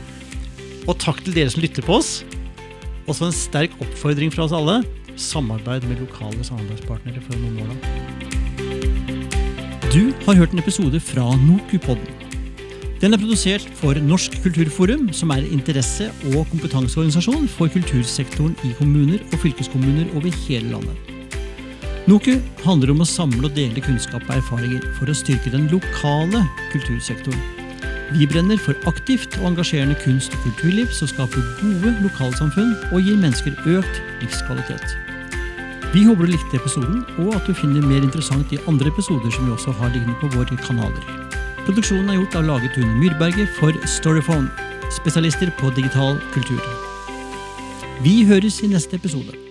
Og 0.87 0.95
takk 1.01 1.23
til 1.25 1.35
dere 1.35 1.51
som 1.51 1.63
lytter 1.63 1.85
på 1.85 1.97
oss. 1.97 2.21
Også 3.07 3.27
en 3.27 3.35
sterk 3.35 3.73
oppfordring 3.83 4.31
fra 4.33 4.45
oss 4.45 4.55
alle. 4.55 4.81
Samarbeid 5.17 5.87
med 5.89 6.03
lokale 6.03 6.43
samarbeidspartnere 6.45 7.23
for 7.23 7.33
å 7.33 7.41
nå 7.41 7.49
måla. 7.57 7.75
Du 9.87 10.11
har 10.27 10.37
hørt 10.37 10.53
en 10.53 10.61
episode 10.61 10.99
fra 11.01 11.25
Nokupodden. 11.41 12.26
Den 12.97 13.13
er 13.13 13.19
produsert 13.21 13.61
for 13.77 13.93
Norsk 14.01 14.39
kulturforum, 14.41 15.11
som 15.13 15.29
er 15.29 15.45
interesse- 15.53 16.09
og 16.31 16.47
kompetanseorganisasjon 16.49 17.45
for 17.47 17.69
kultursektoren 17.69 18.55
i 18.65 18.71
kommuner 18.79 19.21
og 19.21 19.37
fylkeskommuner 19.43 20.09
over 20.17 20.33
hele 20.47 20.71
landet. 20.71 20.97
NOKU 22.09 22.39
handler 22.63 22.95
om 22.95 23.03
å 23.03 23.05
samle 23.05 23.45
og 23.45 23.53
dele 23.53 23.83
kunnskap 23.85 24.25
og 24.25 24.39
erfaringer 24.39 24.81
for 24.97 25.11
å 25.11 25.17
styrke 25.19 25.53
den 25.53 25.67
lokale 25.69 26.41
kultursektoren. 26.71 27.37
Vi 28.15 28.25
brenner 28.25 28.57
for 28.57 28.73
aktivt 28.89 29.37
og 29.43 29.51
engasjerende 29.51 29.99
kunst- 30.01 30.33
og 30.33 30.47
kulturliv 30.47 30.89
som 30.89 31.11
skaper 31.11 31.45
gode 31.61 31.93
lokalsamfunn 32.01 32.73
og 32.89 33.03
gir 33.03 33.21
mennesker 33.21 33.53
økt 33.77 34.01
livskvalitet. 34.23 34.97
Vi 35.93 36.07
håper 36.07 36.25
du 36.25 36.33
likte 36.33 36.57
episoden, 36.57 37.05
og 37.19 37.35
at 37.35 37.45
du 37.45 37.53
finner 37.53 37.85
mer 37.85 38.01
interessant 38.01 38.49
i 38.51 38.63
andre 38.65 38.89
episoder 38.89 39.29
som 39.29 39.45
vi 39.45 39.53
også 39.53 39.77
har 39.77 39.93
liggende 39.93 40.17
på 40.17 40.33
våre 40.33 40.57
kanaler. 40.65 41.26
Produksjonen 41.67 42.13
er 42.13 42.15
gjort 42.15 42.35
av 42.39 42.45
Lagetun 42.47 42.93
Myrberget 42.95 43.49
for 43.57 43.75
Storyphone, 43.91 44.47
spesialister 44.95 45.49
på 45.59 45.73
digital 45.75 46.15
kultur. 46.31 46.63
Vi 48.05 48.21
høres 48.29 48.61
i 48.63 48.69
neste 48.71 48.95
episode. 48.95 49.46